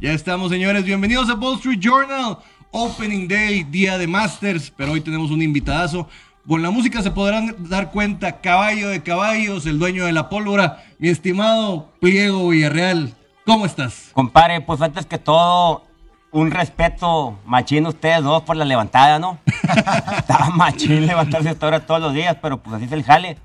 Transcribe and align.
Ya 0.00 0.14
estamos, 0.14 0.50
señores. 0.50 0.84
Bienvenidos 0.84 1.28
a 1.28 1.34
Wall 1.34 1.56
Street 1.58 1.78
Journal. 1.78 2.38
Opening 2.72 3.28
Day, 3.28 3.64
día 3.64 3.98
de 3.98 4.06
Masters. 4.06 4.72
Pero 4.76 4.92
hoy 4.92 5.00
tenemos 5.02 5.30
un 5.30 5.42
invitadazo. 5.42 6.08
Con 6.48 6.62
la 6.62 6.70
música 6.70 7.02
se 7.02 7.10
podrán 7.10 7.54
dar 7.68 7.90
cuenta, 7.90 8.40
caballo 8.40 8.88
de 8.88 9.02
caballos, 9.02 9.66
el 9.66 9.78
dueño 9.78 10.06
de 10.06 10.12
la 10.12 10.28
pólvora, 10.28 10.82
mi 10.98 11.08
estimado 11.08 11.92
Pliego 12.00 12.48
Villarreal. 12.48 13.14
¿Cómo 13.44 13.66
estás? 13.66 14.08
Compadre, 14.14 14.60
pues 14.62 14.80
antes 14.80 15.04
que 15.04 15.18
todo, 15.18 15.84
un 16.32 16.50
respeto 16.50 17.38
machín 17.44 17.86
ustedes 17.86 18.22
dos 18.22 18.42
por 18.42 18.56
la 18.56 18.64
levantada, 18.64 19.18
¿no? 19.18 19.38
Estaba 20.16 20.48
machín 20.48 21.06
levantarse 21.06 21.50
a 21.50 21.52
esta 21.52 21.66
hora 21.66 21.86
todos 21.86 22.00
los 22.00 22.14
días, 22.14 22.36
pero 22.40 22.56
pues 22.58 22.74
así 22.74 22.86
es 22.86 22.92
el 22.92 23.04
jale. 23.04 23.36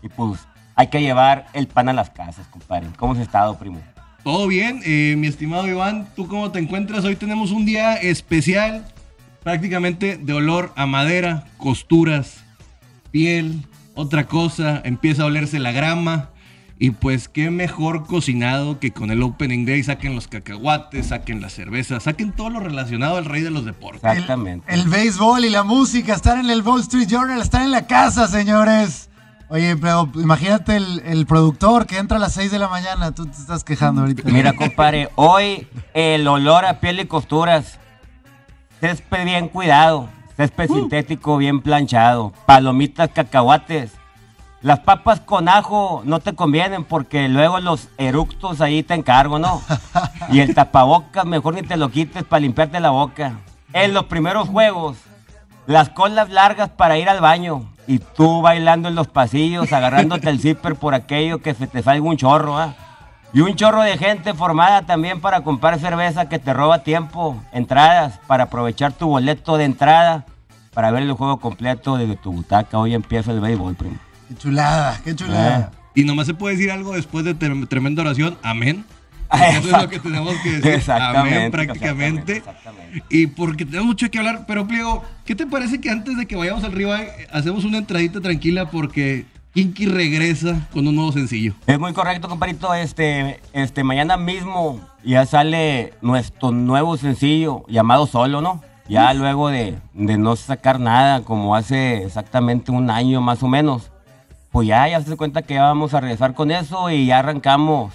Y 0.00 0.08
pues 0.08 0.46
hay 0.76 0.86
que 0.86 1.02
llevar 1.02 1.48
el 1.52 1.66
pan 1.66 1.88
a 1.88 1.92
las 1.92 2.10
casas, 2.10 2.46
compadre. 2.46 2.86
¿Cómo 2.96 3.14
has 3.14 3.18
estado, 3.18 3.58
primo? 3.58 3.80
Todo 4.22 4.46
bien, 4.46 4.80
eh, 4.84 5.14
mi 5.18 5.26
estimado 5.26 5.66
Iván, 5.66 6.08
¿tú 6.14 6.28
cómo 6.28 6.52
te 6.52 6.60
encuentras? 6.60 7.04
Hoy 7.04 7.16
tenemos 7.16 7.50
un 7.50 7.66
día 7.66 7.94
especial, 7.96 8.86
prácticamente 9.46 10.18
de 10.20 10.32
olor 10.32 10.72
a 10.74 10.86
madera, 10.86 11.44
costuras, 11.56 12.38
piel, 13.12 13.62
otra 13.94 14.26
cosa, 14.26 14.82
empieza 14.84 15.22
a 15.22 15.26
olerse 15.26 15.60
la 15.60 15.70
grama. 15.70 16.30
Y 16.80 16.90
pues 16.90 17.28
qué 17.28 17.52
mejor 17.52 18.08
cocinado 18.08 18.80
que 18.80 18.90
con 18.90 19.12
el 19.12 19.22
Opening 19.22 19.64
Day 19.64 19.84
saquen 19.84 20.16
los 20.16 20.26
cacahuates, 20.26 21.06
saquen 21.06 21.40
la 21.40 21.48
cerveza, 21.48 22.00
saquen 22.00 22.32
todo 22.32 22.50
lo 22.50 22.58
relacionado 22.58 23.18
al 23.18 23.24
rey 23.24 23.40
de 23.40 23.50
los 23.50 23.64
deportes. 23.64 24.02
Exactamente. 24.02 24.66
El, 24.66 24.80
el 24.80 24.88
béisbol 24.88 25.44
y 25.44 25.50
la 25.50 25.62
música 25.62 26.14
están 26.14 26.40
en 26.40 26.50
el 26.50 26.62
Wall 26.62 26.80
Street 26.80 27.06
Journal, 27.06 27.40
están 27.40 27.62
en 27.62 27.70
la 27.70 27.86
casa, 27.86 28.26
señores. 28.26 29.10
Oye, 29.48 29.76
pero 29.76 30.10
imagínate 30.16 30.74
el, 30.74 31.02
el 31.06 31.24
productor 31.24 31.86
que 31.86 31.98
entra 31.98 32.16
a 32.16 32.20
las 32.20 32.32
6 32.32 32.50
de 32.50 32.58
la 32.58 32.66
mañana, 32.66 33.12
tú 33.12 33.26
te 33.26 33.38
estás 33.38 33.62
quejando 33.62 34.00
ahorita. 34.00 34.28
Mira, 34.28 34.54
compadre, 34.54 35.08
hoy 35.14 35.68
el 35.94 36.26
olor 36.26 36.64
a 36.64 36.80
piel 36.80 36.98
y 36.98 37.06
costuras. 37.06 37.78
Césped 38.80 39.24
bien 39.24 39.48
cuidado, 39.48 40.08
césped 40.36 40.68
sintético 40.68 41.38
bien 41.38 41.62
planchado, 41.62 42.32
palomitas, 42.44 43.08
cacahuates. 43.10 43.92
Las 44.60 44.80
papas 44.80 45.20
con 45.20 45.48
ajo 45.48 46.02
no 46.04 46.20
te 46.20 46.34
convienen 46.34 46.84
porque 46.84 47.28
luego 47.28 47.58
los 47.60 47.88
eructos 47.96 48.60
ahí 48.60 48.82
te 48.82 48.94
encargo, 48.94 49.38
¿no? 49.38 49.62
Y 50.30 50.40
el 50.40 50.54
tapabocas 50.54 51.24
mejor 51.24 51.54
ni 51.54 51.62
te 51.62 51.76
lo 51.76 51.88
quites 51.88 52.24
para 52.24 52.40
limpiarte 52.40 52.80
la 52.80 52.90
boca. 52.90 53.38
En 53.72 53.94
los 53.94 54.04
primeros 54.04 54.48
juegos, 54.48 54.98
las 55.66 55.88
colas 55.88 56.28
largas 56.28 56.68
para 56.68 56.98
ir 56.98 57.08
al 57.08 57.20
baño 57.20 57.70
y 57.86 57.98
tú 57.98 58.42
bailando 58.42 58.88
en 58.88 58.94
los 58.94 59.06
pasillos, 59.06 59.72
agarrándote 59.72 60.28
el 60.28 60.40
zipper 60.40 60.74
por 60.74 60.94
aquello 60.94 61.40
que 61.40 61.54
se 61.54 61.66
te 61.66 61.82
salga 61.82 62.04
un 62.04 62.16
chorro, 62.16 62.58
¿ah? 62.58 62.74
Y 63.32 63.40
un 63.40 63.54
chorro 63.54 63.82
de 63.82 63.98
gente 63.98 64.32
formada 64.34 64.82
también 64.86 65.20
para 65.20 65.42
comprar 65.42 65.78
cerveza 65.78 66.28
que 66.28 66.38
te 66.38 66.54
roba 66.54 66.82
tiempo, 66.82 67.42
entradas, 67.52 68.18
para 68.26 68.44
aprovechar 68.44 68.92
tu 68.92 69.08
boleto 69.08 69.58
de 69.58 69.64
entrada, 69.64 70.24
para 70.72 70.90
ver 70.90 71.02
el 71.02 71.12
juego 71.12 71.38
completo 71.38 71.96
desde 71.98 72.16
tu 72.16 72.32
butaca. 72.32 72.78
Hoy 72.78 72.94
empieza 72.94 73.32
el 73.32 73.40
béisbol, 73.40 73.74
primo. 73.74 73.96
Qué 74.28 74.36
chulada, 74.36 75.00
qué 75.04 75.14
chulada. 75.14 75.70
Y 75.94 76.04
nomás 76.04 76.26
se 76.26 76.34
puede 76.34 76.56
decir 76.56 76.70
algo 76.70 76.94
después 76.94 77.24
de 77.24 77.34
trem- 77.38 77.66
tremenda 77.68 78.02
oración, 78.02 78.38
amén. 78.42 78.84
Eso 79.32 79.58
es 79.76 79.82
lo 79.82 79.88
que 79.88 79.98
tenemos 79.98 80.34
que 80.42 80.52
decir, 80.52 80.70
Exactamente, 80.72 81.36
amén 81.38 81.50
prácticamente. 81.50 82.36
exactamente, 82.36 82.36
exactamente. 82.38 83.04
Y 83.10 83.26
porque 83.26 83.64
tenemos 83.66 83.86
mucho 83.86 84.08
que 84.10 84.18
hablar, 84.18 84.44
pero 84.46 84.68
Pliego, 84.68 85.04
¿qué 85.24 85.34
te 85.34 85.46
parece 85.46 85.80
que 85.80 85.90
antes 85.90 86.16
de 86.16 86.26
que 86.26 86.36
vayamos 86.36 86.62
al 86.64 86.72
ribeye 86.72 87.10
hacemos 87.32 87.64
una 87.64 87.78
entradita 87.78 88.20
tranquila 88.20 88.70
porque 88.70 89.26
Kinky 89.56 89.86
regresa 89.86 90.68
con 90.70 90.86
un 90.86 90.96
nuevo 90.96 91.12
sencillo? 91.12 91.54
Es 91.66 91.78
muy 91.78 91.94
correcto, 91.94 92.28
compadrito. 92.28 92.74
Este, 92.74 93.40
este, 93.54 93.84
mañana 93.84 94.18
mismo 94.18 94.82
ya 95.02 95.24
sale 95.24 95.94
nuestro 96.02 96.50
nuevo 96.52 96.98
sencillo 96.98 97.64
llamado 97.66 98.06
Solo, 98.06 98.42
¿no? 98.42 98.62
Ya 98.86 99.14
luego 99.14 99.48
de, 99.48 99.78
de 99.94 100.18
no 100.18 100.36
sacar 100.36 100.78
nada, 100.78 101.22
como 101.22 101.56
hace 101.56 102.04
exactamente 102.04 102.70
un 102.70 102.90
año 102.90 103.22
más 103.22 103.42
o 103.42 103.48
menos. 103.48 103.90
Pues 104.52 104.68
ya, 104.68 104.86
ya 104.88 105.00
se 105.00 105.16
cuenta 105.16 105.40
que 105.40 105.54
ya 105.54 105.62
vamos 105.62 105.94
a 105.94 106.00
regresar 106.00 106.34
con 106.34 106.50
eso 106.50 106.90
y 106.90 107.06
ya 107.06 107.20
arrancamos 107.20 107.94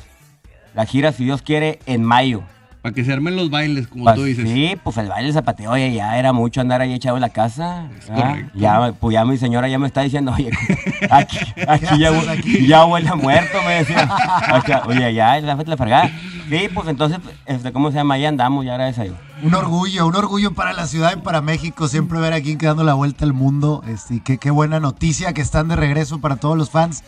la 0.73 0.87
gira, 0.87 1.11
si 1.11 1.25
Dios 1.25 1.43
quiere, 1.43 1.77
en 1.85 2.03
mayo. 2.03 2.41
Para 2.81 2.95
que 2.95 3.05
se 3.05 3.13
armen 3.13 3.35
los 3.35 3.51
bailes, 3.51 3.87
como 3.87 4.05
Pa- 4.05 4.15
tú 4.15 4.23
dices. 4.23 4.49
Sí, 4.49 4.75
pues 4.83 4.97
el 4.97 5.07
baile 5.07 5.31
zapateo, 5.31 5.69
oye, 5.71 5.93
ya 5.93 6.17
era 6.17 6.33
mucho 6.33 6.61
andar 6.61 6.81
ahí 6.81 6.93
echado 6.93 7.15
en 7.17 7.21
la 7.21 7.29
casa. 7.29 7.87
Es 7.99 8.07
ya, 8.55 8.91
pues 8.99 9.13
ya 9.13 9.23
mi 9.23 9.37
señora 9.37 9.67
ya 9.67 9.77
me 9.77 9.85
está 9.85 10.01
diciendo, 10.01 10.33
oye, 10.35 10.49
aquí, 11.11 11.37
aquí 11.67 11.99
ya, 11.99 12.31
aquí? 12.31 12.65
ya 12.67 12.85
huele 12.85 13.07
a 13.09 13.15
muerto, 13.15 13.59
me 13.67 13.75
decía. 13.75 14.09
Acá, 14.47 14.83
oye, 14.87 15.13
ya, 15.13 15.39
la 15.41 15.55
la 15.55 15.77
fregada. 15.77 16.09
Sí, 16.49 16.67
pues 16.73 16.87
entonces, 16.87 17.19
este, 17.45 17.71
¿cómo 17.71 17.91
se 17.91 17.97
llama? 17.97 18.15
Ahí 18.15 18.25
andamos, 18.25 18.65
ya 18.65 18.73
gracias 18.73 18.99
a 18.99 19.03
Dios. 19.03 19.15
Un 19.43 19.53
orgullo, 19.55 20.07
un 20.07 20.15
orgullo 20.15 20.51
para 20.53 20.73
la 20.73 20.85
ciudad 20.87 21.13
y 21.15 21.21
para 21.21 21.39
México. 21.41 21.87
Siempre 21.87 22.19
ver 22.19 22.33
aquí 22.33 22.55
dando 22.55 22.83
la 22.83 22.93
vuelta 22.95 23.25
al 23.25 23.33
mundo. 23.33 23.83
Este, 23.87 24.15
y 24.15 24.19
qué, 24.21 24.37
qué 24.37 24.49
buena 24.51 24.79
noticia 24.79 25.33
que 25.33 25.41
están 25.41 25.67
de 25.69 25.75
regreso 25.77 26.19
para 26.19 26.35
todos 26.37 26.57
los 26.57 26.69
fans 26.71 27.03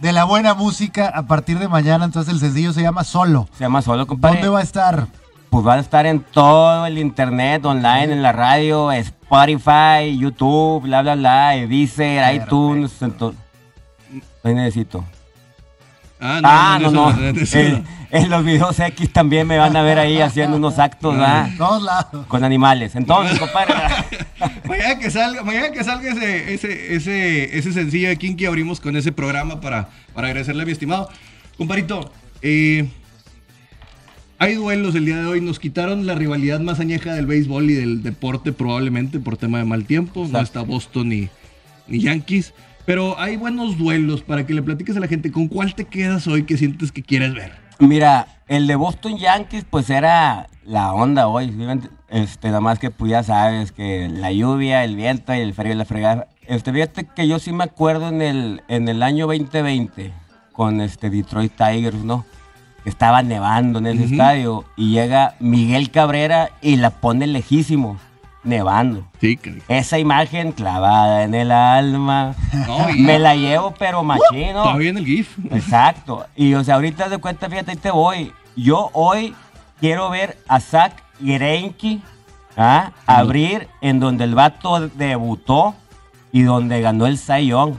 de 0.00 0.12
la 0.12 0.24
buena 0.24 0.54
música 0.54 1.08
a 1.08 1.22
partir 1.26 1.58
de 1.58 1.68
mañana. 1.68 2.04
Entonces 2.04 2.32
el 2.34 2.40
sencillo 2.40 2.72
se 2.72 2.82
llama 2.82 3.04
Solo. 3.04 3.48
Se 3.56 3.64
llama 3.64 3.82
Solo, 3.82 4.06
compadre. 4.06 4.36
¿Dónde 4.36 4.48
va 4.50 4.60
a 4.60 4.62
estar? 4.62 5.06
Pues 5.50 5.66
va 5.66 5.74
a 5.74 5.78
estar 5.78 6.04
en 6.06 6.20
todo 6.20 6.84
el 6.86 6.98
internet, 6.98 7.64
online, 7.64 8.12
en 8.12 8.22
la 8.22 8.32
radio, 8.32 8.92
Spotify, 8.92 10.18
YouTube, 10.18 10.82
bla, 10.82 11.02
bla, 11.02 11.14
bla, 11.14 11.50
Deezer, 11.66 12.34
iTunes, 12.34 13.00
ento- 13.00 13.34
Ahí 14.42 14.54
necesito. 14.54 15.04
Ah, 16.20 16.40
Ah, 16.42 16.78
no, 16.80 16.90
no. 16.90 17.10
eso 17.40 17.58
En, 18.22 18.30
los 18.30 18.44
videos 18.44 18.78
X 18.78 19.12
también 19.12 19.46
me 19.46 19.58
van 19.58 19.76
a 19.76 19.82
ver 19.82 19.98
ahí 19.98 20.20
haciendo 20.20 20.56
unos 20.56 20.78
actos, 20.78 21.14
¿verdad? 21.14 21.48
En 21.48 21.56
todos 21.56 21.82
lados. 21.82 22.26
Con 22.26 22.44
animales. 22.44 22.94
Entonces, 22.96 23.38
compadre. 23.38 23.74
Mañana 24.68 24.98
que 24.98 25.10
salga, 25.10 25.42
mañana 25.42 25.70
que 25.70 25.82
salga 25.84 26.10
ese, 26.10 26.54
ese, 26.54 26.94
ese, 26.94 27.58
ese 27.58 27.72
sencillo 27.72 28.08
de 28.08 28.16
Kinky, 28.16 28.46
abrimos 28.46 28.80
con 28.80 28.96
ese 28.96 29.12
programa 29.12 29.60
para, 29.60 29.88
para 30.12 30.28
agradecerle 30.28 30.62
a 30.62 30.66
mi 30.66 30.72
estimado. 30.72 31.08
Comparito, 31.56 32.12
eh, 32.42 32.88
hay 34.38 34.54
duelos 34.54 34.94
el 34.94 35.06
día 35.06 35.16
de 35.16 35.26
hoy. 35.26 35.40
Nos 35.40 35.58
quitaron 35.58 36.06
la 36.06 36.14
rivalidad 36.14 36.60
más 36.60 36.80
añeja 36.80 37.14
del 37.14 37.26
béisbol 37.26 37.70
y 37.70 37.74
del 37.74 38.02
deporte, 38.02 38.52
probablemente 38.52 39.18
por 39.18 39.36
tema 39.36 39.58
de 39.58 39.64
mal 39.64 39.84
tiempo. 39.84 40.28
No 40.30 40.40
está 40.40 40.60
Boston 40.62 41.08
ni, 41.08 41.28
ni 41.86 42.00
Yankees. 42.00 42.52
Pero 42.84 43.18
hay 43.18 43.36
buenos 43.36 43.78
duelos 43.78 44.22
para 44.22 44.46
que 44.46 44.54
le 44.54 44.62
platiques 44.62 44.96
a 44.96 45.00
la 45.00 45.08
gente. 45.08 45.32
¿Con 45.32 45.48
cuál 45.48 45.74
te 45.74 45.86
quedas 45.86 46.26
hoy 46.26 46.44
que 46.44 46.58
sientes 46.58 46.92
que 46.92 47.02
quieres 47.02 47.34
ver? 47.34 47.65
Mira, 47.78 48.26
el 48.48 48.66
de 48.66 48.76
Boston 48.76 49.18
Yankees, 49.18 49.64
pues 49.68 49.90
era 49.90 50.48
la 50.64 50.94
onda 50.94 51.28
hoy. 51.28 51.54
Este, 52.08 52.48
nada 52.48 52.60
más 52.60 52.78
que 52.78 52.90
pues 52.90 53.10
ya 53.10 53.22
sabes 53.22 53.72
que 53.72 54.08
la 54.08 54.32
lluvia, 54.32 54.84
el 54.84 54.96
viento 54.96 55.34
y 55.34 55.40
el 55.40 55.54
frío 55.54 55.72
y 55.72 55.76
la 55.76 55.84
fregada. 55.84 56.28
Este, 56.46 56.72
fíjate 56.72 57.04
que 57.04 57.28
yo 57.28 57.38
sí 57.38 57.52
me 57.52 57.64
acuerdo 57.64 58.08
en 58.08 58.22
el, 58.22 58.62
en 58.68 58.88
el 58.88 59.02
año 59.02 59.26
2020 59.26 60.12
con 60.52 60.80
este 60.80 61.10
Detroit 61.10 61.52
Tigers, 61.54 62.02
¿no? 62.04 62.24
Estaba 62.84 63.22
nevando 63.22 63.80
en 63.80 63.86
ese 63.88 64.04
estadio 64.04 64.64
y 64.76 64.92
llega 64.92 65.34
Miguel 65.40 65.90
Cabrera 65.90 66.50
y 66.62 66.76
la 66.76 66.90
pone 66.90 67.26
lejísimo, 67.26 67.98
nevando. 68.46 69.06
Sí. 69.20 69.38
Esa 69.68 69.98
imagen 69.98 70.52
clavada 70.52 71.24
en 71.24 71.34
el 71.34 71.50
alma. 71.50 72.34
No, 72.66 72.88
Me 72.96 73.18
la 73.18 73.34
llevo, 73.34 73.74
pero 73.78 74.02
machino. 74.02 74.62
Todavía 74.62 74.90
en 74.90 74.98
el 74.98 75.04
GIF. 75.04 75.36
Exacto. 75.50 76.26
Y 76.36 76.54
o 76.54 76.64
sea, 76.64 76.76
ahorita 76.76 77.08
de 77.08 77.18
cuenta, 77.18 77.48
fíjate, 77.50 77.72
ahí 77.72 77.76
te 77.76 77.90
voy. 77.90 78.32
Yo 78.56 78.90
hoy 78.92 79.34
quiero 79.80 80.08
ver 80.10 80.38
a 80.48 80.60
Zach 80.60 80.94
Greinke 81.20 82.00
¿ah? 82.56 82.92
abrir 83.06 83.68
en 83.80 84.00
donde 84.00 84.24
el 84.24 84.34
vato 84.34 84.88
debutó 84.88 85.74
y 86.32 86.42
donde 86.42 86.80
ganó 86.80 87.06
el 87.06 87.18
Cy 87.18 87.46
Young, 87.48 87.74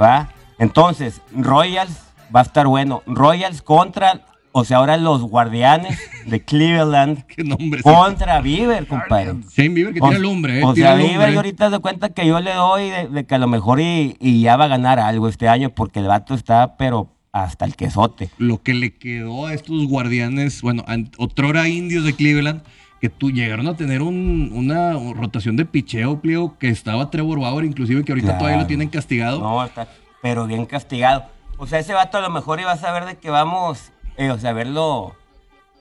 ¿va? 0.00 0.28
Entonces, 0.58 1.20
Royals 1.32 2.06
va 2.34 2.40
a 2.40 2.42
estar 2.42 2.66
bueno. 2.66 3.02
Royals 3.06 3.62
contra, 3.62 4.22
o 4.58 4.64
sea, 4.64 4.78
ahora 4.78 4.96
los 4.96 5.20
guardianes 5.22 5.98
de 6.24 6.42
Cleveland 6.42 7.26
Qué 7.36 7.44
nombre. 7.44 7.82
contra 7.82 8.40
Bieber, 8.40 8.86
compadre. 8.86 9.34
Shane 9.54 9.68
Bieber 9.68 9.92
que 9.92 10.00
O- 10.00 10.08
tira 10.08 10.18
lumbre, 10.18 10.60
¿eh? 10.60 10.64
O 10.64 10.74
sea. 10.74 10.94
Bieber 10.94 11.30
y 11.32 11.36
ahorita 11.36 11.68
de 11.68 11.78
cuenta 11.78 12.08
que 12.08 12.26
yo 12.26 12.40
le 12.40 12.54
doy 12.54 12.88
de, 12.88 13.08
de 13.08 13.26
que 13.26 13.34
a 13.34 13.38
lo 13.38 13.48
mejor 13.48 13.80
y, 13.80 14.16
y 14.18 14.40
ya 14.40 14.56
va 14.56 14.64
a 14.64 14.68
ganar 14.68 14.98
algo 14.98 15.28
este 15.28 15.46
año 15.48 15.70
porque 15.70 15.98
el 16.00 16.06
vato 16.06 16.34
está, 16.34 16.76
pero 16.78 17.08
hasta 17.32 17.66
el 17.66 17.76
quesote. 17.76 18.30
lo 18.38 18.62
que 18.62 18.72
le 18.72 18.94
quedó 18.96 19.46
a 19.46 19.52
estos 19.52 19.86
guardianes, 19.86 20.62
bueno, 20.62 20.84
otrora 21.18 21.68
indios 21.68 22.04
de 22.04 22.14
Cleveland, 22.14 22.62
que 22.98 23.10
tú 23.10 23.30
llegaron 23.30 23.66
a 23.68 23.76
tener 23.76 24.00
un- 24.00 24.50
una 24.54 24.92
rotación 25.14 25.54
de 25.56 25.66
picheo, 25.66 26.18
pliego, 26.22 26.56
que 26.58 26.68
estaba 26.70 27.10
Trevor 27.10 27.40
Bauer, 27.40 27.66
inclusive, 27.66 28.04
que 28.04 28.12
ahorita 28.12 28.28
Claro. 28.28 28.38
todavía 28.38 28.60
lo 28.62 28.66
tienen 28.66 28.88
castigado. 28.88 29.38
No, 29.40 29.62
está. 29.62 29.86
pero 30.22 30.46
bien 30.46 30.64
castigado. 30.64 31.24
O 31.58 31.66
sea, 31.66 31.78
ese 31.78 31.92
vato 31.92 32.16
a 32.16 32.20
lo 32.22 32.30
mejor 32.30 32.58
iba 32.58 32.72
a 32.72 32.76
saber 32.78 33.04
de 33.04 33.16
que 33.18 33.28
vamos, 33.30 33.92
eh, 34.16 34.30
o 34.30 34.38
sea, 34.38 34.52
verlo, 34.52 35.14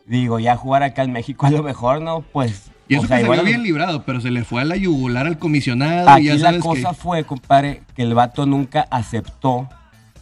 digo, 0.06 0.40
ya 0.40 0.56
jugar 0.56 0.84
acá 0.84 1.04
en 1.04 1.12
México 1.12 1.46
a 1.46 1.52
lo 1.52 1.64
mejor, 1.64 2.02
¿no? 2.02 2.22
Pues. 2.22 2.72
Y 2.88 2.96
eso 2.96 3.06
o 3.06 3.08
sea, 3.08 3.18
que 3.18 3.24
igual 3.24 3.44
bien 3.44 3.64
librado, 3.64 4.04
pero 4.04 4.22
se 4.22 4.30
le 4.30 4.44
fue 4.44 4.62
a 4.62 4.66
la 4.66 4.76
yugular 4.76 5.26
al 5.26 5.40
comisionado 5.40 6.08
Aquí 6.08 6.30
y 6.30 6.38
ya 6.38 6.52
la 6.52 6.60
cosa 6.60 6.90
que... 6.90 6.96
fue, 6.96 7.24
compadre, 7.24 7.82
que 7.96 8.04
el 8.04 8.14
vato 8.14 8.46
nunca 8.46 8.88
aceptó 8.92 9.68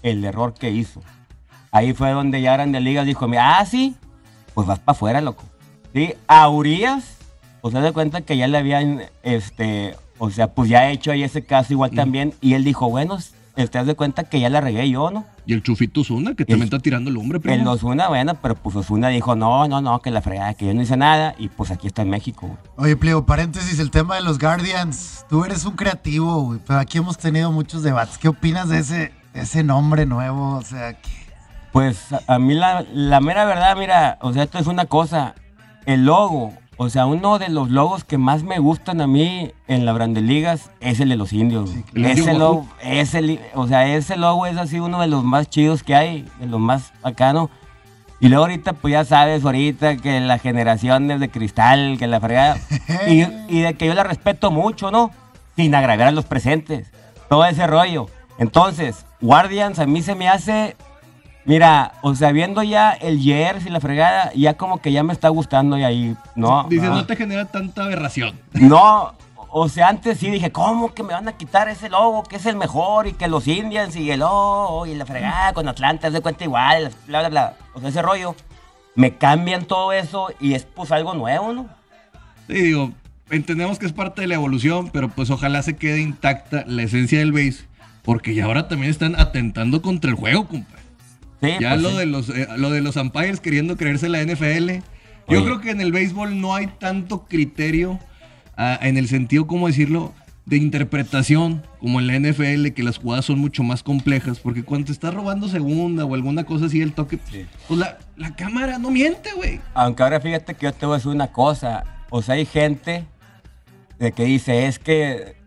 el 0.02 0.24
error 0.24 0.54
que 0.54 0.72
hizo. 0.72 1.02
Ahí 1.72 1.94
fue 1.94 2.12
donde 2.12 2.42
ya 2.42 2.54
Grande 2.54 2.80
Ligas 2.80 3.06
dijo, 3.06 3.28
mira, 3.28 3.58
ah, 3.60 3.66
sí, 3.66 3.96
pues 4.54 4.68
vas 4.68 4.80
para 4.80 4.96
afuera, 4.96 5.22
loco. 5.22 5.44
Sí, 5.94 6.14
a 6.28 6.48
Urias, 6.48 7.18
pues 7.62 7.74
se 7.74 7.82
da 7.82 7.92
cuenta 7.92 8.22
que 8.22 8.38
ya 8.38 8.48
le 8.48 8.58
habían, 8.58 9.02
este, 9.24 9.96
o 10.20 10.30
sea, 10.30 10.54
pues 10.54 10.70
ya 10.70 10.90
hecho 10.90 11.12
ahí 11.12 11.24
ese 11.24 11.46
caso 11.46 11.74
igual 11.74 11.92
también. 11.92 12.34
Y 12.42 12.54
él 12.54 12.64
dijo, 12.64 12.90
bueno, 12.90 13.18
te 13.56 13.68
das 13.68 13.88
de 13.88 13.96
cuenta 13.96 14.24
que 14.24 14.40
ya 14.40 14.50
la 14.50 14.62
regué 14.62 14.90
yo, 14.90 15.12
¿no? 15.12 15.26
Y 15.46 15.54
el 15.54 15.62
Chufito 15.62 16.04
Zuna, 16.04 16.36
que 16.36 16.46
también 16.46 16.64
está 16.64 16.80
tirando 16.80 17.10
el 17.10 17.18
hombre, 17.18 17.38
El 17.38 17.42
primo. 17.42 17.72
Osuna, 17.72 18.08
bueno, 18.08 18.36
pero 18.42 18.56
pues 18.56 18.76
Osuna 18.78 19.10
dijo, 19.10 19.36
no, 19.36 19.68
no, 19.68 19.82
no, 19.82 20.02
que 20.02 20.10
la 20.12 20.22
fregada, 20.22 20.54
que 20.54 20.66
yo 20.68 20.74
no 20.74 20.82
hice 20.82 20.96
nada. 20.96 21.36
Y 21.38 21.50
pues 21.50 21.70
aquí 21.72 21.88
está 21.88 22.02
en 22.04 22.10
México, 22.10 22.48
güey. 22.48 22.60
Oye, 22.78 22.96
Pliego, 22.98 23.26
paréntesis, 23.26 23.78
el 23.80 23.92
tema 23.92 24.16
de 24.16 24.22
los 24.22 24.40
Guardians. 24.40 25.26
Tú 25.30 25.44
eres 25.44 25.66
un 25.66 25.76
creativo, 25.76 26.42
güey, 26.44 26.60
pero 26.66 26.80
aquí 26.80 26.98
hemos 27.00 27.18
tenido 27.18 27.52
muchos 27.52 27.84
debates. 27.84 28.18
¿Qué 28.18 28.30
opinas 28.30 28.70
de 28.70 28.80
ese, 28.80 29.12
de 29.34 29.42
ese 29.42 29.64
nombre 29.64 30.06
nuevo? 30.06 30.56
O 30.56 30.62
sea, 30.62 30.94
que... 30.94 31.10
Pues 31.74 32.14
a- 32.14 32.22
a 32.36 32.40
mí 32.40 32.54
la, 32.54 32.86
la 32.94 33.20
mera 33.20 33.46
verdad, 33.46 33.76
mira, 33.76 34.18
o 34.22 34.32
sea, 34.32 34.44
esto 34.44 34.60
es 34.60 34.68
una 34.68 34.86
cosa. 34.86 35.36
El 35.86 36.06
logo, 36.06 36.54
o 36.78 36.90
sea, 36.90 37.06
uno 37.06 37.40
de 37.40 37.50
los 37.50 37.70
logos 37.70 38.04
que 38.04 38.18
más 38.18 38.44
me 38.44 38.60
gustan 38.60 39.02
a 39.02 39.08
mí 39.08 39.52
en 39.68 39.86
la 39.86 39.94
Grandes 39.94 40.24
Ligas 40.24 40.72
es 40.80 41.00
el 41.00 41.10
de 41.10 41.16
los 41.16 41.32
indios. 41.34 41.72
ese 41.94 42.34
logo, 42.34 42.68
ese, 42.82 43.40
o 43.54 43.68
sea, 43.68 43.88
ese 43.88 44.18
logo 44.18 44.46
es 44.46 44.58
así 44.58 44.80
uno 44.80 45.00
de 45.00 45.08
los 45.08 45.24
más 45.24 45.50
chidos 45.50 45.84
que 45.84 45.96
hay, 45.96 46.28
de 46.40 46.48
los 46.48 46.60
más 46.60 46.92
bacanos. 47.02 47.50
Y 48.20 48.30
luego 48.30 48.46
ahorita, 48.46 48.74
pues 48.74 48.94
ya 48.94 49.06
sabes, 49.06 49.44
ahorita 49.44 49.98
que 49.98 50.20
la 50.22 50.40
generación 50.40 51.12
es 51.12 51.20
de 51.20 51.30
cristal, 51.30 51.98
que 52.00 52.08
la 52.08 52.20
fregada. 52.20 52.58
y, 53.08 53.24
y 53.50 53.62
de 53.62 53.74
que 53.76 53.86
yo 53.86 53.94
la 53.94 54.04
respeto 54.04 54.50
mucho, 54.50 54.92
¿no? 54.92 55.12
Sin 55.56 55.76
agravar 55.76 56.08
a 56.08 56.12
los 56.12 56.26
presentes. 56.26 56.92
Todo 57.30 57.46
ese 57.46 57.68
rollo. 57.68 58.08
Entonces, 58.38 59.06
Guardians 59.22 59.80
a 59.80 59.86
mí 59.86 60.02
se 60.02 60.16
me 60.16 60.30
hace 60.30 60.76
Mira, 61.46 61.94
o 62.02 62.16
sea, 62.16 62.32
viendo 62.32 62.64
ya 62.64 62.92
el 62.92 63.20
Jers 63.20 63.66
y 63.66 63.70
la 63.70 63.82
fregada, 63.82 64.32
ya 64.34 64.56
como 64.56 64.82
que 64.82 64.92
ya 64.92 65.04
me 65.04 65.12
está 65.12 65.28
gustando 65.30 65.78
y 65.78 65.84
ahí, 65.84 66.16
no. 66.36 66.66
Dices, 66.70 66.90
no, 66.90 66.96
no 66.96 67.06
te 67.06 67.16
genera 67.18 67.46
tanta 67.46 67.84
aberración. 67.84 68.40
no, 68.54 69.14
o 69.50 69.68
sea, 69.68 69.90
antes 69.90 70.20
sí 70.20 70.32
dije, 70.32 70.52
¿cómo 70.52 70.94
que 70.94 71.04
me 71.04 71.14
van 71.14 71.28
a 71.28 71.34
quitar 71.34 71.68
ese 71.68 71.90
logo 71.90 72.24
que 72.24 72.38
es 72.38 72.46
el 72.46 72.56
mejor 72.56 73.08
y 73.08 73.14
que 73.14 73.28
los 73.28 73.48
Indians 73.48 73.96
y 73.96 74.10
el 74.10 74.22
oh, 74.24 74.86
y 74.88 74.96
la 74.96 75.06
fregada 75.06 75.54
con 75.54 75.68
Atlanta 75.68 76.08
es 76.08 76.14
de 76.14 76.22
cuenta 76.22 76.46
igual, 76.46 76.92
bla, 77.08 77.20
bla, 77.20 77.30
bla. 77.30 77.54
O 77.74 77.80
sea, 77.82 77.90
ese 77.90 78.02
rollo, 78.02 78.36
me 78.96 79.18
cambian 79.18 79.66
todo 79.66 79.92
eso 79.92 80.30
y 80.40 80.54
es 80.54 80.64
pues 80.64 80.92
algo 80.92 81.14
nuevo, 81.14 81.52
¿no? 81.52 81.68
Sí, 82.48 82.54
digo, 82.54 82.92
entendemos 83.30 83.80
que 83.80 83.86
es 83.86 83.94
parte 83.94 84.22
de 84.22 84.28
la 84.28 84.36
evolución, 84.36 84.90
pero 84.94 85.10
pues 85.10 85.30
ojalá 85.30 85.62
se 85.62 85.76
quede 85.76 86.00
intacta 86.00 86.64
la 86.66 86.84
esencia 86.84 87.20
del 87.20 87.34
base, 87.34 87.66
porque 88.02 88.34
ya 88.34 88.46
ahora 88.46 88.70
también 88.70 88.92
están 88.92 89.20
atentando 89.20 89.82
contra 89.82 90.10
el 90.10 90.16
juego, 90.16 90.48
compa. 90.48 90.83
Sí, 91.44 91.54
Ya 91.60 91.70
pues, 91.72 91.82
lo, 91.82 91.90
sí. 91.92 91.96
de 91.98 92.06
los, 92.06 92.30
eh, 92.30 92.48
lo 92.58 92.70
de 92.72 92.82
los 92.82 92.96
umpires 92.96 93.40
queriendo 93.40 93.78
creerse 93.78 94.10
la 94.10 94.22
NFL. 94.24 94.70
Yo 95.30 95.38
Oye. 95.38 95.44
creo 95.44 95.62
que 95.62 95.72
en 95.72 95.82
el 95.82 95.92
béisbol 95.92 96.40
no 96.42 96.56
hay 96.56 96.68
tanto 96.68 97.26
criterio 97.28 98.00
ah, 98.58 98.78
en 98.82 98.98
el 98.98 99.08
sentido, 99.08 99.48
¿cómo 99.48 99.68
decirlo? 99.68 100.14
De 100.46 100.58
interpretación, 100.58 101.64
como 101.80 102.02
en 102.02 102.08
la 102.08 102.20
NFL, 102.20 102.68
que 102.74 102.84
las 102.84 102.98
jugadas 102.98 103.24
son 103.26 103.40
mucho 103.40 103.64
más 103.64 103.82
complejas, 103.84 104.40
porque 104.40 104.64
cuando 104.64 104.88
te 104.88 104.92
estás 104.92 105.14
robando 105.14 105.48
segunda 105.48 106.04
o 106.04 106.14
alguna 106.16 106.44
cosa 106.44 106.66
así, 106.66 106.82
el 106.82 106.92
toque, 106.92 107.18
Sí. 107.32 107.46
pues 107.70 107.80
la, 107.80 107.98
la 108.18 108.36
cámara 108.36 108.78
no 108.78 108.92
miente, 108.92 109.30
güey. 109.38 109.62
Aunque 109.74 110.04
ahora 110.04 110.20
fíjate 110.20 110.56
que 110.56 110.66
yo 110.66 110.74
te 110.74 110.86
voy 110.86 110.96
a 110.96 110.98
decir 110.98 111.12
una 111.14 111.32
cosa. 111.32 111.86
O 112.10 112.22
sea, 112.22 112.36
hay 112.36 112.46
gente 112.46 113.06
de 114.00 114.12
que 114.12 114.26
dice, 114.26 114.68
es 114.68 114.80
que, 114.80 115.38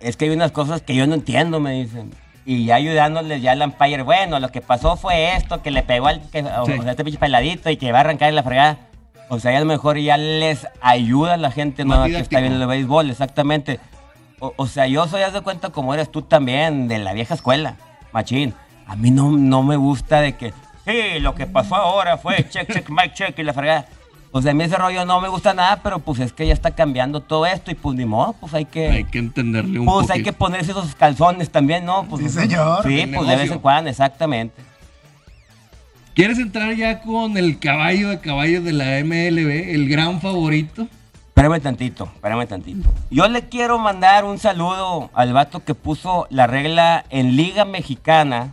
es 0.00 0.16
que 0.16 0.24
hay 0.24 0.30
unas 0.30 0.52
cosas 0.52 0.80
que 0.80 0.94
yo 0.94 1.06
no 1.06 1.14
entiendo, 1.14 1.60
me 1.60 1.72
dicen. 1.82 2.10
Y 2.48 2.64
ya 2.64 2.76
ayudándoles 2.76 3.42
ya 3.42 3.52
al 3.52 3.60
umpire, 3.62 4.02
bueno, 4.02 4.38
lo 4.38 4.50
que 4.50 4.60
pasó 4.60 4.96
fue 4.96 5.34
esto, 5.34 5.62
que 5.62 5.72
le 5.72 5.82
pegó 5.82 6.06
al, 6.06 6.22
que, 6.30 6.42
o, 6.44 6.64
Sí. 6.64 6.72
o 6.78 6.82
sea, 6.82 6.92
este 6.92 7.02
pinche 7.04 7.18
peladito 7.18 7.68
y 7.70 7.76
que 7.76 7.90
va 7.90 7.98
a 7.98 8.00
arrancar 8.02 8.28
en 8.28 8.36
la 8.36 8.44
fregada. 8.44 8.78
O 9.28 9.40
sea, 9.40 9.56
a 9.56 9.60
lo 9.60 9.66
mejor 9.66 9.98
ya 9.98 10.16
les 10.16 10.68
ayuda 10.80 11.34
a 11.34 11.36
la 11.36 11.50
gente 11.50 11.84
Más 11.84 11.98
nueva 11.98 12.16
que 12.16 12.22
está 12.22 12.38
viendo 12.38 12.62
el 12.62 12.68
béisbol, 12.68 13.10
exactamente. 13.10 13.80
O, 14.38 14.52
o 14.56 14.66
sea, 14.68 14.86
yo 14.86 15.08
soy, 15.08 15.22
haz 15.22 15.32
de 15.32 15.40
cuenta, 15.40 15.70
como 15.70 15.92
eres 15.92 16.12
tú 16.12 16.22
también, 16.22 16.86
de 16.86 16.98
la 16.98 17.12
vieja 17.12 17.34
escuela, 17.34 17.74
machín. 18.12 18.54
A 18.86 18.94
mí 18.94 19.10
no, 19.10 19.32
no 19.32 19.64
me 19.64 19.74
gusta 19.74 20.20
de 20.20 20.36
que, 20.36 20.52
sí, 20.84 21.18
lo 21.18 21.34
que 21.34 21.46
pasó 21.46 21.74
ahora 21.74 22.16
fue 22.16 22.48
check, 22.48 22.72
check, 22.72 22.88
mic, 22.90 23.14
check 23.14 23.36
y 23.36 23.42
la 23.42 23.52
fregada. 23.52 23.86
O 24.36 24.42
sea, 24.42 24.50
a 24.50 24.54
mí 24.54 24.64
ese 24.64 24.76
rollo 24.76 25.06
no 25.06 25.18
me 25.22 25.28
gusta 25.28 25.54
nada, 25.54 25.80
pero 25.82 25.98
pues 25.98 26.20
es 26.20 26.30
que 26.30 26.46
ya 26.46 26.52
está 26.52 26.72
cambiando 26.72 27.20
todo 27.22 27.46
esto 27.46 27.70
y 27.70 27.74
pues 27.74 27.96
ni 27.96 28.04
modo, 28.04 28.34
pues 28.34 28.52
hay 28.52 28.66
que... 28.66 28.86
Hay 28.90 29.04
que 29.04 29.18
entenderle 29.18 29.78
un 29.78 29.86
pues 29.86 30.10
hay 30.10 30.22
que 30.22 30.34
ponerse 30.34 30.72
esos 30.72 30.94
calzones 30.94 31.48
también, 31.48 31.86
¿no? 31.86 32.04
Pues, 32.04 32.22
Sí, 32.22 32.28
señor. 32.28 32.82
Sí, 32.82 33.06
pues 33.06 33.28
de 33.28 33.28
vez 33.28 33.28
negocio. 33.28 33.52
en 33.54 33.58
cuando, 33.60 33.88
exactamente. 33.88 34.62
¿Quieres 36.12 36.38
entrar 36.38 36.74
ya 36.74 37.00
con 37.00 37.38
el 37.38 37.58
caballo 37.58 38.10
de 38.10 38.20
caballos 38.20 38.62
de 38.62 38.74
la 38.74 39.02
MLB, 39.02 39.74
el 39.74 39.88
gran 39.88 40.20
favorito? 40.20 40.86
Espérame 41.28 41.58
tantito, 41.62 42.04
espérame 42.14 42.46
tantito. 42.46 42.92
Yo 43.10 43.28
le 43.28 43.48
quiero 43.48 43.78
mandar 43.78 44.26
un 44.26 44.38
saludo 44.38 45.08
al 45.14 45.32
vato 45.32 45.64
que 45.64 45.74
puso 45.74 46.26
la 46.28 46.46
regla 46.46 47.06
en 47.08 47.36
Liga 47.36 47.64
Mexicana 47.64 48.50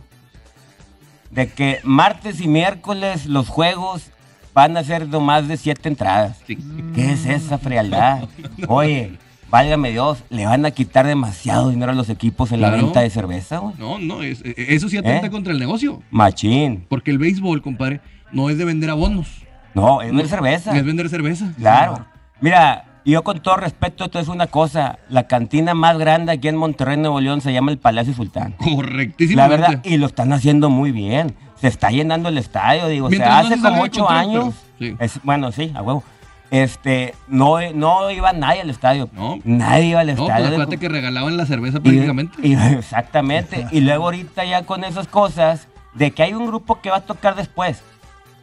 de 1.30 1.50
que 1.50 1.80
martes 1.82 2.40
y 2.40 2.48
miércoles 2.48 3.26
los 3.26 3.50
juegos 3.50 4.10
van 4.54 4.76
a 4.76 4.84
ser 4.84 5.08
de 5.08 5.18
más 5.20 5.48
de 5.48 5.56
siete 5.56 5.88
entradas. 5.88 6.38
Sí. 6.46 6.56
¿Qué 6.94 7.12
es 7.12 7.26
esa 7.26 7.58
frialdad? 7.58 8.28
Oye, 8.68 9.18
válgame 9.50 9.90
Dios, 9.90 10.22
le 10.30 10.46
van 10.46 10.64
a 10.64 10.70
quitar 10.70 11.06
demasiado 11.06 11.70
dinero 11.70 11.92
a 11.92 11.94
los 11.94 12.08
equipos 12.08 12.52
en 12.52 12.60
la 12.60 12.70
venta 12.70 13.00
de 13.00 13.10
cerveza, 13.10 13.58
güey. 13.58 13.74
No, 13.78 13.98
no, 13.98 14.22
es- 14.22 14.42
eh, 14.44 14.54
eso 14.56 14.88
sí 14.88 14.96
atenta 14.96 15.26
¿Eh? 15.26 15.30
contra 15.30 15.52
el 15.52 15.58
negocio. 15.58 16.02
Machín. 16.10 16.86
Porque 16.88 17.10
el 17.10 17.18
béisbol, 17.18 17.60
compadre, 17.62 18.00
no 18.32 18.48
es 18.48 18.56
de 18.58 18.64
vender 18.64 18.90
abonos. 18.90 19.28
No, 19.74 20.02
es 20.02 20.14
de 20.16 20.26
cerveza. 20.28 20.76
Es 20.76 20.84
vender 20.84 21.08
cerveza. 21.08 21.52
Claro. 21.58 22.06
Mira, 22.40 22.84
yo 23.04 23.22
con 23.24 23.40
todo 23.42 23.56
respeto, 23.56 24.04
esto 24.04 24.18
es 24.20 24.28
una 24.28 24.46
cosa. 24.46 24.98
La 25.08 25.26
cantina 25.26 25.74
más 25.74 25.98
grande 25.98 26.30
aquí 26.32 26.46
en 26.48 26.56
Monterrey, 26.56 26.96
Nuevo 26.96 27.20
León, 27.20 27.40
se 27.40 27.52
llama 27.52 27.72
el 27.72 27.78
Palacio 27.78 28.14
Sultán. 28.14 28.52
Correctísimo. 28.52 29.36
La 29.36 29.48
verdad, 29.48 29.80
y 29.84 29.96
lo 29.98 30.06
están 30.06 30.32
haciendo 30.32 30.70
muy 30.70 30.92
bien. 30.92 31.34
Se 31.64 31.68
está 31.68 31.88
llenando 31.90 32.28
el 32.28 32.36
estadio, 32.36 32.88
digo. 32.88 33.06
O 33.06 33.10
sea, 33.10 33.26
no 33.26 33.48
hace 33.48 33.58
como 33.60 33.82
ocho 33.82 34.04
control, 34.04 34.18
años. 34.18 34.54
pero 34.78 34.90
sí. 34.90 34.96
es- 35.00 35.20
bueno, 35.22 35.50
sí, 35.50 35.72
a 35.74 35.80
huevo. 35.80 36.04
Este, 36.50 37.14
no, 37.26 37.56
no 37.74 38.10
iba 38.10 38.32
nadie 38.34 38.60
al 38.60 38.68
estadio. 38.68 39.08
No. 39.14 39.38
Nadie 39.44 39.86
iba 39.86 40.00
al 40.00 40.08
No, 40.14 40.26
pues 40.26 40.38
estadio. 40.44 40.78
que 40.78 40.88
regalaban 40.90 41.36
la 41.38 41.46
cerveza 41.46 41.78
Y- 41.78 41.80
prácticamente. 41.80 42.46
y- 42.46 42.52
exactamente. 42.54 43.66
y 43.70 43.80
luego 43.80 44.04
ahorita 44.04 44.44
ya 44.44 44.64
con 44.66 44.84
esas 44.84 45.08
cosas, 45.08 45.68
de 45.94 46.10
que 46.10 46.22
hay 46.22 46.34
un 46.34 46.46
grupo 46.46 46.80
que 46.82 46.90
va 46.90 46.98
a 46.98 47.00
tocar 47.00 47.34
después, 47.34 47.82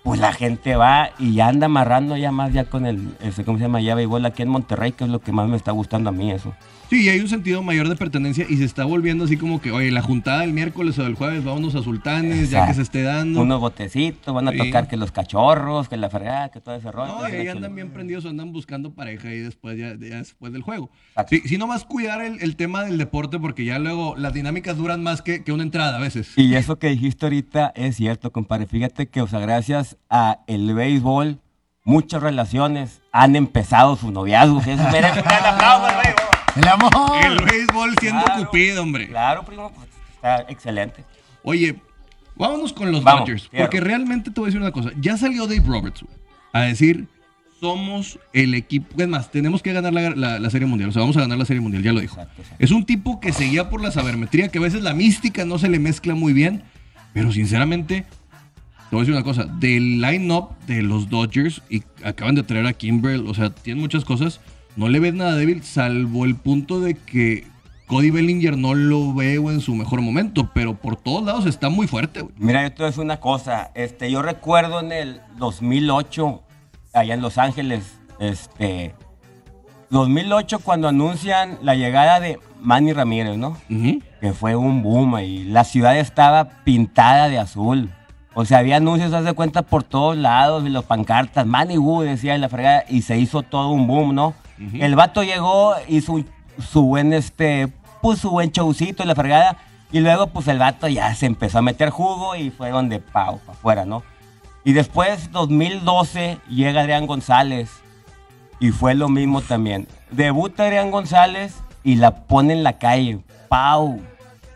pues 0.03 0.19
la 0.19 0.33
gente 0.33 0.75
va 0.75 1.11
y 1.19 1.35
ya 1.35 1.47
anda 1.47 1.67
amarrando 1.67 2.17
ya 2.17 2.31
más 2.31 2.51
ya 2.53 2.63
con 2.65 2.87
el, 2.87 3.15
ese, 3.21 3.45
¿cómo 3.45 3.59
se 3.59 3.65
llama? 3.65 3.81
Ya 3.81 3.93
béisbol 3.93 4.25
aquí 4.25 4.41
en 4.41 4.49
Monterrey, 4.49 4.93
que 4.93 5.03
es 5.03 5.09
lo 5.11 5.19
que 5.19 5.31
más 5.31 5.47
me 5.47 5.57
está 5.57 5.71
gustando 5.71 6.09
a 6.09 6.11
mí 6.11 6.31
eso. 6.31 6.53
Sí, 6.91 7.03
y 7.05 7.09
hay 7.09 7.21
un 7.21 7.29
sentido 7.29 7.63
mayor 7.63 7.87
de 7.87 7.95
pertenencia 7.95 8.45
y 8.49 8.57
se 8.57 8.65
está 8.65 8.83
volviendo 8.83 9.23
así 9.23 9.37
como 9.37 9.61
que, 9.61 9.71
oye, 9.71 9.91
la 9.91 10.01
juntada 10.01 10.41
del 10.41 10.51
miércoles 10.51 10.99
o 10.99 11.03
del 11.03 11.15
jueves, 11.15 11.41
vámonos 11.41 11.73
a 11.75 11.81
Sultanes, 11.81 12.49
ya 12.49 12.67
que 12.67 12.73
se 12.73 12.81
esté 12.81 13.01
dando. 13.03 13.39
Unos 13.39 13.61
botecitos, 13.61 14.35
van 14.35 14.49
a 14.49 14.51
Sí. 14.51 14.57
tocar 14.57 14.89
que 14.89 14.97
los 14.97 15.09
cachorros, 15.13 15.87
que 15.87 15.95
la 15.95 16.09
fregada, 16.09 16.49
que 16.49 16.59
todo 16.59 16.75
ese 16.75 16.91
rollo. 16.91 17.13
No, 17.21 17.29
y 17.29 17.31
ahí 17.31 17.47
andan 17.47 17.73
bien 17.75 17.91
prendidos, 17.91 18.25
andan 18.25 18.51
buscando 18.51 18.93
pareja 18.93 19.33
y 19.33 19.39
después 19.39 19.77
ya, 19.77 19.91
ya 19.97 20.17
después 20.17 20.51
del 20.51 20.63
juego. 20.63 20.89
Exacto. 21.11 21.29
Sí, 21.33 21.41
sí, 21.45 21.57
nomás 21.57 21.85
cuidar 21.85 22.21
el, 22.25 22.41
el 22.41 22.57
tema 22.57 22.83
del 22.83 22.97
deporte 22.97 23.39
porque 23.39 23.63
ya 23.63 23.79
luego 23.79 24.15
las 24.17 24.33
dinámicas 24.33 24.75
duran 24.75 25.01
más 25.01 25.21
que, 25.21 25.45
que 25.45 25.53
una 25.53 25.63
entrada 25.63 25.95
a 25.95 26.01
veces. 26.01 26.33
Y 26.37 26.53
eso 26.55 26.77
que 26.77 26.89
dijiste 26.89 27.25
ahorita 27.25 27.71
es 27.73 27.95
cierto, 27.95 28.33
compadre. 28.33 28.65
Fíjate 28.67 29.07
que, 29.07 29.21
o 29.21 29.27
sea, 29.27 29.39
gracias 29.39 29.95
a 30.09 30.39
el 30.45 30.73
béisbol, 30.73 31.39
muchas 31.85 32.21
relaciones 32.21 33.01
han 33.13 33.37
empezado 33.37 33.95
su 33.95 34.11
noviazgo. 34.11 34.59
Eso 34.59 34.75
merece 34.91 35.19
un 35.19 35.25
gran 35.25 35.45
aplauso. 35.55 35.87
¡El 36.55 36.67
amor! 36.67 36.91
El 37.23 37.39
béisbol 37.45 37.95
siendo 37.99 38.23
Claro, 38.23 38.45
cupido, 38.45 38.83
hombre. 38.83 39.07
Claro, 39.07 39.43
primo, 39.45 39.71
pues, 39.73 39.87
está 40.15 40.41
excelente. 40.49 41.03
Oye, 41.43 41.75
vámonos 42.35 42.73
con 42.73 42.91
los 42.91 43.03
Vamos, 43.03 43.21
Dodgers. 43.21 43.47
fierro. 43.49 43.65
Porque 43.65 43.79
realmente 43.79 44.31
te 44.31 44.39
voy 44.39 44.47
a 44.47 44.49
decir 44.49 44.61
una 44.61 44.71
cosa. 44.71 44.91
Ya 44.99 45.17
salió 45.17 45.47
Dave 45.47 45.63
Roberts 45.65 46.03
a 46.53 46.61
decir, 46.61 47.07
somos 47.59 48.19
el 48.33 48.53
equipo. 48.53 49.01
Es 49.01 49.07
más, 49.07 49.31
tenemos 49.31 49.61
que 49.61 49.71
ganar 49.71 49.93
la, 49.93 50.09
la- 50.11 50.39
la 50.39 50.49
Serie 50.49 50.67
Mundial. 50.67 50.89
O 50.89 50.93
sea, 50.93 51.01
vamos 51.01 51.15
a 51.17 51.21
ganar 51.21 51.37
la 51.37 51.45
Serie 51.45 51.61
Mundial, 51.61 51.83
ya 51.83 51.93
lo 51.93 51.99
dijo. 52.01 52.15
Exacto, 52.15 52.41
exacto. 52.41 52.63
Es 52.63 52.71
un 52.71 52.85
tipo 52.85 53.19
que 53.19 53.31
seguía 53.33 53.69
por 53.69 53.81
la 53.81 53.91
sabermetría, 53.91 54.49
que 54.49 54.57
a 54.57 54.61
veces 54.61 54.81
la 54.81 54.93
mística 54.93 55.45
no 55.45 55.57
se 55.59 55.69
le 55.69 55.79
mezcla 55.79 56.15
muy 56.15 56.33
bien. 56.33 56.63
Pero 57.13 57.31
sinceramente, 57.31 58.05
te 58.89 58.95
voy 58.95 58.99
a 58.99 59.01
decir 59.01 59.13
una 59.13 59.23
cosa. 59.23 59.43
Del 59.45 60.01
line-up 60.01 60.49
de 60.67 60.81
los 60.81 61.09
Dodgers, 61.09 61.61
y 61.69 61.83
acaban 62.03 62.35
de 62.35 62.43
traer 62.43 62.65
a 62.67 62.73
Kimbrell, 62.73 63.25
o 63.27 63.33
sea, 63.33 63.49
tienen 63.51 63.81
muchas 63.81 64.05
cosas. 64.05 64.39
No 64.75 64.89
le 64.89 64.99
ves 64.99 65.13
nada 65.13 65.35
débil, 65.35 65.63
salvo 65.63 66.25
el 66.25 66.35
punto 66.35 66.79
de 66.79 66.95
que 66.95 67.45
Cody 67.87 68.09
Bellinger 68.09 68.57
no 68.57 68.73
lo 68.73 69.13
veo 69.13 69.51
en 69.51 69.59
su 69.59 69.75
mejor 69.75 70.01
momento, 70.01 70.49
pero 70.53 70.75
por 70.75 70.95
todos 70.95 71.23
lados 71.25 71.45
está 71.45 71.69
muy 71.69 71.87
fuerte, 71.87 72.21
güey. 72.21 72.33
Mira, 72.37 72.63
yo 72.63 72.69
te 72.69 72.77
voy 72.77 72.85
a 72.85 72.87
decir 72.87 73.03
una 73.03 73.19
cosa. 73.19 73.71
Este, 73.75 74.09
yo 74.09 74.21
recuerdo 74.21 74.79
en 74.79 74.93
el 74.93 75.21
2008, 75.37 76.41
allá 76.93 77.13
en 77.13 77.21
Los 77.21 77.37
Ángeles, 77.37 77.99
este, 78.19 78.93
2008 79.89 80.59
cuando 80.59 80.87
anuncian 80.87 81.59
la 81.61 81.75
llegada 81.75 82.21
de 82.21 82.39
Manny 82.61 82.93
Ramírez, 82.93 83.37
¿no? 83.37 83.57
Que 84.21 84.31
fue 84.31 84.55
un 84.55 84.83
boom 84.83 85.19
y 85.19 85.43
la 85.43 85.65
ciudad 85.65 85.97
estaba 85.97 86.63
pintada 86.63 87.27
de 87.27 87.39
azul. 87.39 87.91
O 88.33 88.45
sea, 88.45 88.59
había 88.59 88.77
anuncios, 88.77 89.11
haz 89.13 89.25
de 89.25 89.33
cuenta, 89.33 89.61
por 89.61 89.83
todos 89.83 90.15
lados, 90.15 90.65
y 90.65 90.69
los 90.69 90.85
pancartas, 90.85 91.45
Manny 91.45 91.77
Wu 91.77 92.01
decía 92.01 92.35
en 92.35 92.41
la 92.41 92.49
fregada, 92.49 92.85
y 92.87 93.01
se 93.01 93.17
hizo 93.17 93.41
todo 93.41 93.69
un 93.69 93.87
boom, 93.87 94.15
¿no? 94.15 94.33
El 94.73 94.95
vato 94.95 95.23
llegó, 95.23 95.73
hizo 95.87 96.23
su 96.59 96.83
buen, 96.83 97.13
este, 97.13 97.67
pues 98.01 98.19
su 98.19 98.29
buen 98.29 98.51
showcito 98.51 99.03
en 99.03 99.09
la 99.09 99.15
fregada, 99.15 99.57
y 99.91 99.99
luego, 99.99 100.27
pues 100.27 100.47
el 100.47 100.59
vato 100.59 100.87
ya 100.87 101.13
se 101.15 101.25
empezó 101.25 101.57
a 101.57 101.61
meter 101.61 101.89
jugo 101.89 102.35
y 102.35 102.51
fue 102.51 102.69
donde, 102.69 102.99
pau, 102.99 103.39
para 103.39 103.51
afuera, 103.51 103.85
¿no? 103.85 104.03
Y 104.63 104.73
después, 104.73 105.31
2012, 105.31 106.37
llega 106.47 106.81
Adrián 106.81 107.07
González, 107.07 107.81
y 108.61 108.69
fue 108.69 108.93
lo 108.93 109.09
mismo 109.09 109.41
también. 109.41 109.87
Debuta 110.11 110.65
Adrián 110.65 110.91
González 110.91 111.55
y 111.83 111.95
la 111.95 112.27
pone 112.27 112.53
en 112.53 112.63
la 112.63 112.77
calle. 112.77 113.19
¡Pau! 113.49 113.99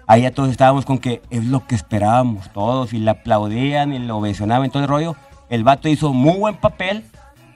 Ahí 0.08 0.22
ya 0.24 0.32
todos 0.32 0.50
estábamos 0.50 0.86
con 0.86 0.98
que 1.00 1.22
es 1.30 1.44
lo 1.46 1.66
que 1.66 1.76
esperábamos 1.76 2.52
todos. 2.54 2.94
Y 2.94 3.00
le 3.00 3.12
aplaudían 3.12 3.94
y 3.94 4.00
lo 4.00 4.18
ovacionaban 4.18 4.68
y 4.68 4.70
todo 4.70 4.84
el 4.84 4.90
rollo. 4.90 5.16
El 5.50 5.64
vato 5.64 5.88
hizo 5.90 6.14
muy 6.14 6.38
buen 6.38 6.56
papel, 6.56 7.04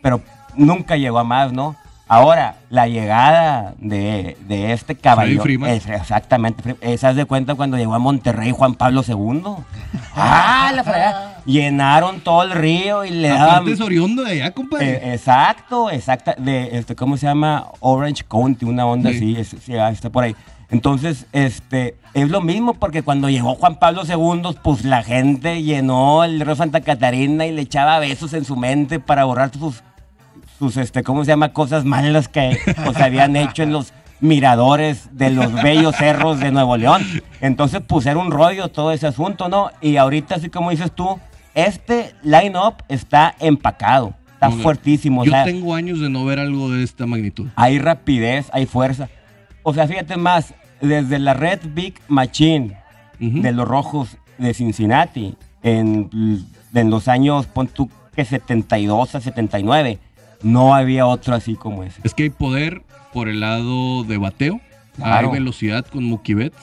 pero 0.01 0.21
nunca 0.55 0.95
llegó 0.97 1.19
a 1.19 1.23
más, 1.23 1.51
¿no? 1.53 1.75
Ahora, 2.11 2.55
la 2.71 2.87
llegada 2.87 3.75
de, 3.77 4.35
de 4.47 4.73
este 4.73 4.95
caballo. 4.95 5.43
Freeman. 5.43 5.69
es- 5.69 5.87
exactamente. 5.87 6.75
Esas 6.81 7.15
de 7.15 7.25
cuenta 7.25 7.53
cuando 7.53 7.77
llegó 7.77 7.93
a 7.93 7.99
Monterrey 7.99 8.49
Juan 8.51 8.73
Pablo 8.73 9.03
II. 9.07 9.43
¡Ah, 10.15 10.71
la 10.73 10.83
fregada! 10.83 11.41
Llenaron 11.45 12.19
todo 12.21 12.41
el 12.43 12.51
río 12.51 13.05
y 13.05 13.11
le 13.11 13.27
daban. 13.29 13.49
Aparte 13.57 13.73
es 13.73 13.81
oriundo 13.81 14.23
de 14.23 14.31
allá, 14.31 14.51
compadre. 14.51 14.89
Eh, 14.89 15.13
exacto, 15.13 15.91
exacta, 15.91 16.33
de 16.37 16.77
este, 16.79 16.95
¿cómo 16.95 17.15
se 17.15 17.27
llama? 17.27 17.67
Orange 17.79 18.23
County, 18.27 18.65
una 18.65 18.87
onda 18.87 19.11
Sí. 19.11 19.15
así, 19.17 19.35
es- 19.37 19.63
sí, 19.63 19.75
ah, 19.77 19.89
está 19.91 20.09
por 20.09 20.23
ahí. 20.23 20.35
Entonces, 20.71 21.25
este, 21.31 21.95
es 22.13 22.29
lo 22.29 22.41
mismo 22.41 22.75
porque 22.75 23.01
cuando 23.01 23.29
llegó 23.29 23.55
Juan 23.55 23.79
Pablo 23.79 24.03
II, 24.07 24.55
pues 24.63 24.85
la 24.85 25.03
gente 25.03 25.63
llenó 25.63 26.23
el 26.23 26.39
río 26.39 26.55
Santa 26.55 26.81
Catarina 26.81 27.45
y 27.47 27.51
le 27.51 27.61
echaba 27.61 27.97
besos 27.99 28.33
en 28.33 28.45
su 28.45 28.55
mente 28.55 28.99
para 28.99 29.23
borrar 29.23 29.51
sus, 29.51 29.81
sus, 30.59 30.77
este, 30.77 31.03
¿cómo 31.03 31.25
se 31.25 31.29
llama? 31.29 31.53
Cosas 31.53 31.85
malas 31.85 32.27
que 32.27 32.59
pues, 32.85 32.97
habían 32.97 33.35
hecho 33.35 33.63
en 33.63 33.71
los 33.71 33.93
miradores 34.21 35.09
de 35.11 35.31
los 35.31 35.51
bellos 35.53 35.95
cerros 35.95 36.39
de 36.39 36.51
Nuevo 36.51 36.77
León. 36.77 37.03
Entonces, 37.41 37.81
pues 37.87 38.05
era 38.05 38.19
un 38.19 38.31
rollo 38.31 38.67
todo 38.67 38.91
ese 38.91 39.07
asunto, 39.07 39.49
¿no? 39.49 39.71
Y 39.81 39.97
ahorita, 39.97 40.35
así 40.35 40.49
como 40.49 40.69
dices 40.69 40.91
tú, 40.91 41.19
este 41.55 42.13
line-up 42.21 42.75
está 42.89 43.33
empacado, 43.39 44.13
está 44.33 44.51
fuertísimo. 44.51 45.21
o 45.21 45.25
Yo 45.25 45.31
sea, 45.31 45.45
tengo 45.45 45.73
años 45.73 45.99
de 45.99 46.09
no 46.09 46.25
ver 46.25 46.39
algo 46.39 46.69
de 46.69 46.83
esta 46.83 47.05
magnitud. 47.07 47.47
hay 47.55 47.79
rapidez, 47.79 48.49
hay 48.51 48.65
fuerza. 48.65 49.09
O 49.63 49.73
sea, 49.73 49.87
fíjate 49.87 50.15
más, 50.17 50.53
desde 50.81 51.19
la 51.19 51.33
Red 51.33 51.59
Big 51.73 51.95
Machine 52.07 52.77
de 53.19 53.51
los 53.51 53.67
Rojos 53.67 54.17
de 54.37 54.53
Cincinnati, 54.53 55.35
en, 55.63 56.09
en 56.73 56.89
los 56.89 57.07
años, 57.07 57.45
pon 57.47 57.67
tú 57.67 57.89
que 58.15 58.23
72 58.25 59.15
a 59.15 59.21
79, 59.21 59.99
no 60.41 60.73
había 60.73 61.05
otro 61.05 61.35
así 61.35 61.55
como 61.55 61.83
ese. 61.83 61.99
Es 62.03 62.13
que 62.13 62.23
hay 62.23 62.29
poder 62.29 62.81
por 63.13 63.27
el 63.27 63.39
lado 63.41 64.03
de 64.03 64.17
bateo, 64.17 64.61
Claro. 64.95 65.27
hay 65.27 65.33
velocidad 65.33 65.85
con 65.85 66.03
Mookie 66.05 66.33
Betts, 66.33 66.57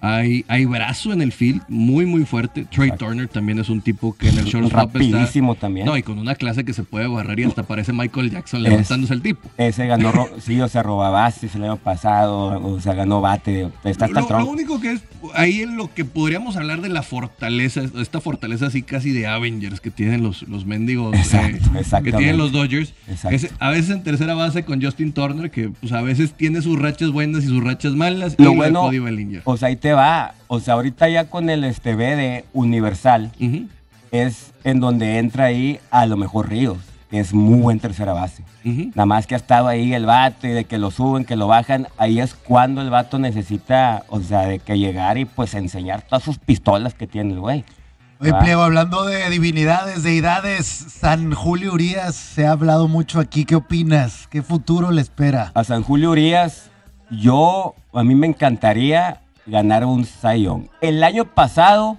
hay, 0.00 0.44
hay 0.48 0.64
brazo 0.64 1.12
en 1.12 1.20
el 1.22 1.32
field 1.32 1.62
muy, 1.68 2.06
muy 2.06 2.24
fuerte. 2.24 2.64
Trey 2.64 2.88
Exacto. 2.88 3.06
Turner 3.06 3.28
también 3.28 3.58
es 3.58 3.68
un 3.68 3.80
tipo 3.82 4.14
que 4.16 4.28
en 4.28 4.38
el 4.38 4.44
shortstop 4.46 4.94
Rapidísimo 4.94 5.52
está... 5.52 5.66
también. 5.66 5.86
No, 5.86 5.96
y 5.96 6.02
con 6.02 6.18
una 6.18 6.34
clase 6.34 6.64
que 6.64 6.72
se 6.72 6.82
puede 6.84 7.04
agarrar 7.06 7.38
y 7.38 7.44
hasta 7.44 7.62
parece 7.64 7.92
Michael 7.92 8.30
Jackson 8.30 8.64
Es- 8.64 8.70
levantándose 8.70 9.14
el 9.14 9.22
tipo. 9.22 9.48
Ese 9.58 9.86
ganó, 9.86 10.12
sí, 10.40 10.60
o 10.60 10.68
sea, 10.68 10.82
roba 10.82 11.10
bases 11.10 11.54
el 11.54 11.64
año 11.64 11.76
pasado, 11.76 12.60
o 12.66 12.80
sea, 12.80 12.94
ganó 12.94 13.20
bate, 13.20 13.68
está 13.84 14.06
Lo, 14.08 14.20
lo 14.20 14.26
tronco. 14.26 14.50
único 14.50 14.80
que 14.80 14.92
es 14.92 15.02
ahí 15.34 15.60
en 15.62 15.76
lo 15.76 15.92
que 15.92 16.04
podríamos 16.04 16.56
hablar 16.56 16.80
de 16.80 16.88
la 16.88 17.02
fortaleza, 17.02 17.82
esta 18.00 18.20
fortaleza 18.20 18.66
así 18.66 18.82
casi 18.82 19.12
de 19.12 19.26
Avengers 19.26 19.80
que 19.80 19.90
tienen 19.90 20.22
los, 20.22 20.42
los 20.48 20.64
mendigos 20.66 21.14
Exacto, 21.14 21.48
eh, 21.68 21.70
que 21.72 21.78
exactamente. 21.80 22.18
tienen 22.18 22.38
los 22.38 22.52
Dodgers. 22.52 22.94
Exacto. 23.08 23.36
Es 23.36 23.50
a 23.58 23.70
veces 23.70 23.90
en 23.90 24.02
tercera 24.02 24.34
base 24.34 24.64
con 24.64 24.82
Justin 24.82 25.12
Turner, 25.12 25.50
que 25.50 25.68
pues 25.68 25.92
a 25.92 26.00
veces 26.02 26.32
tiene 26.32 26.62
sus 26.62 26.78
rachas 26.78 27.10
buenas 27.10 27.44
y 27.44 27.48
sus 27.48 27.62
rachas 27.62 27.92
malas. 27.92 28.34
Lo 28.38 28.52
y 28.52 28.56
bueno, 28.56 28.80
Cody 28.82 28.98
Bellinger. 28.98 29.42
o 29.44 29.56
sea, 29.56 29.68
ahí 29.68 29.76
te 29.76 29.89
va. 29.92 30.34
O 30.48 30.60
sea, 30.60 30.74
ahorita 30.74 31.08
ya 31.08 31.26
con 31.26 31.50
el 31.50 31.64
este 31.64 31.94
B 31.94 32.16
de 32.16 32.44
Universal, 32.52 33.32
es 34.10 34.52
en 34.64 34.80
donde 34.80 35.18
entra 35.18 35.44
ahí 35.44 35.80
a 35.90 36.06
lo 36.06 36.16
mejor 36.16 36.48
Ríos, 36.48 36.78
que 37.10 37.20
es 37.20 37.32
muy 37.32 37.60
buen 37.60 37.80
tercera 37.80 38.12
base. 38.12 38.44
Nada 38.64 39.06
más 39.06 39.26
que 39.26 39.34
ha 39.34 39.38
estado 39.38 39.68
ahí 39.68 39.94
el 39.94 40.06
vato 40.06 40.46
y 40.46 40.50
de 40.50 40.64
que 40.64 40.78
lo 40.78 40.90
suben, 40.90 41.24
que 41.24 41.36
lo 41.36 41.46
bajan, 41.46 41.88
ahí 41.96 42.20
es 42.20 42.34
cuando 42.34 42.82
el 42.82 42.90
vato 42.90 43.18
necesita, 43.18 44.04
o 44.08 44.20
sea, 44.20 44.40
de 44.40 44.58
que 44.58 44.78
llegar 44.78 45.18
y 45.18 45.24
pues 45.24 45.54
enseñar 45.54 46.02
todas 46.02 46.22
sus 46.22 46.38
pistolas 46.38 46.94
que 46.94 47.06
tiene 47.06 47.32
el 47.34 47.40
güey. 47.40 47.64
Oye. 48.22 48.34
Pliego, 48.34 48.62
hablando 48.62 49.06
de 49.06 49.30
divinidades, 49.30 50.02
deidades, 50.02 50.66
San 50.66 51.32
Julio 51.32 51.72
Urias, 51.72 52.14
se 52.14 52.46
ha 52.46 52.50
hablado 52.50 52.86
mucho 52.86 53.18
aquí. 53.18 53.46
¿Qué 53.46 53.56
opinas? 53.56 54.28
¿Qué 54.28 54.42
futuro 54.42 54.90
le 54.90 55.00
espera? 55.00 55.52
A 55.54 55.64
San 55.64 55.82
Julio 55.82 56.10
Urias, 56.10 56.70
yo, 57.10 57.74
a 57.94 58.04
mí 58.04 58.14
me 58.14 58.26
encantaría 58.26 59.22
ganar 59.46 59.84
un 59.84 60.04
Zion. 60.04 60.68
El 60.80 61.02
año 61.02 61.24
pasado 61.24 61.96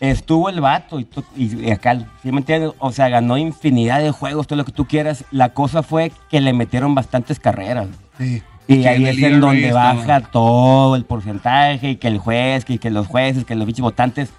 estuvo 0.00 0.48
el 0.48 0.60
vato 0.60 1.00
y, 1.36 1.70
acá, 1.70 1.98
¿sí 2.22 2.32
me 2.32 2.38
entiendes? 2.38 2.72
O 2.78 2.92
sea, 2.92 3.08
ganó 3.08 3.36
infinidad 3.38 4.00
de 4.00 4.10
juegos, 4.10 4.46
todo 4.46 4.56
lo 4.56 4.64
que 4.64 4.72
tú 4.72 4.86
quieras. 4.86 5.24
La 5.30 5.50
cosa 5.50 5.82
fue 5.82 6.12
que 6.30 6.40
le 6.40 6.52
metieron 6.52 6.94
bastantes 6.94 7.40
carreras. 7.40 7.88
Sí. 8.18 8.42
Y 8.66 8.86
ahí 8.86 9.06
es 9.06 9.22
en 9.22 9.40
donde 9.40 9.72
baja 9.72 10.20
todo 10.20 10.96
el 10.96 11.04
porcentaje 11.04 11.90
y 11.90 11.96
que 11.96 12.08
el 12.08 12.18
juez, 12.18 12.64
que, 12.64 12.78
que 12.78 12.90
los 12.90 13.06
jueces, 13.06 13.44
que 13.44 13.54
los 13.54 13.66
bichos 13.66 13.82
votantes 13.82 14.30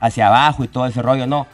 hacia 0.00 0.28
abajo 0.28 0.62
y 0.62 0.68
todo 0.68 0.86
ese 0.86 1.02
rollo, 1.02 1.26
no. 1.26 1.46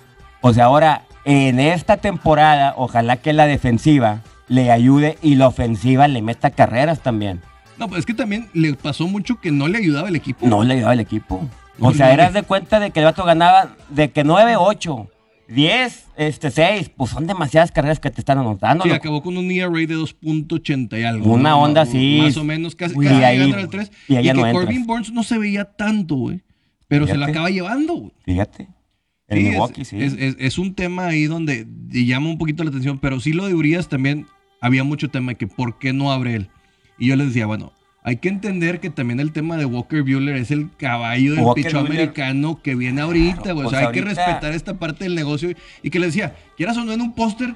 O 0.43 0.53
sea, 0.53 0.67
ahora, 0.67 1.03
en 1.25 1.59
esta 1.59 1.97
temporada, 1.97 2.75
ojalá 2.77 3.17
que 3.17 3.33
la 3.33 3.47
defensiva 3.47 4.21
le 4.47 4.71
ayude 4.71 5.19
y 5.23 5.37
la 5.37 5.49
ofensiva 5.49 6.09
le 6.09 6.23
meta 6.23 6.51
carreras 6.51 7.01
también. 7.01 7.41
No, 7.79 7.89
pues 7.89 8.01
es 8.01 8.07
que 8.07 8.15
también 8.15 8.49
le 8.55 8.75
pasó 8.75 9.07
mucho 9.07 9.41
que 9.41 9.51
no 9.51 9.69
le 9.69 9.79
ayudaba 9.79 10.09
el 10.09 10.17
equipo. 10.17 10.47
No 10.47 10.63
le 10.65 10.75
ayudaba 10.75 10.93
el 10.95 11.01
equipo. 11.01 11.49
O 11.81 11.93
sea, 11.95 12.13
eras 12.13 12.33
de 12.33 12.43
cuenta 12.43 12.81
de 12.81 12.91
que 12.91 12.99
el 13.01 13.05
vato 13.07 13.25
ganaba 13.25 13.77
de 13.89 14.11
que 14.11 14.25
9, 14.25 14.57
8, 14.59 15.09
10, 15.49 16.07
este, 16.17 16.51
6, 16.51 16.91
pues 16.97 17.11
son 17.13 17.27
demasiadas 17.27 17.71
carreras 17.71 18.01
que 18.01 18.11
te 18.11 18.21
están 18.21 18.39
anotando. 18.39 18.83
Sí, 18.83 18.89
loco. 18.91 18.99
acabó 18.99 19.23
con 19.23 19.37
un 19.39 19.51
ERA 19.51 19.71
de 19.71 19.87
2.80 19.97 20.99
y 21.01 21.05
algo. 21.05 21.33
Una 21.33 21.51
¿no? 21.51 21.63
onda 21.63 21.83
así. 21.83 22.19
Más 22.23 22.37
o 22.37 22.45
menos, 22.45 22.75
casi, 22.75 22.95
Y 23.01 23.05
casi 23.05 23.23
ahí- 23.23 23.39
llegando 23.39 23.59
al 23.59 23.69
3. 23.71 23.93
y 24.09 24.23
que 24.23 24.35
no. 24.35 24.53
Corbin 24.53 24.87
Burns 24.87 25.13
no 25.13 25.23
se 25.23 25.39
veía 25.39 25.65
tanto, 25.65 26.17
güey. 26.17 26.43
Pero 26.89 27.07
se 27.07 27.17
la 27.17 27.27
acaba 27.27 27.49
llevando, 27.51 27.95
güey. 27.95 28.13
Fíjate. 28.25 28.69
El 29.29 29.39
Sí, 29.39 29.45
es- 29.45 29.51
Milwaukee, 29.53 29.85
sí. 29.85 30.03
Es, 30.03 30.15
es- 30.19 30.37
es 30.39 30.59
un 30.59 30.75
tema 30.75 31.07
ahí 31.07 31.27
donde 31.27 31.67
llama 31.91 32.29
un 32.31 32.39
poquito 32.39 32.65
la 32.65 32.71
atención, 32.71 32.99
pero 32.99 33.21
sí 33.21 33.33
lo 33.33 33.47
de 33.47 33.55
Urias 33.55 33.89
también 33.89 34.27
había 34.61 34.85
mucho 34.85 35.11
tema 35.11 35.33
de 35.33 35.37
que 35.37 35.47
por 35.47 35.79
qué 35.79 35.93
no 35.93 36.11
abre 36.13 36.35
él. 36.35 36.49
Y 36.99 37.09
yo 37.09 37.17
les 37.17 37.29
decía, 37.29 37.47
bueno, 37.47 37.73
hay 38.03 38.17
que 38.17 38.29
entender 38.29 38.81
que 38.81 38.91
también 38.91 39.21
el 39.21 39.33
tema 39.33 39.57
de 39.57 39.65
Walker 39.67 40.03
Bueller 40.03 40.37
es 40.37 40.51
el 40.51 40.71
caballo 40.77 41.35
del 41.35 41.45
Buehler- 41.45 41.77
americano 41.79 42.61
que 42.63 42.75
viene 42.75 43.01
ahorita, 43.03 43.53
güey. 43.53 43.67
o 43.67 43.71
pues 43.71 43.79
sea, 43.79 43.89
hay 43.89 43.93
que 43.95 44.01
respetar 44.03 44.53
esta 44.53 44.75
parte 44.75 45.05
del 45.05 45.15
negocio. 45.15 45.51
Y 45.83 45.91
que 45.91 45.99
les 45.99 46.09
decía, 46.15 46.35
quieras 46.57 46.77
o 46.79 46.85
no 46.85 46.93
en 46.93 47.01
un 47.03 47.15
póster, 47.15 47.55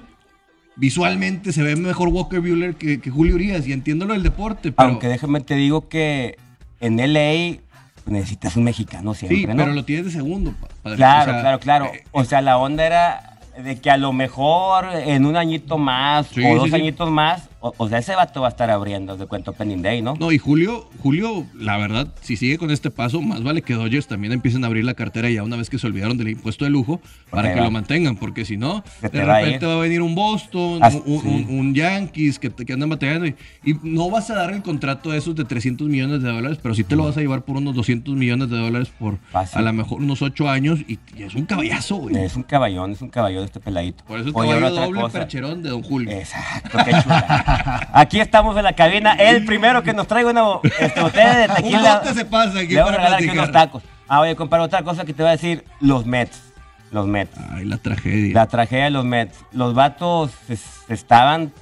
visualmente 0.76 1.52
se 1.52 1.62
ve 1.62 1.76
mejor 1.76 2.08
Walker 2.08 2.40
Bueller 2.40 2.74
que, 2.74 3.00
que 3.00 3.10
Julio 3.10 3.34
Urias. 3.34 3.66
Y 3.66 3.72
entiendo 3.72 4.04
lo 4.06 4.14
del 4.14 4.22
deporte, 4.22 4.72
pero... 4.72 4.88
Aunque 4.90 5.08
déjame 5.08 5.40
te 5.40 5.54
digo 5.54 5.88
que 5.88 6.36
en 6.80 6.96
LA 6.96 7.58
necesitas 8.06 8.56
un 8.56 8.64
mexicano 8.64 9.14
siempre, 9.14 9.38
sí, 9.38 9.46
¿no? 9.46 9.56
pero 9.56 9.72
lo 9.72 9.84
tienes 9.84 10.06
de 10.06 10.10
segundo, 10.10 10.52
pa- 10.60 10.68
padre. 10.82 10.96
Claro, 10.96 11.30
O 11.30 11.34
sea, 11.34 11.40
claro, 11.40 11.58
claro. 11.60 11.84
eh, 11.86 12.04
O 12.10 12.24
sea, 12.24 12.40
la 12.42 12.58
onda 12.58 12.84
era 12.84 13.38
de 13.62 13.76
que 13.80 13.90
a 13.90 13.96
lo 13.96 14.12
mejor 14.12 14.86
en 14.92 15.24
un 15.26 15.36
añito 15.36 15.78
más 15.78 16.26
Sí, 16.28 16.42
o 16.44 16.56
dos 16.56 16.70
sí. 16.70 16.74
añitos 16.74 17.10
más, 17.10 17.48
o, 17.62 17.72
o 17.78 17.88
sea, 17.88 17.98
ese 17.98 18.14
vato 18.14 18.40
va 18.42 18.48
a 18.48 18.50
estar 18.50 18.70
abriendo 18.70 19.16
de 19.16 19.26
cuento 19.26 19.52
Opening 19.52 19.80
Day, 19.82 20.02
¿no? 20.02 20.14
No, 20.20 20.30
y 20.32 20.38
Julio, 20.38 20.88
Julio, 21.02 21.46
la 21.58 21.76
verdad, 21.78 22.08
si 22.20 22.36
sigue 22.36 22.58
con 22.58 22.70
este 22.70 22.90
paso, 22.90 23.22
más 23.22 23.42
vale 23.42 23.62
que 23.62 23.74
Dodgers 23.74 24.06
también 24.06 24.32
empiecen 24.32 24.64
a 24.64 24.66
abrir 24.66 24.84
la 24.84 24.94
cartera 24.94 25.30
ya 25.30 25.42
una 25.42 25.56
vez 25.56 25.70
que 25.70 25.78
se 25.78 25.86
olvidaron 25.86 26.18
del 26.18 26.28
impuesto 26.28 26.64
de 26.64 26.70
lujo 26.70 27.00
para 27.30 27.52
que 27.54 27.60
va. 27.60 27.64
lo 27.66 27.70
mantengan, 27.70 28.16
porque 28.16 28.44
si 28.44 28.56
no, 28.56 28.84
de 29.00 29.08
te 29.08 29.24
va 29.24 29.38
repente 29.38 29.64
va 29.66 29.74
a 29.74 29.78
venir 29.78 30.02
un 30.02 30.14
Boston, 30.14 30.82
Hasta- 30.82 31.02
un, 31.06 31.12
un- 31.14 31.22
sí. 31.22 31.46
un 31.48 31.74
Yankees 31.74 32.38
que, 32.38 32.50
te- 32.50 32.64
que 32.66 32.72
andan 32.72 32.88
batallando 32.90 33.26
y, 33.26 33.34
y 33.64 33.74
no 33.82 34.10
vas 34.10 34.28
a 34.30 34.34
dar 34.34 34.52
el 34.52 34.62
contrato 34.62 35.10
de 35.10 35.18
esos 35.18 35.34
de 35.34 35.44
300 35.44 35.88
millones 35.88 36.22
de 36.22 36.30
dólares, 36.30 36.58
pero 36.62 36.74
sí 36.74 36.84
te 36.84 36.96
lo 36.96 37.04
vas 37.04 37.16
a 37.16 37.20
llevar 37.20 37.42
por 37.42 37.56
unos 37.56 37.74
200 37.74 38.14
millones 38.14 38.50
de 38.50 38.58
dólares 38.58 38.90
por 38.98 39.18
Fácil. 39.30 39.58
a 39.58 39.62
lo 39.62 39.72
mejor 39.72 40.00
unos 40.02 40.20
8 40.22 40.48
años 40.48 40.80
y, 40.88 40.98
y 41.16 41.22
es 41.22 41.34
un 41.34 41.46
caballazo, 41.46 41.96
güey. 41.96 42.16
Es 42.16 42.36
un 42.36 42.42
caballón, 42.42 42.92
es 42.92 43.02
un 43.02 43.08
caballón 43.10 43.44
este 43.44 43.60
peladito. 43.60 44.04
Por 44.04 44.18
eso 44.20 44.28
es 44.30 44.34
Oye, 44.34 44.58
doble 44.70 45.02
percherón 45.10 45.62
de 45.62 45.70
Don 45.70 45.82
Julio. 45.82 46.10
Exacto, 46.10 46.78
qué 46.84 46.90
chula. 47.02 47.44
Aquí 47.92 48.20
estamos 48.20 48.56
en 48.56 48.64
la 48.64 48.72
cabina. 48.74 49.14
El 49.14 49.44
primero 49.44 49.82
que 49.82 49.92
nos 49.92 50.06
traiga 50.06 50.30
una 50.30 50.60
este, 50.78 51.00
botella 51.00 51.38
de 51.38 51.48
tequila. 51.48 52.02
se 52.14 52.24
pasa 52.24 52.60
aquí 52.60 52.74
Le 52.74 52.80
vamos 52.80 52.94
a 52.94 52.96
para 52.96 53.08
regalar 53.08 53.18
aquí 53.20 53.38
unos 53.38 53.52
tacos. 53.52 53.82
Ah, 54.08 54.20
oye, 54.20 54.36
compadre, 54.36 54.64
otra 54.64 54.82
cosa 54.82 55.04
que 55.04 55.12
te 55.12 55.22
voy 55.22 55.28
a 55.28 55.32
decir. 55.32 55.64
Los 55.80 56.06
Mets. 56.06 56.42
Los 56.90 57.06
Mets. 57.06 57.36
Ay, 57.50 57.64
la 57.64 57.78
tragedia. 57.78 58.34
La 58.34 58.46
tragedia 58.46 58.84
de 58.84 58.90
los 58.90 59.04
Mets. 59.04 59.38
Los 59.52 59.74
vatos 59.74 60.30
se, 60.46 60.56
se 60.56 60.94
estaban 60.94 61.52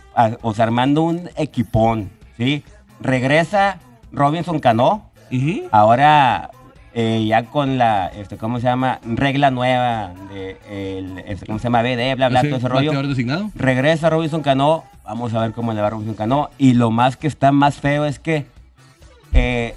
o 0.43 0.55
sea, 0.55 0.65
armando 0.65 1.03
un 1.03 1.31
equipón, 1.37 2.11
¿sí? 2.37 2.65
Regresa 3.01 3.79
Robinson 4.13 4.59
Cano. 4.59 5.11
Ahora, 5.71 6.51
eh, 6.95 7.25
ya 7.27 7.45
con 7.45 7.79
la, 7.79 8.09
este, 8.09 8.37
¿cómo 8.37 8.59
se 8.59 8.65
llama? 8.67 8.99
Regla 9.05 9.51
nueva 9.51 10.13
de, 10.33 10.59
el, 10.99 11.19
este, 11.27 11.47
¿cómo 11.47 11.59
se 11.59 11.65
llama? 11.65 11.83
BD, 11.83 12.17
bla, 12.17 12.29
bla, 12.29 12.43
todo 12.43 12.57
ese 12.57 12.69
rollo. 12.69 13.03
designado. 13.03 13.51
Regresa 13.55 14.11
Robinson 14.11 14.43
Cano. 14.43 14.85
Vamos 15.05 15.35
a 15.35 15.41
ver 15.41 15.53
cómo 15.53 15.73
le 15.73 15.81
va 15.81 15.89
a 15.89 15.91
Robinson 15.91 16.15
Cano. 16.15 16.51
Y 16.59 16.75
lo 16.75 16.91
más 16.91 17.17
que 17.17 17.27
está 17.27 17.53
más 17.53 17.77
feo 17.77 18.05
es 18.05 18.19
que 18.19 18.47
eh, 19.33 19.75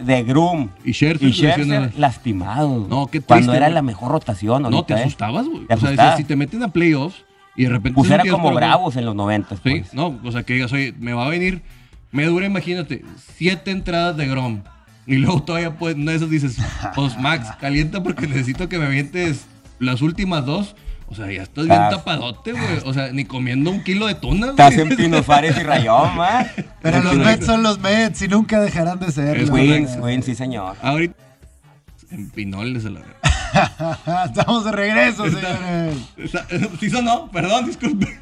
de 0.00 0.22
Groom 0.24 0.70
Y 0.84 0.92
Scherzer 0.92 1.28
y 1.28 1.32
Scherzer 1.32 1.98
lastimados. 1.98 2.88
No, 2.88 3.06
qué 3.06 3.20
Cuando 3.20 3.46
triste, 3.46 3.56
era 3.56 3.66
güey. 3.66 3.74
la 3.74 3.82
mejor 3.82 4.10
rotación. 4.12 4.62
No, 4.62 4.68
ahorita, 4.68 4.86
te 4.86 4.94
¿eh? 4.94 5.04
asustabas, 5.04 5.46
güey. 5.46 5.66
O 5.68 5.76
sea, 5.76 6.16
si 6.16 6.24
te 6.24 6.36
meten 6.36 6.62
a 6.62 6.68
playoffs 6.68 7.24
y 7.56 7.64
de 7.64 7.68
repente... 7.70 7.94
Pues 7.96 8.10
era 8.10 8.24
como 8.30 8.52
bravos 8.52 8.96
en 8.96 9.04
los 9.04 9.14
90. 9.14 9.56
Sí, 9.56 9.60
Pues. 9.62 9.94
no, 9.94 10.18
o 10.24 10.32
sea, 10.32 10.42
que 10.42 10.54
digas, 10.54 10.72
oye, 10.72 10.94
me 10.98 11.12
va 11.12 11.26
a 11.26 11.28
venir, 11.28 11.62
me 12.10 12.24
dura, 12.24 12.46
imagínate, 12.46 13.04
siete 13.36 13.70
entradas 13.70 14.16
de 14.16 14.26
Grom. 14.26 14.62
Y 15.06 15.16
luego 15.16 15.42
todavía, 15.42 15.76
pues, 15.76 15.94
una 15.96 16.12
de 16.12 16.16
esas 16.16 16.30
dices, 16.30 16.56
pues, 16.94 17.18
Max, 17.18 17.48
calienta 17.60 18.02
porque 18.02 18.26
necesito 18.26 18.68
que 18.68 18.78
me 18.78 18.86
avientes 18.86 19.46
las 19.78 20.00
últimas 20.02 20.44
dos. 20.46 20.74
O 21.06 21.14
sea, 21.14 21.30
ya 21.30 21.42
estás 21.42 21.66
bien 21.66 21.76
Estás- 21.80 21.98
tapadote, 21.98 22.52
güey. 22.52 22.64
O 22.86 22.94
sea, 22.94 23.12
ni 23.12 23.24
comiendo 23.26 23.70
un 23.70 23.82
kilo 23.84 24.06
de 24.06 24.14
tuna, 24.14 24.48
Estás 24.48 24.74
güey. 24.74 24.88
en 24.90 24.96
Pino 24.96 25.22
Suárez 25.22 25.56
y 25.58 25.62
Rayón, 25.62 26.18
¿va? 26.18 26.46
Pero 26.80 27.02
los 27.02 27.16
Mets 27.16 27.44
son 27.46 27.62
los 27.62 27.78
Mets 27.78 28.22
y 28.22 28.28
nunca 28.28 28.58
dejarán 28.60 28.98
de 28.98 29.12
ser. 29.12 29.36
Es 29.36 29.50
Wins, 29.50 29.96
Wins, 30.00 30.24
sí, 30.24 30.34
señor. 30.34 30.76
Ahorita, 30.82 31.14
en 32.10 32.30
pinoles 32.30 32.86
a 32.86 32.90
la 32.90 33.00
verdad. 33.00 34.24
Estamos 34.26 34.64
de 34.64 34.72
regreso, 34.72 35.26
Está- 35.26 35.56
señores. 35.58 35.96
está- 36.16 36.46
Sí 36.80 36.90
sonó, 36.90 37.30
perdón, 37.30 37.66
disculpen. 37.66 38.18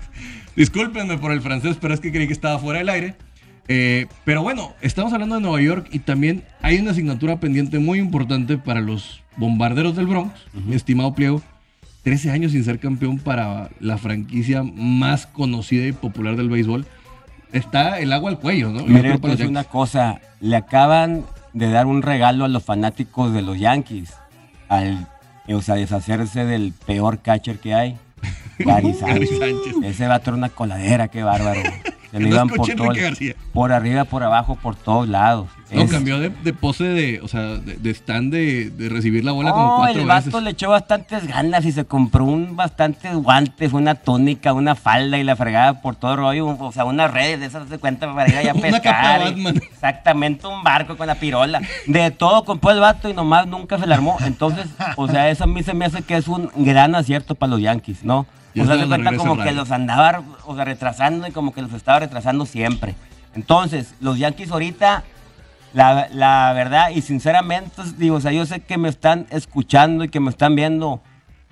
Discúlpenme 0.57 1.17
por 1.19 1.33
el 1.33 1.41
francés, 1.41 1.77
pero 1.81 1.95
es 1.95 2.01
que 2.01 2.11
creí 2.13 2.27
que 2.27 2.33
estaba 2.35 2.59
fuera 2.59 2.81
del 2.81 2.89
aire. 2.91 3.15
Eh, 3.69 4.07
pero 4.25 4.43
bueno, 4.43 4.73
estamos 4.81 5.13
hablando 5.13 5.37
de 5.37 5.41
Nueva 5.41 5.61
York 5.61 5.89
y 5.93 6.01
también 6.01 6.45
hay 6.63 6.79
una 6.79 6.91
asignatura 6.91 7.39
pendiente 7.41 7.79
muy 7.79 7.99
importante 7.99 8.59
para 8.59 8.81
los 8.81 9.23
bombarderos 9.37 9.97
del 9.97 10.07
Bronx, 10.07 10.33
estimado 10.71 11.15
Pliego. 11.15 11.43
13 12.03 12.33
años 12.33 12.53
sin 12.53 12.65
ser 12.65 12.81
campeón 12.81 13.19
para 13.19 13.71
la 13.79 13.97
franquicia 13.97 14.65
más 14.65 15.27
conocida 15.27 15.87
y 15.87 15.93
popular 15.93 16.37
del 16.37 16.49
béisbol. 16.49 16.85
Está 17.53 18.01
el 18.01 18.13
agua 18.13 18.31
al 18.31 18.41
cuello, 18.41 18.71
¿no? 18.71 18.81
Yo 18.81 18.87
Mire, 18.87 19.01
creo 19.03 19.21
para 19.21 19.35
es 19.35 19.41
una 19.41 19.65
cosa. 19.65 20.21
Le 20.41 20.57
acaban 20.57 21.25
de 21.53 21.71
dar 21.71 21.87
un 21.87 22.03
regalo 22.03 22.45
a 22.45 22.49
los 22.49 22.65
fanáticos 22.65 23.33
de 23.33 23.43
los 23.43 23.59
Yankees. 23.59 24.15
Al, 24.69 25.07
o 25.49 25.63
sea, 25.63 25.77
deshacerse 25.77 26.45
del 26.45 26.73
peor 26.87 27.21
catcher 27.21 27.59
que 27.59 27.75
hay. 27.75 27.97
Gary 28.59 28.95
Sánchez. 28.95 29.31
Ese 29.85 30.09
va 30.09 30.17
a 30.17 30.19
traer 30.19 30.39
una 30.39 30.49
coladera, 30.49 31.09
qué 31.09 31.23
bárbaro. 31.23 31.61
Se 32.13 32.23
iban 32.29 32.49
por 32.49 32.67
todo, 32.69 33.73
arriba, 33.73 34.05
por 34.05 34.23
abajo, 34.23 34.55
por 34.57 34.77
todos 34.77 35.09
lados. 35.09 35.49
No, 35.71 35.83
Es- 35.83 35.91
cambió 35.91 36.21
de, 36.21 36.29
de 36.29 36.53
pose 36.53 36.85
de, 36.85 37.21
o 37.23 37.29
sea, 37.29 37.41
de, 37.57 37.77
de 37.77 37.91
stand 37.95 38.31
de, 38.31 38.69
de 38.69 38.89
recibir 38.91 39.25
la 39.25 39.33
bola 39.33 39.53
como 39.53 39.65
No, 39.67 39.77
cuatro 39.79 40.01
el 40.03 40.07
veces. 40.07 40.27
vato 40.27 40.41
le 40.43 40.51
echó 40.51 40.69
bastantes 40.69 41.27
ganas 41.27 41.65
y 41.65 41.73
se 41.73 41.87
compró 41.87 42.25
un 42.27 42.55
bastantes 42.57 43.15
guantes, 43.15 43.73
una 43.73 43.95
túnica, 43.95 44.53
una 44.53 44.75
falda 44.75 45.17
y 45.17 45.25
la 45.25 45.35
fregada 45.35 45.81
por 45.81 45.97
todo 45.97 46.11
el 46.13 46.19
rollo, 46.19 46.47
o 46.61 46.73
sea, 46.73 46.85
unas 46.85 47.11
redes 47.11 47.41
de 47.41 47.47
esas 47.47 47.71
de 47.71 47.79
cuenta 47.79 48.13
para 48.15 48.29
ir 48.29 48.37
allá 48.37 48.51
a 48.51 48.55
Una 48.57 48.63
pescar. 48.63 48.83
capa 48.83 49.19
de 49.19 49.25
y- 49.31 49.45
Batman. 49.45 49.63
Exactamente, 49.73 50.47
un 50.47 50.63
barco 50.63 50.97
con 50.99 51.07
la 51.07 51.15
pirola. 51.15 51.63
De 51.87 52.11
todo 52.11 52.45
compró 52.45 52.71
el 52.73 52.81
vato 52.81 53.09
y 53.09 53.15
nomás 53.15 53.47
nunca 53.47 53.79
se 53.79 53.87
le 53.87 53.95
armó. 53.95 54.19
Entonces, 54.27 54.67
o 54.97 55.09
sea, 55.09 55.31
eso 55.31 55.45
a 55.45 55.47
mí 55.47 55.63
se 55.63 55.73
me 55.73 55.87
hace 55.87 56.03
que 56.03 56.17
es 56.19 56.29
un 56.29 56.51
gran 56.57 56.95
acierto 56.95 57.35
para 57.35 57.49
los 57.51 57.61
Yankees, 57.63 58.05
¿no? 58.05 58.27
O 58.59 58.67
sea, 58.67 58.79
se 58.79 58.87
cuenta 58.87 59.17
como 59.17 59.39
que 59.39 59.53
los 59.53 59.71
andaba 59.71 60.23
o 60.45 60.55
sea, 60.55 60.65
retrasando 60.65 61.27
y 61.27 61.33
como 61.33 61.53
que 61.53 61.63
los 61.63 61.73
estaba 61.73 62.01
retrasando 62.01 62.47
siempre. 62.47 62.95
Entonces, 63.35 63.95
los 64.01 64.19
Yankees 64.19 64.51
ahorita 64.51 65.05
la, 65.73 66.09
la 66.13 66.53
verdad, 66.53 66.91
y 66.91 67.01
sinceramente, 67.01 67.83
digo, 67.97 68.17
o 68.17 68.21
sea, 68.21 68.33
yo 68.33 68.45
sé 68.45 68.61
que 68.61 68.77
me 68.77 68.89
están 68.89 69.27
escuchando 69.31 70.05
y 70.05 70.09
que 70.09 70.21
me 70.21 70.31
están 70.31 70.55
viendo 70.55 71.01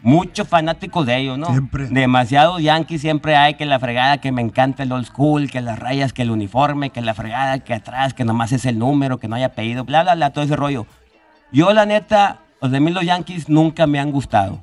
muchos 0.02 0.46
fanáticos 0.48 1.06
de 1.06 1.16
ellos, 1.18 1.38
¿no? 1.38 1.46
Siempre. 1.46 1.86
Demasiados 1.86 2.62
Yankees 2.62 3.00
siempre 3.00 3.36
hay, 3.36 3.54
que 3.54 3.66
la 3.66 3.78
fregada, 3.78 4.18
que 4.18 4.32
me 4.32 4.42
encanta 4.42 4.82
el 4.82 4.92
old 4.92 5.06
school, 5.06 5.50
que 5.50 5.60
las 5.60 5.78
rayas, 5.78 6.12
que 6.12 6.22
el 6.22 6.30
uniforme, 6.30 6.90
que 6.90 7.00
la 7.00 7.14
fregada, 7.14 7.60
que 7.60 7.74
atrás, 7.74 8.14
que 8.14 8.24
nomás 8.24 8.52
es 8.52 8.64
el 8.66 8.78
número, 8.78 9.18
que 9.18 9.28
no 9.28 9.36
haya 9.36 9.46
apellido, 9.46 9.84
bla, 9.84 10.02
bla, 10.02 10.14
bla, 10.14 10.30
todo 10.30 10.44
ese 10.44 10.56
rollo. 10.56 10.86
Yo, 11.52 11.72
la 11.72 11.86
neta, 11.86 12.40
los 12.60 12.70
de 12.70 12.80
mí 12.80 12.90
los 12.90 13.04
Yankees 13.04 13.48
nunca 13.48 13.86
me 13.86 13.98
han 13.98 14.10
gustado. 14.10 14.62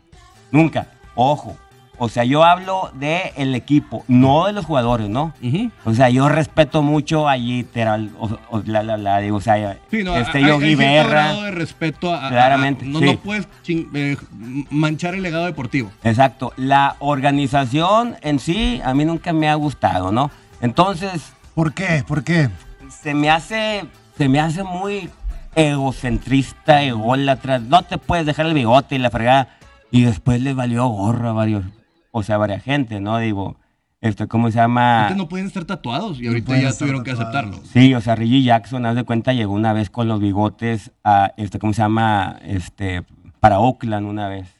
Nunca. 0.51 0.87
Ojo. 1.15 1.57
O 1.99 2.09
sea, 2.09 2.23
yo 2.23 2.43
hablo 2.43 2.91
de 2.93 3.33
el 3.37 3.55
equipo, 3.55 4.03
no 4.07 4.45
de 4.45 4.53
los 4.53 4.65
jugadores, 4.65 5.09
¿no? 5.09 5.33
Ujú. 5.41 5.71
O 5.83 5.93
sea, 5.95 6.09
yo 6.09 6.29
respeto 6.29 6.83
mucho 6.83 7.27
a 7.27 7.37
Jeter, 7.37 7.87
al- 7.87 8.11
o, 8.19 8.37
o- 8.51 8.61
la, 8.65 8.83
la, 8.83 8.97
la, 8.97 9.17
digo, 9.19 9.37
o 9.37 9.41
sea, 9.41 9.77
Sí, 9.89 10.03
no, 10.03 10.15
este 10.15 10.37
hay- 10.37 10.45
Yogi 10.45 10.75
Berra. 10.75 11.33
de 11.33 11.51
respeto 11.51 12.13
a, 12.13 12.17
a- 12.23 12.27
a- 12.27 12.29
Claramente, 12.29 12.85
no, 12.85 12.99
sí. 12.99 13.05
no 13.05 13.15
puedes 13.17 13.47
chin- 13.63 13.89
eh, 13.95 14.15
manchar 14.69 15.15
el 15.15 15.23
legado 15.23 15.45
deportivo. 15.45 15.89
Exacto. 16.03 16.53
La 16.55 16.95
organización 16.99 18.15
en 18.21 18.39
sí 18.39 18.79
a 18.85 18.93
mí 18.93 19.03
nunca 19.03 19.33
me 19.33 19.49
ha 19.49 19.55
gustado, 19.55 20.11
¿no? 20.11 20.29
Entonces, 20.61 21.33
¿Por 21.55 21.73
qué? 21.73 22.03
¿Por 22.07 22.23
qué? 22.23 22.49
se 22.89 23.15
me 23.15 23.29
hace, 23.31 23.85
se 24.17 24.29
me 24.29 24.39
hace 24.39 24.63
muy 24.63 25.09
egocentrista, 25.55 26.83
ególatra. 26.83 27.59
No 27.59 27.81
te 27.83 27.97
puedes 27.97 28.25
dejar 28.25 28.45
el 28.45 28.53
bigote 28.53 28.95
y 28.95 28.99
la 28.99 29.09
fregada. 29.09 29.49
Y 29.91 30.03
después 30.03 30.41
les 30.41 30.55
valió 30.55 30.85
gorra 30.87 31.29
a 31.29 31.33
varios, 31.33 31.63
o 32.17 32.23
sea, 32.23 32.35
a 32.35 32.39
varias 32.39 32.63
gente, 32.63 32.99
¿no? 32.99 33.17
Digo, 33.19 33.57
esto, 33.99 34.27
¿cómo 34.27 34.51
se 34.51 34.57
llama? 34.57 35.03
Antes 35.03 35.17
no 35.17 35.27
pueden 35.27 35.47
estar 35.47 35.65
tatuados 35.65 36.19
y 36.19 36.27
ahorita 36.27 36.57
ya 36.59 36.71
tuvieron 36.71 37.03
que 37.03 37.11
aceptarlo. 37.11 37.59
Sí, 37.71 37.93
o 37.95 38.01
sea, 38.01 38.15
Reggie 38.15 38.43
Jackson, 38.43 38.85
haz 38.85 38.95
de 38.95 39.03
cuenta, 39.03 39.33
llegó 39.33 39.53
una 39.53 39.73
vez 39.73 39.89
con 39.89 40.07
los 40.07 40.19
bigotes 40.19 40.91
a, 41.03 41.31
este, 41.37 41.57
¿cómo 41.57 41.73
se 41.73 41.81
llama? 41.81 42.37
Este, 42.43 43.03
para 43.39 43.59
Oakland 43.59 44.07
una 44.07 44.27
vez, 44.27 44.55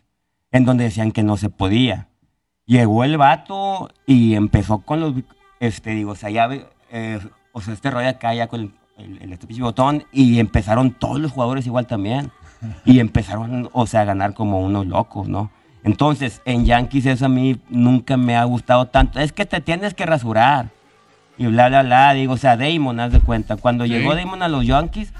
en 0.52 0.66
donde 0.66 0.86
decían 0.86 1.12
que 1.12 1.24
no 1.24 1.38
se 1.38 1.50
podía. 1.50 2.10
Llegó 2.66 3.04
el 3.04 3.18
vato 3.18 3.90
y 4.06 4.34
empezó 4.34 4.80
con 4.80 5.00
los, 5.00 5.14
este, 5.60 5.92
digo, 5.92 6.12
o 6.12 6.16
sea, 6.16 6.30
ya, 6.30 6.50
eh, 6.92 7.20
o 7.52 7.62
sea, 7.62 7.74
este 7.74 7.92
rollo 7.92 8.10
acá 8.10 8.34
ya 8.34 8.48
con 8.48 8.62
el, 8.62 8.74
el, 8.98 9.22
el 9.22 9.34
este 9.34 9.62
botón 9.62 10.04
y 10.12 10.40
empezaron 10.40 10.92
todos 10.92 11.20
los 11.20 11.32
jugadores 11.32 11.66
igual 11.66 11.88
también. 11.88 12.32
Y 12.86 13.00
empezaron, 13.00 13.70
o 13.72 13.86
sea, 13.86 14.02
a 14.02 14.06
ganar 14.06 14.34
como 14.34 14.62
unos 14.62 14.88
locos, 14.88 15.30
¿no? 15.30 15.52
Entonces, 15.88 16.42
en 16.44 16.66
Yankees 16.66 17.06
eso 17.06 17.28
a 17.28 17.30
mí 17.30 17.58
nunca 17.70 18.18
me 18.18 18.36
ha 18.36 18.44
gustado 18.44 18.88
tanto. 18.88 19.22
Es 19.22 19.32
que 19.32 19.46
te 19.46 19.62
tienes 19.62 19.94
que 19.94 20.06
rasurar 20.06 20.68
y 21.38 21.46
bla, 21.46 21.70
bla, 21.70 21.82
bla. 21.84 22.14
Digo, 22.14 22.34
o 22.34 22.38
sea, 22.38 22.58
Damon, 22.58 23.00
haz 23.00 23.14
de 23.14 23.22
cuenta. 23.22 23.56
Cuando 23.56 23.86
Sí. 23.86 23.92
llegó 23.92 24.14
Damon 24.14 24.42
a 24.44 24.50
los 24.50 24.66
Yankees, 24.66 25.14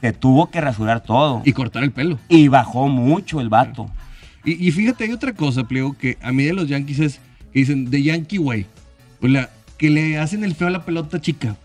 se 0.00 0.14
tuvo 0.14 0.48
que 0.50 0.62
rasurar 0.62 1.02
todo. 1.02 1.42
Y 1.44 1.52
cortar 1.52 1.82
el 1.84 1.92
pelo. 1.92 2.18
Y 2.30 2.48
bajó 2.48 2.88
mucho 2.88 3.42
el 3.42 3.50
vato. 3.50 3.90
Y, 4.42 4.66
y 4.66 4.70
fíjate, 4.70 5.04
hay 5.04 5.12
otra 5.12 5.34
cosa, 5.34 5.64
Pliego, 5.64 5.94
que 5.98 6.16
a 6.22 6.32
mí 6.32 6.44
de 6.44 6.54
los 6.54 6.66
Yankees 6.66 6.98
es 7.00 7.20
que 7.52 7.58
dicen 7.58 7.90
The 7.90 8.02
Yankee 8.02 8.38
Way. 8.38 8.64
O 9.22 9.26
la, 9.26 9.50
que 9.76 9.90
le 9.90 10.18
hacen 10.18 10.44
el 10.44 10.54
feo 10.54 10.68
a 10.68 10.70
la 10.70 10.84
pelota 10.86 11.20
chica. 11.20 11.56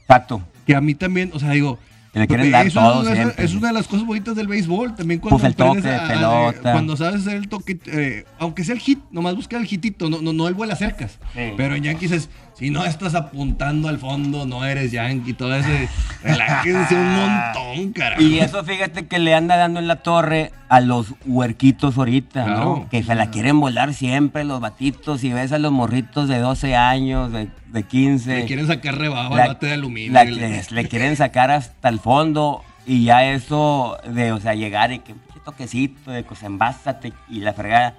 Exacto. 0.00 0.40
Que 0.66 0.74
a 0.74 0.80
mí 0.80 0.94
también, 0.94 1.30
o 1.34 1.38
sea, 1.38 1.50
digo. 1.50 1.78
Le 2.14 2.26
quieren 2.26 2.50
dar 2.50 2.66
eso 2.66 2.80
todo 2.80 3.08
es, 3.08 3.14
siempre. 3.14 3.44
es 3.44 3.54
una 3.54 3.68
de 3.68 3.74
las 3.74 3.86
cosas 3.86 4.06
bonitas 4.06 4.34
del 4.34 4.48
béisbol. 4.48 4.94
También 4.94 5.20
cuando 5.20 5.38
Pues 5.38 5.44
el 5.44 5.52
aprendes 5.52 5.84
toque 5.84 6.02
de 6.02 6.08
pelota. 6.14 6.72
cuando 6.72 6.96
sabes 6.96 7.20
hacer 7.20 7.36
el 7.36 7.48
toque, 7.48 7.78
eh, 7.86 8.24
aunque 8.38 8.64
sea 8.64 8.74
el 8.74 8.80
hit, 8.80 8.98
nomás 9.10 9.36
busca 9.36 9.56
el 9.56 9.64
hitito, 9.70 10.08
no, 10.08 10.20
no, 10.22 10.32
no 10.32 10.48
el 10.48 10.54
vuela 10.54 10.74
cercas. 10.74 11.18
Sí. 11.34 11.52
Pero 11.56 11.74
en 11.74 11.84
Yankees 11.84 12.12
es, 12.12 12.30
si 12.58 12.70
no 12.70 12.84
estás 12.84 13.14
apuntando 13.14 13.88
al 13.88 13.98
fondo, 13.98 14.44
no 14.46 14.64
eres 14.64 14.90
Yankee, 14.92 15.32
todo 15.32 15.54
ese. 15.54 15.88
Relájense 16.22 16.94
un 16.96 17.14
montón, 17.14 17.92
carajo. 17.92 18.20
Y 18.22 18.40
eso 18.40 18.64
fíjate 18.64 19.06
que 19.06 19.18
le 19.18 19.34
anda 19.34 19.56
dando 19.56 19.78
en 19.80 19.86
la 19.86 19.96
torre 19.96 20.50
a 20.68 20.80
los 20.80 21.14
huerquitos 21.24 21.96
ahorita, 21.96 22.44
Claro. 22.44 22.60
¿no? 22.64 22.88
Que 22.90 23.02
se 23.02 23.14
la 23.14 23.30
quieren 23.30 23.60
volar 23.60 23.94
siempre 23.94 24.44
los 24.44 24.60
batitos. 24.60 25.22
Y 25.24 25.32
ves 25.32 25.52
a 25.52 25.58
los 25.58 25.70
morritos 25.72 26.28
de 26.28 26.38
12 26.38 26.74
años, 26.74 27.30
de, 27.32 27.48
de 27.68 27.82
15. 27.84 28.36
Le 28.40 28.44
quieren 28.46 28.66
sacar 28.66 28.98
rebaba 28.98 29.36
la- 29.36 29.46
bate 29.48 29.66
de 29.66 29.72
aluminio. 29.74 30.12
la- 30.12 30.24
le- 30.24 30.88
quieren 30.88 31.16
sacar 31.16 31.50
hasta 31.50 31.88
el 31.88 32.00
fondo 32.00 32.62
y 32.86 33.04
ya 33.04 33.24
eso 33.24 33.98
de, 34.08 34.32
o 34.32 34.40
sea, 34.40 34.54
llegar 34.54 34.92
y 34.92 34.98
que 34.98 35.12
un 35.12 35.20
toquecito 35.44 36.10
de 36.10 36.24
cosa, 36.24 36.46
envásate 36.46 37.12
y 37.28 37.40
la 37.40 37.52
fregada. 37.52 37.94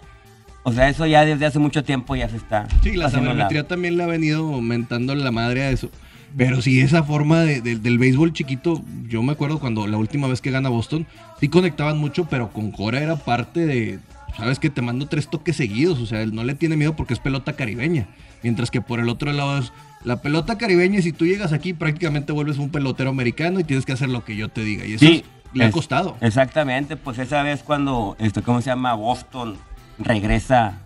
O 0.64 0.74
sea, 0.74 0.90
eso 0.90 1.06
ya 1.06 1.26
desde 1.26 1.46
hace 1.46 1.60
mucho 1.60 1.84
tiempo 1.84 2.16
ya 2.16 2.30
se 2.30 2.38
está. 2.38 2.68
Sí, 2.84 2.96
la 2.96 3.10
sabermetría 3.10 3.68
también 3.68 3.98
le 3.98 4.04
ha 4.04 4.08
venido 4.08 4.54
aumentando 4.54 5.16
la 5.16 5.32
madre 5.32 5.64
a 5.64 5.70
eso. 5.72 5.90
Pero 6.38 6.62
sí, 6.62 6.80
esa 6.82 7.02
forma 7.04 7.42
de- 7.42 7.62
de- 7.62 7.78
del 7.78 7.98
béisbol 7.98 8.34
chiquito, 8.34 8.84
yo 9.08 9.24
me 9.24 9.32
acuerdo 9.32 9.60
cuando 9.60 9.88
la 9.88 9.98
última 9.98 10.28
vez 10.28 10.42
que 10.42 10.52
gana 10.52 10.70
Boston, 10.70 11.08
sí 11.40 11.48
conectaban 11.48 11.98
mucho, 11.98 12.26
pero 12.26 12.50
con 12.52 12.72
Cora 12.72 13.02
era 13.02 13.16
parte 13.16 13.66
de, 13.66 14.00
sabes 14.38 14.60
que 14.60 14.70
te 14.70 14.82
mando 14.84 15.08
tres 15.08 15.28
toques 15.28 15.56
seguidos, 15.56 15.98
o 16.00 16.06
sea, 16.06 16.22
él 16.22 16.36
no 16.36 16.44
le 16.44 16.54
tiene 16.54 16.78
miedo 16.78 16.96
porque 16.96 17.14
es 17.16 17.20
pelota 17.20 17.54
caribeña. 17.54 18.08
Mientras 18.44 18.70
que 18.70 18.80
por 18.80 19.00
el 19.00 19.10
otro 19.10 19.32
lado 19.34 19.58
es 19.58 19.74
la 20.04 20.22
pelota 20.22 20.58
caribeña 20.60 21.00
y 21.00 21.02
si 21.02 21.14
tú 21.14 21.26
llegas 21.26 21.52
aquí 21.52 21.74
prácticamente 21.74 22.32
vuelves 22.32 22.58
un 22.60 22.70
pelotero 22.70 23.10
americano 23.10 23.60
y 23.60 23.64
tienes 23.64 23.86
que 23.86 23.94
hacer 23.94 24.10
lo 24.10 24.24
que 24.24 24.36
yo 24.36 24.50
te 24.50 24.64
diga. 24.64 24.86
Y 24.86 24.94
eso 24.94 25.06
Sí, 25.06 25.24
es- 25.26 25.58
le 25.58 25.66
ha 25.66 25.72
costado. 25.72 26.16
Exactamente, 26.22 26.96
pues 26.96 27.18
esa 27.18 27.42
vez 27.42 27.64
cuando, 27.64 28.16
esto, 28.20 28.44
¿cómo 28.44 28.62
se 28.62 28.70
llama? 28.70 28.94
Boston 28.94 29.56
regresa 30.00 30.80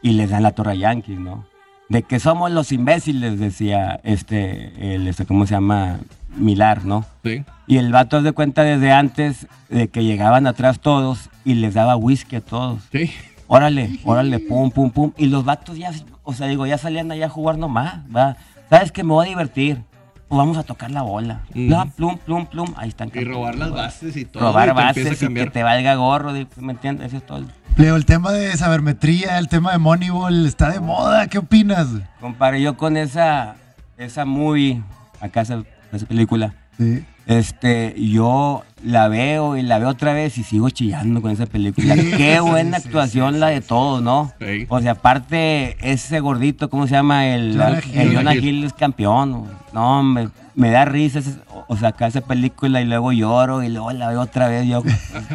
y 0.00 0.12
les 0.12 0.30
dan 0.30 0.42
la 0.42 0.52
torre 0.52 0.72
a 0.72 0.76
Yankees, 0.76 1.18
¿no? 1.18 1.44
De 1.88 2.02
que 2.02 2.20
somos 2.20 2.50
los 2.50 2.72
imbéciles, 2.72 3.38
decía 3.38 4.00
este, 4.04 4.94
el, 4.94 5.08
este, 5.08 5.26
¿cómo 5.26 5.46
se 5.46 5.54
llama? 5.54 5.98
Milar, 6.36 6.84
¿no? 6.84 7.04
Sí. 7.24 7.44
Y 7.66 7.78
el 7.78 7.90
vato 7.90 8.22
de 8.22 8.32
cuenta 8.32 8.62
desde 8.62 8.92
antes 8.92 9.46
de 9.70 9.88
que 9.88 10.04
llegaban 10.04 10.46
atrás 10.46 10.80
todos 10.80 11.30
y 11.44 11.54
les 11.54 11.74
daba 11.74 11.96
whisky 11.96 12.36
a 12.36 12.40
todos. 12.40 12.82
Sí. 12.92 13.10
Órale, 13.46 13.98
órale, 14.04 14.38
pum, 14.40 14.70
pum, 14.70 14.90
pum. 14.90 15.12
Y 15.16 15.26
los 15.26 15.44
vatos 15.44 15.78
ya, 15.78 15.90
o 16.22 16.34
sea, 16.34 16.46
digo, 16.46 16.66
ya 16.66 16.76
salían 16.76 17.10
allá 17.10 17.26
a 17.26 17.30
jugar 17.30 17.56
nomás, 17.56 18.00
va. 18.14 18.36
¿Sabes 18.68 18.92
que 18.92 19.02
Me 19.02 19.12
voy 19.14 19.26
a 19.26 19.28
divertir. 19.30 19.82
Pues 20.28 20.36
vamos 20.36 20.58
a 20.58 20.62
tocar 20.62 20.90
la 20.90 21.02
bola. 21.02 21.40
Plum, 21.52 21.90
plum, 21.90 22.18
plum, 22.18 22.46
plum. 22.46 22.74
Ahí 22.76 22.90
están. 22.90 23.10
Y 23.14 23.24
robar 23.24 23.54
las 23.56 23.70
bases 23.72 24.14
y 24.16 24.24
todo. 24.26 24.42
Robar 24.42 24.68
y 24.68 24.72
te 24.74 24.80
empieza 24.80 25.00
a 25.00 25.12
bases 25.12 25.22
y 25.30 25.34
que 25.34 25.46
te 25.50 25.62
valga 25.62 25.94
gorro, 25.94 26.32
¿me 26.56 26.72
entiendes? 26.72 27.06
Eso 27.08 27.16
es 27.16 27.26
todo. 27.26 27.44
Leo, 27.76 27.96
el 27.96 28.04
tema 28.04 28.32
de 28.32 28.54
sabermetría, 28.56 29.38
el 29.38 29.48
tema 29.48 29.72
de 29.72 29.78
Moneyball, 29.78 30.44
está 30.46 30.70
de 30.70 30.80
moda. 30.80 31.28
¿Qué 31.28 31.38
opinas? 31.38 31.86
Compadre, 32.20 32.60
yo 32.60 32.76
con 32.76 32.96
esa, 32.96 33.54
esa 33.96 34.24
movie, 34.24 34.82
acá 35.20 35.42
esa, 35.42 35.62
esa 35.92 36.04
película, 36.06 36.54
Sí. 36.76 37.04
este, 37.26 37.94
yo 37.96 38.64
la 38.84 39.08
veo 39.08 39.56
y 39.56 39.62
la 39.62 39.78
veo 39.78 39.88
otra 39.88 40.12
vez 40.12 40.38
y 40.38 40.44
sigo 40.44 40.70
chillando 40.70 41.20
con 41.22 41.30
esa 41.30 41.46
película. 41.46 41.94
Qué 41.94 42.40
buena 42.40 42.78
sí, 42.78 42.86
actuación 42.86 43.34
sí, 43.34 43.40
la 43.40 43.48
de 43.48 43.60
todos, 43.60 44.02
¿no? 44.02 44.32
Sí. 44.40 44.66
O 44.68 44.80
sea, 44.80 44.92
aparte, 44.92 45.76
ese 45.80 46.20
gordito, 46.20 46.70
¿cómo 46.70 46.86
se 46.86 46.92
llama? 46.92 47.26
El 47.28 47.52
Jonah 47.52 47.78
el 47.78 48.08
Hill. 48.08 48.16
Jonah 48.16 48.34
Hill. 48.34 48.44
Hill 48.44 48.64
es 48.64 48.72
campeón. 48.72 49.44
No, 49.72 50.02
me, 50.02 50.28
me 50.54 50.70
da 50.70 50.84
risa. 50.84 51.18
ese- 51.20 51.38
o 51.70 51.76
sea, 51.76 51.88
acá 51.90 52.06
esa 52.06 52.22
película 52.22 52.80
y 52.80 52.86
luego 52.86 53.12
lloro 53.12 53.62
y 53.62 53.68
luego 53.68 53.92
la 53.92 54.08
veo 54.08 54.20
otra 54.22 54.48
vez. 54.48 54.66
Yo, 54.66 54.82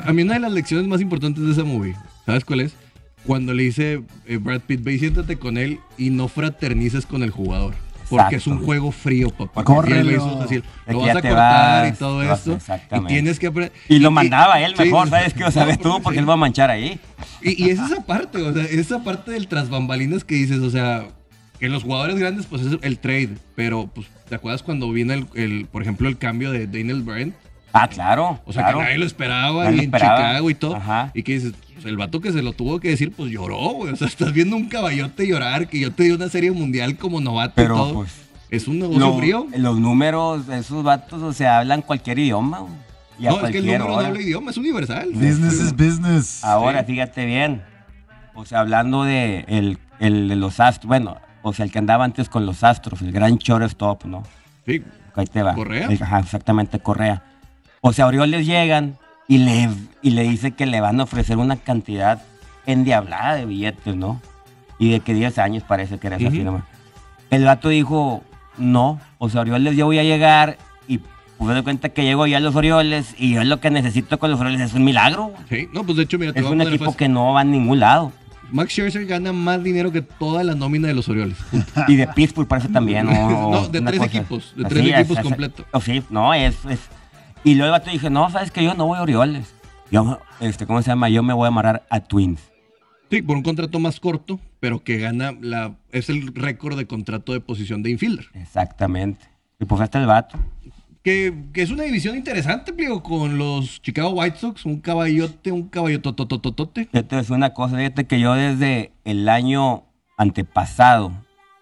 A 0.06 0.14
mí 0.14 0.24
una 0.24 0.34
de 0.36 0.40
las 0.40 0.52
lecciones 0.52 0.88
más 0.88 1.00
importantes 1.02 1.44
de 1.46 1.52
esa 1.52 1.64
movie, 1.64 1.96
¿sabes 2.26 2.44
cuál 2.46 2.62
es? 2.62 2.74
Cuando 3.26 3.54
le 3.54 3.64
dice 3.64 4.04
eh, 4.26 4.38
Brad 4.38 4.62
Pitt, 4.62 4.84
ve 4.84 4.94
y 4.96 5.00
siéntate 5.00 5.38
con 5.38 5.58
él 5.58 5.80
y 5.98 6.10
no 6.10 6.28
fraternices 6.28 7.06
con 7.06 7.24
el 7.24 7.30
jugador. 7.30 7.74
Porque 8.10 8.36
es 8.36 8.48
un 8.48 8.64
juego 8.64 8.92
frío, 8.92 9.30
papá. 9.30 9.64
Córrelo. 9.64 10.12
Lo 10.88 11.00
vas 11.00 11.10
a 11.10 11.22
cortar 11.22 11.84
vas, 11.84 11.94
y 11.94 11.98
todo 11.98 12.24
esto. 12.24 12.58
Y 12.92 13.06
tienes 13.06 13.40
que 13.40 13.48
aprender. 13.48 13.72
y 13.88 14.00
lo 14.00 14.12
mandaba 14.12 14.60
él 14.62 14.76
sí, 14.78 14.84
mejor, 14.84 15.10
¿sabes 15.10 15.34
qué? 15.34 15.44
O 15.44 15.52
sabes 15.52 15.80
tú, 15.80 16.02
porque 16.02 16.18
sí. 16.18 16.20
él 16.20 16.30
va 16.30 16.34
a 16.34 16.38
manchar 16.38 16.70
ahí. 16.70 17.00
Y, 17.42 17.66
y 17.66 17.70
es 17.70 17.80
esa 17.80 18.06
parte, 18.06 18.42
o 18.42 18.54
sea, 18.54 18.64
esa 18.64 19.04
parte 19.04 19.32
del 19.32 19.48
tras 19.48 19.70
bambalinas 19.70 20.24
que 20.24 20.36
dices, 20.36 20.60
o 20.60 20.70
sea, 20.70 21.08
que 21.60 21.70
los 21.70 21.84
jugadores 21.84 22.18
grandes, 22.18 22.46
pues 22.46 22.62
es 22.62 22.78
el 22.82 23.00
trade. 23.00 23.38
Pero, 23.56 23.88
pues, 23.94 24.08
¿te 24.28 24.36
acuerdas 24.36 24.64
cuando 24.64 24.92
viene 24.92 25.14
el, 25.14 25.28
el, 25.36 25.66
por 25.66 25.82
ejemplo, 25.82 26.10
el 26.10 26.18
cambio 26.18 26.52
de 26.52 26.68
Daniel 26.68 27.02
Bryan? 27.04 27.34
Ah, 27.76 27.88
claro. 27.88 28.40
O 28.46 28.54
sea, 28.54 28.64
claro. 28.64 28.78
que 28.80 28.84
nadie 28.86 28.98
lo 29.00 29.06
esperaba, 29.06 29.64
Nadie 29.64 29.74
y 29.74 29.78
lo 29.78 29.84
en 29.84 29.86
esperaba. 29.96 30.16
Chicago 30.18 30.50
y 30.50 30.56
todo. 30.56 30.76
Ajá. 30.76 31.12
Y 31.16 31.24
que 31.24 31.34
dices, 31.34 31.54
pues, 31.74 31.86
el 31.86 31.98
vato 31.98 32.22
que 32.22 32.32
se 32.32 32.42
lo 32.44 32.54
tuvo 32.54 32.80
que 32.80 32.90
decir, 32.90 33.12
pues 33.12 33.32
lloró, 33.32 33.58
güey. 33.74 33.92
O 33.94 33.96
sea, 33.96 34.08
estás 34.16 34.32
viendo 34.32 34.56
un 34.56 34.70
caballote 34.70 35.28
llorar, 35.28 35.68
que 35.68 35.80
yo 35.80 35.92
te 35.92 36.04
di 36.04 36.12
una 36.12 36.30
serie 36.30 36.52
mundial 36.52 36.96
como 36.98 37.20
novato 37.20 37.54
y 37.62 37.64
Pero, 37.64 37.76
todo. 37.76 37.94
pues, 37.96 38.12
es 38.52 38.68
un 38.68 38.78
negocio 38.80 39.00
Lo- 39.00 39.18
frío. 39.18 39.48
los 39.58 39.80
números 39.80 40.48
esos 40.50 40.84
vatos, 40.84 41.22
o 41.24 41.34
sea, 41.34 41.58
hablan 41.60 41.82
cualquier 41.82 42.20
idioma. 42.20 42.60
güey. 42.60 42.74
Y 43.20 43.28
a 43.28 43.30
No, 43.32 43.36
es 43.38 43.42
que 43.52 43.58
el 43.58 43.64
cualquier 43.64 43.80
número 43.82 44.02
no 44.02 44.08
habla 44.08 44.22
idioma, 44.22 44.52
es 44.52 44.58
universal. 44.58 45.10
Business 45.14 45.54
is 45.54 45.72
business. 45.76 46.44
Ahora, 46.44 46.82
Sí. 46.82 46.94
fíjate 46.94 47.26
bien. 47.26 47.64
O 48.36 48.46
sea, 48.46 48.60
hablando 48.60 49.04
de 49.04 49.46
el, 49.48 49.78
el 50.00 50.28
de 50.28 50.36
los 50.36 50.60
astros, 50.60 50.88
bueno, 50.88 51.18
o 51.44 51.54
sea, 51.54 51.66
el 51.66 51.72
que 51.72 51.80
andaba 51.80 52.04
antes 52.06 52.30
con 52.30 52.46
los 52.46 52.64
astros, 52.64 53.02
el 53.02 53.12
gran 53.12 53.38
shortstop, 53.38 54.06
¿no? 54.06 54.24
Sí. 54.66 54.84
Ahí 55.16 55.28
te 55.28 55.44
va. 55.44 55.54
¿Correa? 55.54 55.88
El- 55.88 56.02
ajá, 56.02 56.20
exactamente, 56.20 56.80
Correa. 56.80 57.22
O 57.86 57.92
sea, 57.92 58.08
Orioles 58.08 58.46
llegan 58.48 58.98
y 59.28 59.40
le, 59.40 59.70
y 60.02 60.12
le 60.12 60.24
dice 60.24 60.52
que 60.52 60.66
le 60.66 60.80
van 60.80 61.00
a 61.02 61.04
ofrecer 61.04 61.38
una 61.38 61.58
cantidad 61.58 62.22
endiablada 62.66 63.36
de 63.36 63.46
billetes, 63.46 63.96
¿no? 63.96 64.22
Y 64.80 64.90
de 64.92 65.02
que 65.02 65.14
10 65.14 65.38
años 65.40 65.64
parece 65.68 65.98
que 66.00 66.08
era 66.08 66.16
eso 66.16 66.28
así 66.30 66.38
Ujú. 66.38 66.46
nomás. 66.46 66.64
El 67.30 67.44
vato 67.44 67.68
dijo, 67.70 68.24
no, 68.58 69.02
o 69.18 69.30
sea, 69.30 69.42
Orioles 69.42 69.76
yo 69.76 69.86
voy 69.86 70.00
a 70.00 70.04
llegar 70.04 70.58
y 70.88 71.02
pude 71.38 71.56
de 71.56 71.64
cuenta 71.64 71.90
que 71.90 72.04
llego 72.04 72.26
ya 72.26 72.38
a 72.38 72.40
los 72.40 72.56
Orioles 72.56 73.16
y 73.18 73.34
yo 73.34 73.44
lo 73.44 73.60
que 73.60 73.70
necesito 73.70 74.18
con 74.18 74.32
los 74.32 74.40
Orioles 74.40 74.62
es 74.62 74.74
un 74.74 74.86
milagro. 74.86 75.34
Sí, 75.50 75.68
no, 75.74 75.84
pues 75.84 75.98
de 75.98 76.04
hecho, 76.04 76.18
mira, 76.18 76.32
te 76.32 76.40
Es 76.40 76.46
un 76.46 76.62
equipo 76.62 76.86
fácil. 76.86 76.98
que 76.98 77.10
no 77.10 77.34
va 77.34 77.42
a 77.42 77.44
ningún 77.44 77.80
lado. 77.82 78.14
Max 78.52 78.72
Scherzer 78.72 79.06
gana 79.08 79.34
más 79.34 79.62
dinero 79.64 79.92
que 79.92 80.02
toda 80.04 80.44
la 80.44 80.54
nómina 80.56 80.88
de 80.88 80.94
los 80.94 81.10
Orioles. 81.10 81.38
Y 81.90 81.96
de 81.98 82.08
Pittsburgh 82.08 82.48
parece 82.48 82.70
también. 82.70 83.08
o- 83.10 83.52
No, 83.52 83.68
de 83.68 83.82
tres 83.82 84.00
cosa 84.00 84.06
equipos, 84.18 84.54
de 84.56 84.66
así, 84.66 84.74
tres 84.76 84.86
es- 84.88 84.94
equipos 85.00 85.18
es- 85.18 85.24
completo. 85.24 85.66
o 85.72 85.82
sí, 85.82 86.04
no, 86.10 86.34
es, 86.34 86.56
es- 86.70 86.90
Y 87.44 87.56
luego 87.56 87.74
el 87.74 87.80
vato 87.80 87.92
dije, 87.92 88.10
no, 88.10 88.30
sabes 88.30 88.52
que 88.52 88.64
yo 88.64 88.74
no 88.74 88.86
voy 88.86 88.98
a 88.98 89.02
Orioles. 89.02 89.54
Yo, 89.92 90.20
este, 90.40 90.66
¿cómo 90.66 90.82
se 90.82 90.90
llama? 90.90 91.10
Yo 91.10 91.24
me 91.24 91.34
voy 91.34 91.46
a 91.46 91.48
amarrar 91.50 91.86
a 91.90 92.00
Twins. 92.00 92.40
Sí, 93.12 93.22
por 93.22 93.38
un 93.38 93.44
contrato 93.44 93.80
más 93.80 94.00
corto, 94.00 94.40
pero 94.60 94.84
que 94.84 94.98
gana 94.98 95.34
la. 95.40 95.76
Es 95.92 96.10
el 96.10 96.34
récord 96.34 96.78
de 96.78 96.88
contrato 96.88 97.34
de 97.34 97.42
posición 97.42 97.84
de 97.84 97.92
infielder. 97.92 98.26
Exactamente. 98.34 99.28
Y 99.60 99.66
pues 99.66 99.82
hasta 99.82 100.00
el 100.00 100.08
vato. 100.08 100.40
Que, 101.04 101.34
que 101.54 101.62
es 101.62 101.70
una 101.70 101.84
división 101.84 102.16
interesante, 102.16 102.72
pliego, 102.72 103.04
con 103.04 103.38
los 103.38 103.82
Chicago 103.82 104.12
White 104.12 104.38
Sox, 104.38 104.66
un 104.66 104.80
caballote, 104.80 105.52
un 105.52 105.68
caballototototote. 105.68 106.88
Yo 106.94 107.06
te 107.06 107.16
voy 107.16 107.18
a 107.18 107.22
decir 107.22 107.36
una 107.36 107.54
cosa, 107.54 107.76
fíjate 107.76 108.06
que 108.06 108.22
yo 108.22 108.34
desde 108.34 108.94
el 109.04 109.28
año 109.28 109.84
antepasado, 110.18 111.12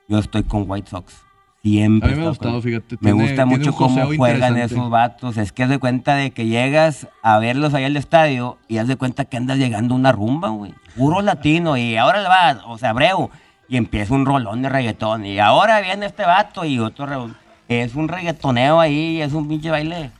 yo 0.08 0.20
estoy 0.20 0.44
con 0.44 0.70
White 0.70 0.92
Sox. 0.92 1.16
Siempre. 1.64 2.10
A 2.10 2.16
mí 2.16 2.18
me 2.20 2.26
ha 2.26 2.30
he 2.30 2.32
estado 2.32 2.54
gustado, 2.54 2.54
con- 2.54 2.62
fíjate, 2.64 2.96
Me 3.02 3.12
tiene- 3.12 3.24
gusta 3.28 3.46
mucho 3.46 3.74
cómo 3.74 4.06
juegan 4.18 4.58
esos 4.58 4.90
vatos. 4.90 5.38
Es 5.38 5.52
que 5.52 5.64
haz 5.64 5.70
de 5.70 5.78
cuenta 5.78 6.16
de 6.16 6.32
que 6.32 6.48
llegas 6.48 7.08
a 7.22 7.38
verlos 7.40 7.74
allá 7.76 7.86
al 7.86 7.98
estadio 7.98 8.58
y 8.68 8.78
haz 8.80 8.88
de 8.88 8.96
cuenta 8.96 9.26
que 9.26 9.38
andas 9.38 9.58
llegando 9.60 9.94
a 9.94 9.98
una 9.98 10.12
rumba, 10.12 10.50
güey. 10.50 10.74
Puro 10.98 11.22
latino. 11.22 11.78
Y 11.78 11.98
ahora 11.98 12.22
le 12.22 12.28
va, 12.28 12.62
o 12.66 12.78
sea, 12.80 12.90
Abreu. 12.90 13.30
Y 13.70 13.78
empieza 13.78 14.14
un 14.14 14.26
rolón 14.26 14.62
de 14.64 14.70
reggaetón. 14.70 15.26
Y 15.26 15.38
ahora 15.40 15.80
viene 15.82 16.08
este 16.08 16.24
vato 16.26 16.66
y 16.66 16.80
otro. 16.80 17.06
re- 17.06 17.34
Es 17.70 17.96
un 17.96 18.08
reggaetoneo 18.10 18.80
ahí, 18.82 19.22
es 19.22 19.32
un 19.34 19.48
pinche 19.48 19.70
baile. 19.70 20.12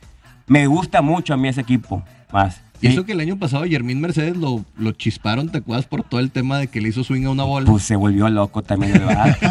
Me 0.46 0.66
gusta 0.68 1.02
mucho 1.02 1.34
a 1.34 1.36
mí 1.36 1.48
ese 1.48 1.60
equipo. 1.60 2.02
Más. 2.32 2.62
Y 2.82 2.88
eso 2.88 3.04
que 3.04 3.12
el 3.12 3.20
año 3.20 3.38
pasado 3.38 3.64
Yermín 3.64 4.00
Mercedes 4.00 4.36
lo, 4.36 4.64
lo 4.76 4.92
chisparon, 4.92 5.48
¿te 5.48 5.58
acuerdas? 5.58 5.86
Por 5.86 6.02
todo 6.02 6.20
el 6.20 6.30
tema 6.30 6.58
de 6.58 6.66
que 6.66 6.80
le 6.80 6.88
hizo 6.88 7.04
swing 7.04 7.26
a 7.26 7.30
una 7.30 7.44
bola. 7.44 7.70
Pues 7.70 7.84
se 7.84 7.94
volvió 7.96 8.28
loco 8.28 8.62
también 8.62 8.96
el 8.96 9.04
vato. 9.04 9.46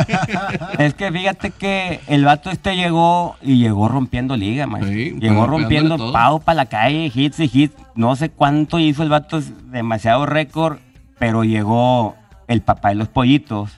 es 0.77 0.93
que 0.93 1.11
fíjate 1.11 1.51
que 1.51 2.01
el 2.07 2.25
vato 2.25 2.51
este 2.51 2.75
llegó 2.75 3.37
y 3.41 3.57
llegó 3.57 3.87
rompiendo 3.87 4.35
liga, 4.35 4.67
man. 4.67 4.83
Sí, 4.87 5.15
llegó 5.19 5.47
rompiendo 5.47 6.11
pavo 6.11 6.39
para 6.39 6.55
la 6.55 6.65
calle, 6.65 7.11
hits 7.13 7.39
y 7.39 7.49
hits. 7.51 7.75
No 7.95 8.15
sé 8.15 8.29
cuánto 8.29 8.79
hizo 8.79 9.01
el 9.03 9.09
vato, 9.09 9.37
es 9.37 9.51
demasiado 9.71 10.25
récord, 10.25 10.79
pero 11.17 11.43
llegó 11.43 12.15
el 12.47 12.61
papá 12.61 12.89
de 12.89 12.95
los 12.95 13.07
pollitos. 13.07 13.71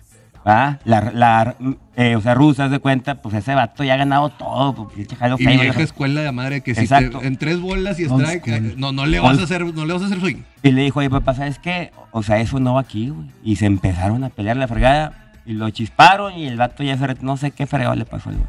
¿Va? 0.47 0.79
La, 0.85 1.11
la 1.13 1.55
eh, 1.95 2.15
o 2.15 2.21
sea, 2.21 2.33
rusas 2.33 2.71
de 2.71 2.79
cuenta, 2.79 3.15
pues 3.21 3.35
ese 3.35 3.53
vato 3.55 3.83
ya 3.83 3.93
ha 3.93 3.97
ganado 3.97 4.29
todo. 4.29 4.73
pues, 4.89 4.97
y 5.39 5.45
vieja 5.45 5.81
escuela 5.81 6.21
de 6.21 6.31
madre 6.31 6.61
que 6.61 6.73
si 6.75 6.81
Exacto. 6.81 7.19
te- 7.19 7.27
en 7.27 7.37
tres 7.37 7.59
bolas 7.59 7.99
y 7.99 8.05
strike, 8.05 8.47
eh, 8.47 8.73
no, 8.77 8.91
no 8.91 9.05
le 9.05 9.19
vas 9.19 9.39
a 9.39 9.43
hacer, 9.43 9.63
no 9.73 9.85
le 9.85 9.93
vas 9.93 10.01
a 10.01 10.05
hacer 10.07 10.19
swing. 10.19 10.37
Y 10.63 10.71
le 10.71 10.81
dijo, 10.83 10.99
oye, 10.99 11.09
papá, 11.09 11.33
¿sabes 11.33 11.59
qué? 11.59 11.91
O 12.11 12.23
sea, 12.23 12.39
eso 12.39 12.59
no 12.59 12.73
va 12.75 12.81
aquí, 12.81 13.09
güey. 13.09 13.27
Y 13.43 13.55
se 13.57 13.65
empezaron 13.65 14.23
a 14.23 14.29
pelear 14.29 14.57
la 14.57 14.67
fregada 14.67 15.33
y 15.45 15.53
lo 15.53 15.69
chisparon 15.69 16.33
y 16.37 16.47
el 16.47 16.57
vato 16.57 16.83
ya 16.83 16.97
se... 16.97 17.15
No 17.21 17.37
sé 17.37 17.51
qué 17.51 17.67
fregado 17.67 17.95
le 17.95 18.05
pasó 18.05 18.29
al 18.29 18.35
güey. 18.37 18.47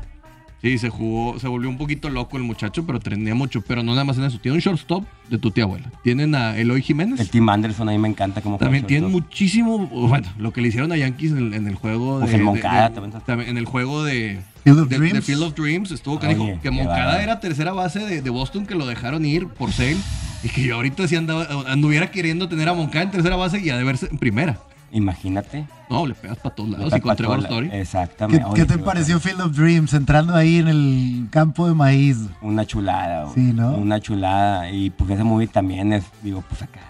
Sí, 0.64 0.78
se 0.78 0.88
jugó, 0.88 1.38
se 1.38 1.46
volvió 1.46 1.68
un 1.68 1.76
poquito 1.76 2.08
loco 2.08 2.38
el 2.38 2.42
muchacho, 2.42 2.86
pero 2.86 2.98
tenía 2.98 3.34
mucho. 3.34 3.60
Pero 3.60 3.82
no 3.82 3.92
nada 3.92 4.04
más 4.04 4.16
en 4.16 4.24
eso. 4.24 4.38
Tiene 4.38 4.54
un 4.56 4.62
shortstop 4.62 5.04
de 5.28 5.36
tu 5.36 5.50
tía 5.50 5.64
abuela. 5.64 5.92
Tienen 6.02 6.34
a 6.34 6.56
Eloy 6.56 6.80
Jiménez. 6.80 7.20
El 7.20 7.28
Tim 7.28 7.46
Anderson 7.50 7.86
a 7.90 7.92
mí 7.92 7.98
me 7.98 8.08
encanta 8.08 8.40
como 8.40 8.56
También 8.56 8.84
juega 8.84 8.88
tienen 8.88 9.10
shortstop. 9.10 9.30
muchísimo, 9.30 9.78
bueno, 10.08 10.26
lo 10.38 10.54
que 10.54 10.62
le 10.62 10.68
hicieron 10.68 10.90
a 10.92 10.96
Yankees 10.96 11.32
en, 11.32 11.52
en 11.52 11.66
el 11.66 11.74
juego 11.74 12.18
Pues 12.20 12.30
de, 12.30 12.36
el 12.38 12.44
Moncada 12.44 12.88
de- 12.88 12.94
también 12.94 13.22
también 13.26 13.50
en 13.50 13.58
el 13.58 13.66
juego 13.66 14.04
de 14.04 14.40
Field 14.64 14.78
of 14.80 14.88
de- 14.88 14.96
Dreams. 14.96 15.12
de 15.14 15.20
Field 15.20 15.42
of 15.42 15.54
Dreams 15.54 15.90
estuvo 15.90 16.18
canijo 16.18 16.44
Oye, 16.44 16.58
que 16.62 16.70
Moncada 16.70 17.22
era 17.22 17.40
tercera 17.40 17.72
base 17.74 17.98
de, 17.98 18.22
de 18.22 18.30
Boston 18.30 18.64
que 18.64 18.74
lo 18.74 18.86
dejaron 18.86 19.26
ir 19.26 19.48
por 19.48 19.70
sale 19.70 19.98
y 20.42 20.48
que 20.48 20.62
yo 20.62 20.76
ahorita 20.76 21.06
sí 21.08 21.16
andaba, 21.16 21.46
anduviera 21.70 22.10
queriendo 22.10 22.48
tener 22.48 22.70
a 22.70 22.72
Moncada 22.72 23.04
en 23.04 23.10
tercera 23.10 23.36
base 23.36 23.60
y 23.60 23.68
a 23.68 23.76
de 23.76 23.84
verse 23.84 24.08
en 24.10 24.16
primera. 24.16 24.58
Imagínate. 24.94 25.66
No, 25.90 26.06
le 26.06 26.14
pegas 26.14 26.38
para 26.38 26.54
todos 26.54 26.70
lados 26.70 26.92
y 26.96 27.00
con 27.00 27.16
Trevor 27.16 27.40
Story. 27.40 27.68
¿Qué, 27.68 27.80
Exactamente. 27.80 28.42
qué 28.54 28.62
Oye, 28.62 28.64
te 28.64 28.78
pareció 28.78 29.20
Field 29.20 29.40
of 29.42 29.56
Dreams 29.56 29.92
entrando 29.92 30.34
ahí 30.34 30.58
en 30.58 30.68
el 30.68 31.26
campo 31.30 31.66
de 31.68 31.74
maíz? 31.74 32.18
Una 32.40 32.64
chulada, 32.64 33.24
güey. 33.24 33.34
Sí, 33.34 33.52
¿no? 33.52 33.72
Una 33.76 34.00
chulada. 34.00 34.70
Y 34.70 34.90
pues 34.90 35.10
ese 35.10 35.24
movie 35.24 35.48
también 35.48 35.92
es, 35.92 36.04
digo, 36.22 36.42
pues 36.48 36.62
acá, 36.62 36.80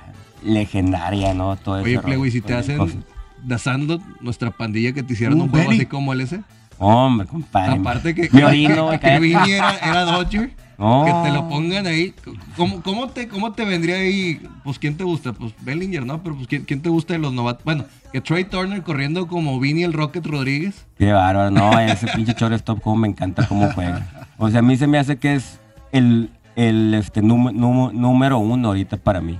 legendaria, 0.45 1.35
¿no? 1.35 1.57
Todo 1.57 1.77
Oye, 1.77 1.93
ese 1.93 1.95
rollo, 1.97 2.07
Plego, 2.07 2.27
y 2.27 2.31
si 2.31 2.41
te 2.41 2.55
hacen 2.55 2.79
cosas. 2.79 2.97
dasando 3.43 4.01
nuestra 4.21 4.51
pandilla 4.51 4.93
que 4.93 5.03
te 5.03 5.15
hicieron 5.15 5.41
Uh, 5.41 5.45
un 5.45 5.49
juego 5.51 5.65
Benny. 5.71 5.79
así 5.81 5.87
como 5.87 6.13
el 6.13 6.21
ese. 6.21 6.41
Hombre, 6.79 7.27
compadre. 7.27 7.73
Aparte 7.81 8.15
que, 8.15 8.45
orino, 8.45 8.87
güey, 8.87 9.01
que. 9.01 9.19
Vinny 9.19 9.53
era, 9.53 9.77
era 9.79 10.01
Dodger. 10.05 10.51
No. 10.79 11.05
Que 11.05 11.29
te 11.29 11.35
lo 11.35 11.49
pongan 11.49 11.87
ahí. 11.87 12.13
¿Cómo, 12.57 12.83
cómo, 12.83 13.09
te, 13.09 13.29
¿Cómo 13.29 13.53
te 13.53 13.65
vendría 13.65 13.97
ahí? 13.97 14.41
Pues, 14.65 14.79
¿quién 14.79 14.97
te 14.97 15.05
gusta? 15.05 15.33
Pues 15.33 15.55
Bellinger, 15.61 16.05
¿no? 16.05 16.23
Pero, 16.23 16.35
pues, 16.35 16.49
¿quién, 16.49 16.65
quién 16.65 16.81
te 16.83 16.89
gusta 16.89 17.13
de 17.15 17.21
los 17.21 17.33
novatos? 17.33 17.65
Bueno, 17.65 17.85
que 18.13 18.21
Trey 18.21 18.45
Turner 18.45 18.83
corriendo 18.83 19.27
como 19.29 19.59
Vinny 19.61 19.85
el 19.85 19.93
Rocket 19.93 20.27
Rodríguez. 20.27 20.87
Qué 20.99 21.13
bárbaro, 21.13 21.51
no, 21.51 21.79
ese 21.79 22.07
pinche 22.09 22.35
shortstop 22.37 22.81
como 22.81 22.97
me 22.97 23.09
encanta 23.09 23.47
cómo 23.47 23.71
juega. 23.73 24.27
O 24.39 24.51
sea, 24.51 24.59
a 24.61 24.63
mí 24.63 24.77
se 24.77 24.87
me 24.87 24.99
hace 24.99 25.17
que 25.17 25.35
es 25.35 25.61
el, 25.93 26.31
el 26.57 26.95
este, 26.95 27.23
número- 27.23 28.39
uno 28.39 28.69
ahorita 28.69 28.97
para 28.97 29.21
mí. 29.21 29.39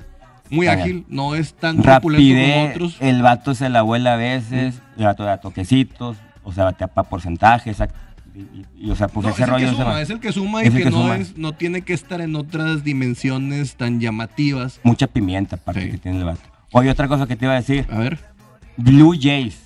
Muy 0.51 0.67
ágil, 0.69 1.05
no 1.09 1.35
es 1.35 1.55
tan 1.55 1.79
corpulento 1.83 2.53
como 2.53 2.71
otros. 2.71 2.97
el 3.01 3.23
vato 3.23 3.55
se 3.55 3.69
la 3.71 3.83
vuela 3.83 4.13
a 4.13 4.17
veces, 4.17 4.81
el 4.97 5.05
vato 5.05 5.25
da 5.25 5.39
toquecitos, 5.39 6.17
o 6.45 6.53
sea, 6.53 6.65
batea 6.65 6.87
para 6.87 7.09
porcentajes, 7.09 7.81
exact- 7.81 7.95
y, 8.35 8.91
o 8.91 8.97
sea, 8.97 9.09
pues 9.09 9.25
No, 9.25 9.31
ese 9.33 9.43
es, 9.43 9.49
el 9.49 9.55
rollo 9.55 9.71
que 9.71 9.77
suma, 9.77 10.01
es 10.03 10.11
el 10.11 10.21
que 10.21 10.33
suma 10.33 10.63
y 10.65 10.67
Es 10.67 10.75
que, 10.75 10.91
no, 10.91 11.15
es, 11.15 11.37
no 11.37 11.53
tiene 11.53 11.83
que 11.83 11.93
estar 11.95 12.21
en 12.21 12.35
otras 12.37 12.83
dimensiones 12.85 13.77
tan 13.77 14.01
llamativas. 14.01 14.81
mucha 14.83 15.07
pimienta 15.07 15.57
aparte 15.57 15.83
Sí. 15.85 15.91
que 15.93 15.99
tiene 15.99 16.19
el 16.19 16.25
vato. 16.25 16.41
Oye, 16.73 16.91
otra 16.91 17.07
cosa 17.09 17.27
que 17.27 17.37
te 17.37 17.45
iba 17.45 17.55
a 17.55 17.57
decir, 17.57 17.87
A 17.91 17.99
ver, 17.99 18.19
Blue 18.77 19.15
Jays. 19.21 19.61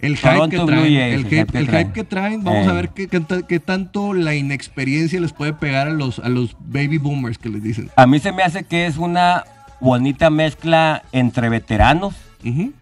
el 0.00 0.16
hype, 0.18 0.48
que 0.50 0.56
Blue 0.58 0.66
traen, 0.66 0.82
Jays, 0.82 1.14
el, 1.14 1.20
el 1.20 1.26
hype, 1.46 1.58
el 1.58 1.66
hype 1.68 1.92
que 1.92 2.04
traen, 2.04 2.44
vamos 2.44 2.66
Eh. 2.66 2.70
a 2.70 2.72
ver 2.74 2.90
qué, 2.90 3.08
qué 3.08 3.20
ta- 3.20 3.46
qué 3.46 3.58
tanto 3.58 4.12
la 4.12 4.34
inexperiencia 4.34 5.18
les 5.18 5.32
puede 5.32 5.54
pegar 5.54 5.86
a 5.88 5.90
los, 5.92 6.18
a 6.18 6.28
los 6.28 6.54
baby 6.60 6.98
boomers 6.98 7.38
que 7.38 7.48
les 7.48 7.62
dicen. 7.62 7.90
A 7.96 8.06
mí 8.06 8.18
se 8.18 8.32
me 8.32 8.42
hace 8.42 8.64
que 8.64 8.84
es 8.86 8.98
una 8.98 9.44
bonita 9.80 10.28
mezcla 10.28 11.02
entre 11.12 11.48
veteranos 11.48 12.14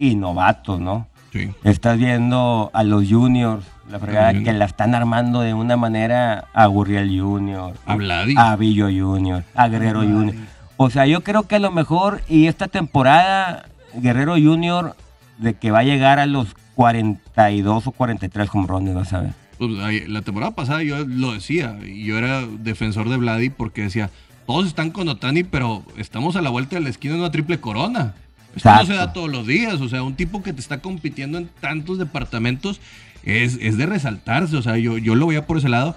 y 0.00 0.16
novatos, 0.16 0.80
¿no? 0.80 1.06
Sí. 1.32 1.50
Estás 1.62 1.96
viendo 1.98 2.70
a 2.74 2.82
los 2.82 3.08
juniors, 3.08 3.64
la 3.90 3.98
fregada, 3.98 4.32
que 4.32 4.52
la 4.52 4.64
están 4.64 4.94
armando 4.94 5.40
de 5.40 5.54
una 5.54 5.76
manera 5.76 6.46
a 6.52 6.66
Gurriel 6.66 7.08
Junior, 7.20 7.74
A 7.86 7.96
Vladi. 7.96 8.34
a 8.36 8.56
Villo 8.56 8.86
Junior, 8.86 9.44
a 9.54 9.68
Guerrero 9.68 10.00
Junior. 10.00 10.34
O 10.76 10.90
sea, 10.90 11.06
yo 11.06 11.22
creo 11.22 11.44
que 11.44 11.56
a 11.56 11.58
lo 11.58 11.70
mejor, 11.70 12.22
y 12.28 12.46
esta 12.46 12.68
temporada, 12.68 13.66
Guerrero 13.94 14.34
Junior, 14.34 14.96
de 15.38 15.54
que 15.54 15.70
va 15.70 15.80
a 15.80 15.84
llegar 15.84 16.18
a 16.18 16.26
los 16.26 16.54
42 16.74 17.86
o 17.86 17.90
43 17.92 18.48
home 18.52 18.66
runs, 18.66 18.94
vas 18.94 19.12
a 19.12 19.20
ver. 19.20 19.32
Pues, 19.58 20.08
la 20.08 20.22
temporada 20.22 20.54
pasada 20.54 20.82
yo 20.82 21.04
lo 21.06 21.32
decía, 21.32 21.78
y 21.84 22.04
yo 22.04 22.18
era 22.18 22.42
defensor 22.46 23.08
de 23.08 23.16
Vladi 23.16 23.50
porque 23.50 23.82
decía, 23.82 24.10
todos 24.46 24.66
están 24.66 24.90
con 24.90 25.08
Otani, 25.08 25.44
pero 25.44 25.84
estamos 25.96 26.36
a 26.36 26.42
la 26.42 26.50
vuelta 26.50 26.76
de 26.76 26.82
la 26.82 26.88
esquina 26.88 27.14
de 27.14 27.20
una 27.20 27.30
triple 27.30 27.60
corona. 27.60 28.14
Esto 28.56 28.70
no 28.74 28.84
se 28.84 28.94
da 28.94 29.12
todos 29.12 29.30
los 29.30 29.46
días, 29.46 29.80
o 29.80 29.88
sea, 29.88 30.02
un 30.02 30.14
tipo 30.14 30.42
que 30.42 30.52
te 30.52 30.60
está 30.60 30.80
compitiendo 30.80 31.38
en 31.38 31.48
tantos 31.60 31.98
departamentos 31.98 32.80
es, 33.24 33.58
es 33.60 33.76
de 33.76 33.86
resaltarse, 33.86 34.56
o 34.56 34.62
sea, 34.62 34.76
yo, 34.78 34.98
yo 34.98 35.14
lo 35.14 35.26
veía 35.28 35.46
por 35.46 35.58
ese 35.58 35.68
lado. 35.68 35.96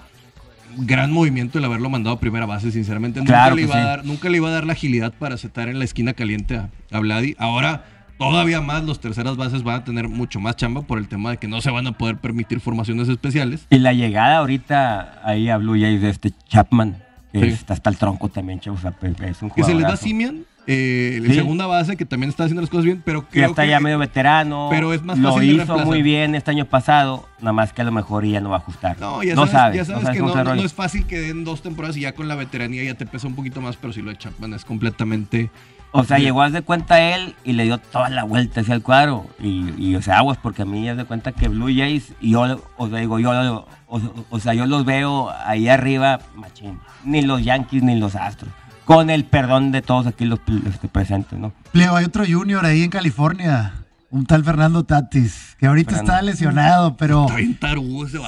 Gran 0.77 1.11
movimiento 1.11 1.57
el 1.59 1.65
haberlo 1.65 1.89
mandado 1.89 2.17
a 2.17 2.19
primera 2.19 2.45
base, 2.45 2.69
sinceramente. 2.71 3.21
Claro 3.23 3.55
nunca, 3.55 3.55
le 3.55 3.61
iba 3.61 3.75
a 3.77 3.85
dar, 3.85 4.05
nunca 4.05 4.29
le 4.29 4.37
iba 4.37 4.49
a 4.49 4.51
dar 4.51 4.65
la 4.65 4.73
agilidad 4.73 5.13
para 5.13 5.35
aceptar 5.35 5.69
en 5.69 5.79
la 5.79 5.85
esquina 5.85 6.13
caliente 6.13 6.57
a, 6.57 6.69
a 6.91 6.99
Vladi. 6.99 7.33
Ahora, 7.39 7.85
todavía 8.17 8.59
más, 8.59 8.83
los 8.83 8.99
terceras 8.99 9.37
bases 9.37 9.63
van 9.63 9.75
a 9.75 9.83
tener 9.85 10.09
mucho 10.09 10.41
más 10.41 10.57
chamba 10.57 10.81
por 10.81 10.97
el 10.97 11.07
tema 11.07 11.29
de 11.31 11.37
que 11.37 11.47
no 11.47 11.61
se 11.61 11.71
van 11.71 11.87
a 11.87 11.93
poder 11.93 12.17
permitir 12.17 12.59
formaciones 12.59 13.07
especiales. 13.07 13.65
Y 13.69 13.77
la 13.79 13.93
llegada 13.93 14.37
ahorita 14.39 15.21
ahí 15.23 15.49
a 15.49 15.55
Blue 15.57 15.79
Jays 15.79 16.01
de 16.01 16.09
este 16.09 16.31
Chapman, 16.49 16.97
que 17.31 17.39
Sí. 17.39 17.47
está 17.47 17.73
hasta 17.73 17.89
el 17.89 17.95
tronco 17.97 18.27
también, 18.27 18.59
che, 18.59 18.69
o 18.69 18.77
sea, 18.77 18.93
es 19.01 19.41
un 19.41 19.51
Que 19.51 19.63
se 19.63 19.73
les 19.73 19.83
da. 19.83 19.95
Simian, 19.95 20.43
eh, 20.67 21.21
Sí. 21.25 21.33
segunda 21.35 21.67
base, 21.67 21.95
que 21.97 22.05
también 22.05 22.29
está 22.29 22.43
haciendo 22.45 22.61
las 22.61 22.69
cosas 22.69 22.85
bien, 22.85 23.01
pero 23.05 23.21
Ya 23.23 23.27
creo 23.29 23.49
está 23.51 23.63
que 23.63 23.69
ya 23.69 23.79
medio 23.79 23.99
veterano. 23.99 24.67
pero 24.71 24.93
es 24.93 25.03
más 25.03 25.17
Lo 25.17 25.33
fácil 25.33 25.61
hizo 25.61 25.77
muy 25.79 26.01
bien 26.01 26.35
este 26.35 26.51
año 26.51 26.65
pasado, 26.65 27.27
nada 27.39 27.53
más 27.53 27.71
que 27.73 27.81
a 27.81 27.85
lo 27.85 27.91
mejor 27.91 28.25
ya 28.25 28.41
no 28.41 28.49
va 28.49 28.57
a 28.57 28.59
ajustar. 28.59 28.99
No, 28.99 29.21
ya 29.23 29.35
sabes, 29.35 29.51
sabes, 29.51 29.77
ya 29.77 29.85
sabes 29.85 30.03
sabes 30.03 30.17
que 30.17 30.23
no, 30.25 30.43
no- 30.43 30.55
no 30.55 30.61
es 30.63 30.73
fácil 30.73 31.05
que 31.05 31.19
den 31.19 31.43
dos 31.43 31.61
temporadas 31.61 31.97
y 31.97 32.01
ya 32.01 32.13
con 32.13 32.27
la 32.27 32.35
veteranía 32.35 32.83
ya 32.83 32.95
te 32.95 33.05
pesa 33.05 33.27
un 33.27 33.35
poquito 33.35 33.61
más, 33.61 33.77
pero 33.77 33.93
si 33.93 34.01
lo 34.01 34.09
de 34.11 34.17
Chapman 34.17 34.53
es 34.53 34.65
completamente... 34.65 35.49
O 35.97 36.03
sea, 36.03 36.17
Bien. 36.17 36.25
llegó 36.27 36.41
a 36.41 36.49
de 36.49 36.61
cuenta 36.61 36.99
él 37.15 37.35
y 37.45 37.53
le 37.53 37.63
dio 37.63 37.77
toda 37.77 38.09
la 38.09 38.25
vuelta 38.25 38.59
hacia 38.59 38.75
el 38.75 38.81
cuadro. 38.81 39.27
Y, 39.39 39.71
y, 39.77 39.95
o 39.95 40.01
sea, 40.01 40.17
aguas, 40.17 40.37
porque 40.43 40.63
a 40.63 40.65
mí 40.65 40.89
es 40.89 40.97
de 40.97 41.05
cuenta 41.05 41.31
que 41.31 41.47
Blue 41.47 41.67
Jays, 41.73 42.11
y 42.19 42.31
yo, 42.31 42.61
o 42.75 42.89
sea, 42.89 42.99
digo, 42.99 43.17
yo, 43.17 43.65
o, 43.87 44.01
o 44.29 44.39
sea, 44.41 44.53
yo 44.53 44.65
los 44.65 44.83
veo 44.83 45.29
ahí 45.45 45.69
arriba, 45.69 46.19
machín. 46.35 46.79
Ni 47.05 47.21
los 47.21 47.45
Yankees 47.45 47.81
ni 47.83 47.97
los 47.97 48.15
Astros. 48.17 48.51
Con 48.85 49.09
el 49.09 49.25
perdón 49.25 49.71
de 49.71 49.81
todos 49.81 50.07
aquí 50.07 50.25
los, 50.25 50.39
presentes, 50.91 51.37
¿no? 51.37 51.51
Leo, 51.73 51.95
hay 51.95 52.05
otro 52.05 52.23
junior 52.27 52.65
ahí 52.65 52.83
en 52.83 52.91
California, 52.91 53.73
un 54.11 54.25
tal 54.25 54.43
Fernando 54.43 54.83
Tatis, 54.83 55.57
que 55.59 55.65
ahorita 55.65 55.95
Fernando. 55.95 56.13
está 56.13 56.21
lesionado, 56.21 56.95
pero 56.95 57.27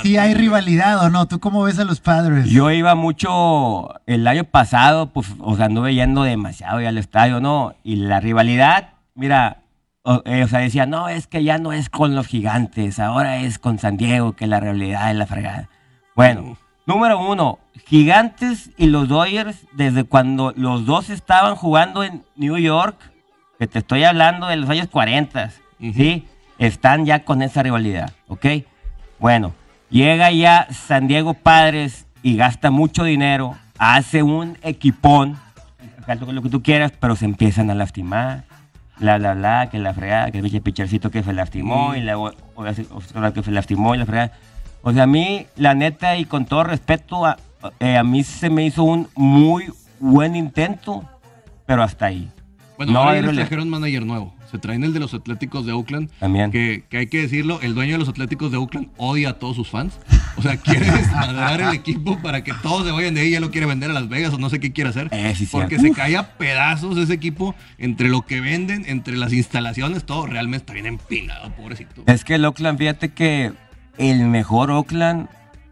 sí 0.02 0.18
hay 0.18 0.34
rivalidad 0.34 1.06
o 1.06 1.10
no. 1.10 1.28
¿Tú 1.28 1.40
cómo 1.40 1.64
ves 1.64 1.78
a 1.78 1.86
los 1.86 2.00
padres? 2.00 2.50
Yo 2.50 2.72
iba 2.72 2.96
mucho 2.96 3.90
el 4.08 4.28
año 4.28 4.46
pasado, 4.46 5.14
pues, 5.14 5.28
o 5.40 5.56
sea, 5.56 5.68
anduve 5.68 5.94
yendo 5.94 6.24
demasiado 6.24 6.82
ya 6.82 6.90
al 6.90 6.98
estadio, 6.98 7.40
¿no? 7.40 7.76
Y 7.84 7.98
la 7.98 8.20
rivalidad, 8.20 8.96
mira, 9.14 9.62
o, 10.02 10.24
eh, 10.26 10.44
o 10.44 10.48
sea, 10.48 10.60
decía, 10.60 10.88
no, 10.88 11.08
es 11.08 11.28
que 11.28 11.44
ya 11.44 11.60
no 11.60 11.72
es 11.72 11.90
con 11.90 12.16
los 12.16 12.26
gigantes, 12.26 13.00
ahora 13.00 13.38
es 13.38 13.60
con 13.60 13.78
San 13.78 13.98
Diego, 13.98 14.34
que 14.34 14.48
la 14.48 14.60
realidad 14.60 15.12
es 15.12 15.18
la 15.18 15.28
fregada. 15.28 15.70
Bueno, 16.16 16.58
número 16.88 17.20
uno, 17.20 17.60
gigantes 17.86 18.72
y 18.78 18.88
los 18.88 19.08
Dodgers, 19.08 19.68
desde 19.74 20.06
cuando 20.06 20.54
los 20.56 20.86
dos 20.86 21.12
estaban 21.12 21.56
jugando 21.56 22.04
en 22.04 22.24
New 22.36 22.58
York, 22.58 22.98
que 23.60 23.68
te 23.68 23.80
estoy 23.80 24.06
hablando 24.06 24.48
de 24.48 24.56
los 24.56 24.70
años 24.70 24.88
40, 24.88 25.52
Ujú. 25.80 25.94
¿sí? 25.94 26.26
Están 26.58 27.06
ya 27.06 27.24
con 27.24 27.44
esa 27.44 27.62
rivalidad, 27.62 28.14
¿ok? 28.28 28.46
Bueno, 29.20 29.54
llega 29.90 30.32
ya 30.32 30.68
San 30.72 31.08
Diego 31.08 31.34
Padres 31.36 32.08
y 32.24 32.38
gasta 32.38 32.72
mucho 32.72 33.04
dinero, 33.04 33.56
hace 33.78 34.24
un 34.24 34.58
equipón, 34.64 35.38
lo 36.08 36.42
que 36.42 36.50
tú 36.50 36.64
quieras, 36.64 36.94
pero 36.98 37.16
se 37.16 37.26
empiezan 37.26 37.70
a 37.70 37.76
lastimar, 37.76 38.46
bla, 38.98 39.18
bla, 39.18 39.34
bla, 39.34 39.70
que 39.70 39.78
la 39.78 39.94
fregada, 39.94 40.32
que 40.32 40.38
el 40.38 40.44
pinche 40.44 40.62
pitchercito 40.62 41.12
que 41.12 41.22
se 41.22 41.34
lastimó, 41.34 41.96
y 41.96 42.02
luego 42.02 42.32
o 42.56 42.74
sea, 42.74 42.86
otro 42.94 43.34
que 43.34 43.44
se 43.44 43.52
lastimó 43.52 43.94
y 43.94 43.98
la 43.98 44.06
fregada. 44.06 44.32
O 44.82 44.94
sea, 44.94 45.04
a 45.04 45.08
mí, 45.08 45.46
la 45.56 45.74
neta, 45.74 46.18
y 46.18 46.26
con 46.26 46.46
todo 46.46 46.64
respeto, 46.64 47.26
a, 47.26 47.38
eh, 47.80 47.98
a 47.98 48.04
mí 48.04 48.24
se 48.24 48.50
me 48.50 48.66
hizo 48.66 48.84
un 48.84 49.08
muy 49.16 49.66
buen 50.00 50.36
intento, 50.36 51.04
pero 51.66 51.84
hasta 51.84 52.06
ahí. 52.08 52.30
Bueno, 52.78 52.94
No 52.94 53.00
ahora 53.00 53.22
les 53.22 53.36
trajeron 53.36 53.70
manager 53.70 54.06
nuevo. 54.06 54.34
Se 54.52 54.60
traen 54.60 54.84
el 54.84 54.94
de 54.94 55.00
los 55.00 55.14
Atléticos 55.14 55.66
de 55.66 55.74
Oakland. 55.74 56.10
También. 56.20 56.52
Que, 56.52 56.86
que 56.90 57.00
hay 57.00 57.08
que 57.08 57.22
decirlo, 57.22 57.60
el 57.62 57.74
dueño 57.74 57.94
de 57.94 57.98
los 57.98 58.08
Atléticos 58.08 58.52
de 58.52 58.58
Oakland 58.58 58.90
odia 58.98 59.32
a 59.32 59.34
todos 59.34 59.56
sus 59.56 59.68
fans. 59.68 60.00
O 60.38 60.42
sea, 60.42 60.56
quiere 60.58 60.86
desmadrar 60.92 61.60
el 61.60 61.74
equipo 61.74 62.20
para 62.22 62.44
que 62.44 62.54
todos 62.62 62.86
se 62.86 62.92
vayan 62.92 63.16
de 63.16 63.22
ahí. 63.22 63.32
Ya 63.32 63.40
lo 63.40 63.52
quiere 63.52 63.66
vender 63.66 63.90
a 63.90 63.94
Las 63.94 64.08
Vegas 64.08 64.34
o 64.34 64.38
no 64.38 64.50
sé 64.50 64.60
qué 64.60 64.72
quiere 64.72 64.92
hacer. 64.92 65.10
Eh, 65.12 65.34
sí, 65.36 65.48
porque 65.52 65.80
se 65.80 65.92
cae 65.92 66.16
a 66.16 66.38
pedazos 66.38 66.98
ese 66.98 67.14
equipo 67.14 67.56
entre 67.78 68.10
lo 68.10 68.22
que 68.22 68.40
venden, 68.40 68.86
entre 68.88 69.18
las 69.18 69.34
instalaciones, 69.34 70.06
todo 70.06 70.28
realmente 70.28 70.58
está 70.58 70.74
bien 70.74 70.86
empinado, 70.86 71.52
pobrecito. 71.56 72.04
Es 72.06 72.24
que 72.24 72.36
el 72.36 72.46
Oakland, 72.46 72.78
fíjate 72.78 73.10
que 73.10 73.52
el 73.98 74.26
mejor 74.26 74.72
Oakland 74.72 75.28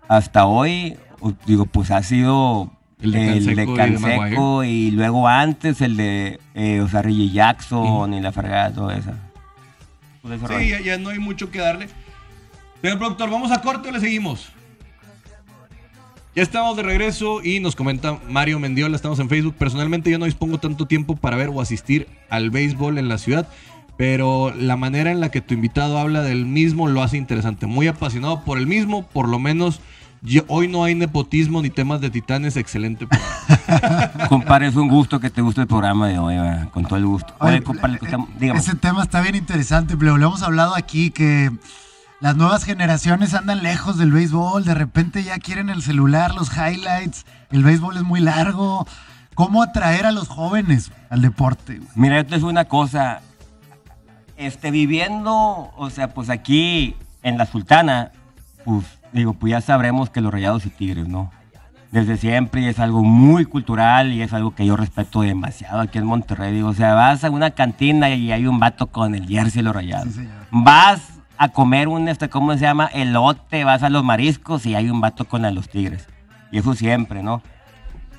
hasta 0.07 0.45
hoy, 0.45 0.97
digo, 1.45 1.65
pues 1.65 1.91
ha 1.91 2.03
sido 2.03 2.71
El 3.01 3.11
de 3.11 3.25
Canseco 3.27 3.51
y 3.51 3.55
de 3.55 3.75
Canseco 3.75 4.63
y, 4.63 4.91
luego 4.91 5.27
antes 5.27 5.81
el 5.81 5.97
de, 5.97 6.39
eh, 6.53 6.81
o 6.81 6.88
sea, 6.88 7.01
Reggie 7.01 7.29
Jackson 7.29 8.13
y 8.13 8.21
la 8.21 8.31
fregada, 8.31 8.73
todo 8.73 8.91
eso. 8.91 9.11
Sí, 10.57 10.69
ya, 10.69 10.81
ya 10.81 10.97
no 10.97 11.09
hay 11.09 11.19
mucho 11.19 11.51
que 11.51 11.59
darle. 11.59 11.88
Señor 12.81 12.97
productor, 12.97 13.29
¿vamos 13.29 13.51
a 13.51 13.61
corte 13.61 13.89
o 13.89 13.91
le 13.91 13.99
seguimos? 13.99 14.51
Ya 16.35 16.43
estamos 16.43 16.75
de 16.75 16.83
regreso 16.83 17.41
y 17.41 17.61
nos 17.61 17.77
comenta 17.77 18.19
Mario 18.27 18.59
Mendiola, 18.59 18.95
estamos 18.95 19.19
en 19.19 19.29
Facebook. 19.29 19.55
Personalmente 19.55 20.11
yo 20.11 20.19
no 20.19 20.25
dispongo 20.25 20.57
tanto 20.57 20.85
tiempo 20.85 21.15
para 21.15 21.38
ver 21.38 21.47
o 21.47 21.61
asistir 21.61 22.07
al 22.29 22.49
béisbol 22.49 22.97
en 22.97 23.07
la 23.07 23.17
ciudad, 23.17 23.47
pero 23.97 24.53
la 24.55 24.75
manera 24.75 25.12
en 25.12 25.19
la 25.19 25.29
que 25.29 25.41
tu 25.41 25.53
invitado 25.53 25.97
habla 25.97 26.21
del 26.21 26.45
mismo 26.45 26.88
lo 26.88 27.01
hace 27.01 27.17
interesante. 27.17 27.65
Muy 27.67 27.88
apasionado 27.88 28.41
por 28.43 28.58
el 28.58 28.67
mismo, 28.67 29.03
por 29.08 29.29
lo 29.29 29.39
menos 29.39 29.79
yo- 30.21 30.43
hoy 30.47 30.67
no 30.67 30.84
hay 30.84 30.95
nepotismo 30.95 31.62
ni 31.62 31.69
temas 31.69 32.01
de 32.01 32.10
titanes, 32.10 32.58
excelente. 32.58 33.08
programa. 33.08 34.27
Compadre, 34.29 34.67
es 34.67 34.75
un 34.75 34.88
gusto 34.89 35.19
que 35.19 35.29
te 35.29 35.41
guste 35.41 35.62
el 35.62 35.67
programa 35.67 36.08
de 36.08 36.17
hoy, 36.19 36.36
con 36.73 36.84
todo 36.86 36.97
el 36.97 37.05
gusto. 37.05 37.34
Oye, 37.39 37.53
Oye, 37.55 37.63
compadre, 37.63 37.99
eh. 38.41 38.51
Ese 38.55 38.75
tema 38.75 39.03
está 39.03 39.21
bien 39.21 39.36
interesante, 39.36 39.95
pero 39.97 40.17
lo 40.17 40.27
hemos 40.27 40.41
hablado 40.43 40.75
aquí 40.75 41.12
que 41.12 41.51
las 42.21 42.36
nuevas 42.36 42.63
generaciones 42.63 43.34
andan 43.34 43.62
lejos 43.62 43.97
del 43.97 44.12
béisbol, 44.12 44.65
de 44.65 44.73
repente 44.73 45.23
ya 45.23 45.38
quieren 45.38 45.69
el 45.69 45.81
celular, 45.84 46.34
los 46.34 46.49
highlights, 46.58 47.25
el 47.51 47.63
béisbol 47.63 47.97
es 47.97 48.03
muy 48.03 48.19
largo. 48.19 48.88
¿Cómo 49.36 49.62
atraer 49.62 50.05
a 50.05 50.12
los 50.12 50.29
jóvenes 50.29 50.91
al 51.10 51.21
deporte? 51.21 51.81
Mira, 51.93 52.19
esto 52.21 52.36
es 52.36 52.43
una 52.43 52.65
cosa. 52.65 53.19
Este, 54.38 54.71
viviendo, 54.71 55.71
o 55.76 55.89
sea, 55.89 56.10
pues 56.10 56.30
aquí 56.30 56.95
en 57.24 57.38
la 57.38 57.45
Sultana, 57.45 58.12
pues, 58.65 58.86
digo, 59.13 59.34
pues 59.34 59.52
ya 59.52 59.62
sabremos 59.62 60.10
que 60.10 60.21
los 60.21 60.34
rayados 60.34 60.65
y 60.65 60.69
tigres, 60.69 61.08
¿no? 61.08 61.32
Desde 61.91 62.17
siempre 62.17 62.62
y 62.62 62.65
es 62.65 62.80
algo 62.80 63.04
muy 63.04 63.45
cultural 63.45 64.12
y 64.12 64.21
es 64.21 64.34
algo 64.34 64.54
que 64.54 64.65
yo 64.65 64.76
respeto 64.76 65.21
demasiado 65.21 65.80
aquí 65.80 65.98
en 65.98 66.06
Monterrey. 66.06 66.54
Digo, 66.54 66.69
o 66.69 66.74
sea, 66.74 66.93
vas 66.93 67.24
a 67.24 67.30
una 67.30 67.52
cantina 67.52 68.10
y 68.10 68.34
hay 68.34 68.48
un 68.48 68.60
vato 68.60 68.88
con 68.88 69.15
el 69.15 69.28
jersey 69.28 69.60
de 69.60 69.63
los 69.63 69.76
rayados. 69.76 70.13
Sí. 70.13 70.28
Vas 70.52 71.13
a 71.38 71.50
comer 71.50 71.88
un, 71.88 72.10
este, 72.10 72.28
¿cómo 72.28 72.54
se 72.54 72.60
llama? 72.60 72.88
Elote, 72.88 73.63
vas 73.63 73.84
a 73.84 73.89
los 73.89 74.04
mariscos 74.04 74.65
y 74.65 74.76
hay 74.76 74.89
un 74.89 75.00
vato 75.00 75.26
con 75.26 75.41
los 75.56 75.69
tigres. 75.69 76.08
Y 76.52 76.58
eso 76.58 76.74
siempre, 76.74 77.24
¿no? 77.24 77.41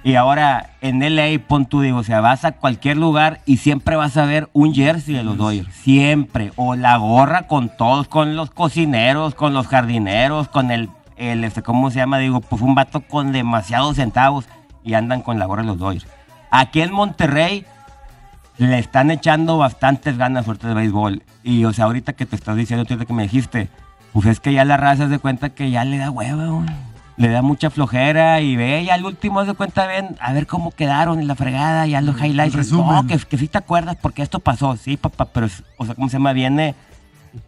Y 0.07 0.15
ahora 0.15 0.71
en 0.83 1.01
LA, 1.01 1.41
pon 1.49 1.67
tú, 1.67 1.81
digo, 1.81 1.99
o 1.99 2.05
sea, 2.05 2.21
vas 2.21 2.45
a 2.45 2.53
cualquier 2.53 2.97
lugar 2.97 3.41
y 3.45 3.57
siempre 3.57 3.97
vas 3.97 4.17
a 4.17 4.25
ver 4.25 4.49
un 4.53 4.73
jersey 4.73 5.13
de 5.13 5.25
los 5.25 5.37
Dodgers. 5.37 5.75
Siempre. 5.75 6.53
O 6.55 6.77
la 6.77 6.97
gorra 6.97 7.49
con 7.49 7.71
todos, 7.77 8.07
con 8.07 8.37
los 8.37 8.53
cocineros, 8.53 9.35
con 9.35 9.53
los 9.53 9.67
jardineros, 9.67 10.47
con 10.47 10.71
el, 10.71 10.91
el 11.17 11.43
este, 11.43 11.63
¿cómo 11.63 11.91
se 11.91 11.99
llama? 11.99 12.19
Digo, 12.19 12.41
pues 12.41 12.63
un 12.63 12.77
vato 12.77 13.01
con 13.01 13.33
demasiados 13.33 13.97
centavos 13.97 14.45
y 14.85 14.95
andan 14.95 15.23
con 15.23 15.41
la 15.41 15.47
gorra 15.47 15.63
de 15.63 15.69
los 15.71 15.79
Dodgers. 15.79 16.07
Aquí 16.53 16.83
en 16.83 16.93
Monterrey 16.93 17.67
le 18.59 18.79
están 18.79 19.11
echando 19.11 19.59
bastantes 19.59 20.17
ganas 20.17 20.45
fuertes 20.45 20.69
de 20.69 20.75
béisbol. 20.75 21.25
Y, 21.43 21.65
o 21.65 21.73
sea, 21.73 21.87
ahorita 21.87 22.13
que 22.13 22.27
te 22.27 22.37
estás 22.37 22.55
diciendo, 22.55 22.87
ahorita 22.89 23.07
que 23.07 23.13
me 23.13 23.25
dijiste, 23.25 23.71
pues 24.13 24.27
es 24.27 24.39
que 24.39 24.53
ya 24.53 24.65
la 24.65 24.77
raza 24.77 25.07
se 25.07 25.09
de 25.09 25.19
cuenta 25.19 25.51
que 25.51 25.73
ya 25.73 25.85
le 25.85 25.99
da 25.99 26.13
hueva, 26.13 26.47
güey. 26.47 26.86
Le 27.17 27.29
da 27.29 27.41
mucha 27.41 27.71
flojera 27.71 28.41
y 28.43 28.57
ve, 28.57 28.85
ya 28.85 28.95
al 28.95 29.05
último 29.05 29.43
de 29.45 29.55
cuenta, 29.55 29.87
ven, 29.87 30.17
a 30.21 30.33
ver 30.35 30.47
cómo 30.47 30.71
quedaron 30.71 31.19
en 31.19 31.27
la 31.27 31.35
fregada, 31.35 31.87
ya 31.87 32.01
los 32.03 32.21
highlights. 32.21 32.55
resumen. 32.55 32.95
No, 32.95 33.07
que, 33.07 33.17
que 33.19 33.39
sí 33.39 33.49
te 33.49 33.57
acuerdas 33.59 33.97
porque 34.01 34.21
esto 34.23 34.39
pasó, 34.41 34.77
sí, 34.77 34.97
papá, 34.99 35.25
pero, 35.33 35.49
o 35.79 35.87
sea, 35.87 35.95
¿cómo 35.95 36.09
se 36.11 36.15
llama? 36.19 36.35
Viene, 36.35 36.75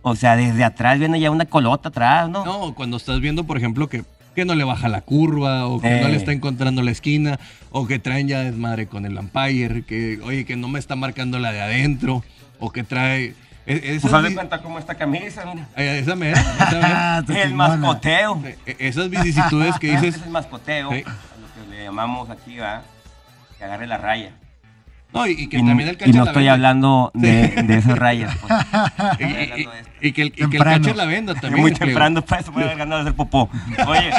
o 0.00 0.16
sea, 0.16 0.36
desde 0.36 0.64
atrás 0.64 0.98
viene 0.98 1.20
ya 1.20 1.30
una 1.30 1.44
colota 1.44 1.90
atrás, 1.90 2.30
¿no? 2.30 2.44
No, 2.46 2.74
cuando 2.74 2.96
estás 2.96 3.20
viendo, 3.20 3.44
por 3.44 3.58
ejemplo, 3.58 3.88
que, 3.90 4.04
que 4.34 4.46
no 4.46 4.54
le 4.54 4.64
baja 4.64 4.88
la 4.88 5.02
curva, 5.02 5.66
o 5.66 5.80
que 5.82 5.90
no 6.00 6.06
Eh. 6.06 6.10
le 6.12 6.16
está 6.16 6.32
encontrando 6.32 6.80
la 6.80 6.90
esquina, 6.90 7.38
o 7.70 7.86
que 7.86 7.98
traen 7.98 8.26
ya 8.26 8.40
desmadre 8.40 8.86
con 8.86 9.04
el 9.04 9.18
umpire, 9.18 9.82
que, 9.82 10.18
oye, 10.24 10.46
que 10.46 10.56
no 10.56 10.68
me 10.68 10.78
está 10.78 10.96
marcando 10.96 11.38
la 11.38 11.52
de 11.52 11.60
adentro, 11.60 12.24
o 12.58 12.70
que 12.70 12.84
trae. 12.84 13.34
E- 13.74 13.90
esas 13.96 14.02
Pues 14.02 14.14
haz 14.14 14.22
de 14.22 14.28
vi- 14.30 14.34
cuenta 14.34 14.62
cómo 14.62 14.78
esta 14.78 14.94
camisa, 14.94 15.44
mira. 15.44 15.66
esa 15.76 16.16
mera, 16.16 16.40
esa 16.40 16.74
mera. 16.80 17.16
Ah, 17.18 17.22
El 17.28 17.54
mascoteo. 17.54 18.42
Eh, 18.44 18.76
esas 18.78 19.10
vicisitudes 19.10 19.78
que 19.78 19.90
dices. 19.92 20.14
es 20.16 20.22
el 20.22 20.30
mascoteo, 20.30 20.90
Sí. 20.90 21.04
a 21.06 21.10
lo 21.40 21.54
que 21.70 21.70
le 21.76 21.84
llamamos 21.84 22.30
aquí, 22.30 22.58
¿va? 22.58 22.82
Que 23.58 23.64
agarre 23.64 23.86
la 23.86 23.98
raya. 23.98 24.32
No, 25.12 25.26
y, 25.26 25.30
y 25.32 25.46
que 25.48 25.56
y, 25.58 25.66
también 25.66 25.88
el 25.88 25.94
y 25.94 25.98
catcher 25.98 26.14
no 26.16 26.24
la 26.24 26.30
estoy 26.30 26.42
venda. 26.42 26.52
hablando 26.52 27.10
de, 27.14 27.48
de 27.62 27.78
esas 27.78 27.98
rayas. 27.98 28.36
pues. 28.40 28.52
Y, 29.20 29.24
y- 29.24 29.66
de 29.66 29.68
y 30.00 30.12
que 30.12 30.22
el, 30.22 30.28
y 30.28 30.32
que 30.50 30.56
el 30.58 30.96
la 30.96 31.04
venda 31.06 31.34
también. 31.34 31.62
Muy 31.62 31.72
Cleo. 31.72 31.86
temprano, 31.88 32.22
pues, 32.22 32.44
se 32.44 32.52
puede 32.52 32.66
haber 32.66 32.78
ganado 32.78 33.02
de 33.02 33.08
hacer 33.08 33.16
popó. 33.16 33.48
Oye, 33.86 34.10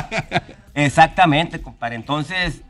exactamente, 0.73 1.61
compadre. 1.61 1.95
Entonces, 1.95 2.61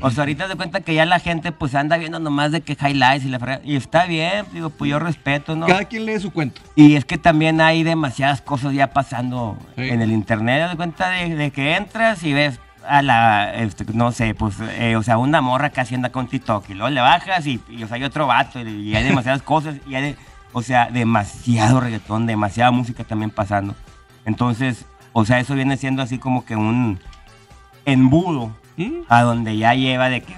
o 0.00 0.10
sea, 0.10 0.22
ahorita 0.22 0.48
se 0.48 0.56
cuenta 0.56 0.80
que 0.80 0.94
ya 0.94 1.06
la 1.06 1.18
gente, 1.20 1.52
pues, 1.52 1.74
anda 1.74 1.96
viendo 1.96 2.18
nomás 2.20 2.52
de 2.52 2.60
que 2.60 2.72
highlights 2.80 3.24
y 3.24 3.28
la 3.28 3.38
fregada. 3.38 3.62
Y 3.64 3.76
está 3.76 4.06
bien, 4.06 4.44
digo, 4.52 4.70
pues 4.70 4.90
yo 4.90 4.98
respeto, 4.98 5.56
¿no? 5.56 5.66
Cada 5.66 5.84
quien 5.84 6.04
lee 6.06 6.18
su 6.20 6.30
cuento. 6.32 6.60
Y 6.74 6.94
es 6.96 7.04
que 7.04 7.18
también 7.18 7.60
hay 7.60 7.82
demasiadas 7.82 8.40
cosas 8.42 8.72
ya 8.74 8.88
pasando 8.92 9.56
Sí. 9.76 9.82
en 9.88 10.00
el 10.02 10.12
internet. 10.12 10.70
De 10.70 10.76
cuenta 10.76 11.10
de, 11.10 11.34
de 11.34 11.50
que 11.50 11.76
entras 11.76 12.22
y 12.24 12.32
ves 12.32 12.60
a 12.86 13.02
la, 13.02 13.54
este, 13.54 13.84
no 13.92 14.12
sé, 14.12 14.34
pues, 14.34 14.56
eh, 14.78 14.96
o 14.96 15.02
sea, 15.02 15.18
una 15.18 15.40
morra 15.40 15.70
que 15.70 15.80
anda 15.94 16.10
con 16.10 16.26
TikTok 16.28 16.70
y 16.70 16.74
luego 16.74 16.88
le 16.90 17.00
bajas 17.02 17.46
y, 17.46 17.60
y, 17.68 17.82
o 17.82 17.86
sea, 17.88 17.96
hay 17.96 18.04
otro 18.04 18.26
vato 18.26 18.60
y, 18.60 18.68
y 18.90 18.94
hay 18.96 19.04
demasiadas 19.04 19.42
cosas 19.44 19.76
y 19.86 19.94
hay, 19.94 20.02
de- 20.02 20.16
o 20.52 20.62
sea, 20.62 20.86
demasiado 20.90 21.80
reggaetón, 21.80 22.24
demasiada 22.26 22.70
música 22.70 23.04
también 23.04 23.30
pasando. 23.30 23.74
Entonces, 24.24 24.86
o 25.12 25.24
sea, 25.26 25.38
eso 25.40 25.54
viene 25.54 25.76
siendo 25.76 26.02
así 26.02 26.18
como 26.18 26.44
que 26.46 26.56
un 26.56 26.98
embudo 27.84 28.56
¿Mm? 28.78 29.02
a 29.08 29.22
donde 29.22 29.56
ya 29.58 29.74
lleva 29.74 30.08
de 30.08 30.22
que, 30.22 30.34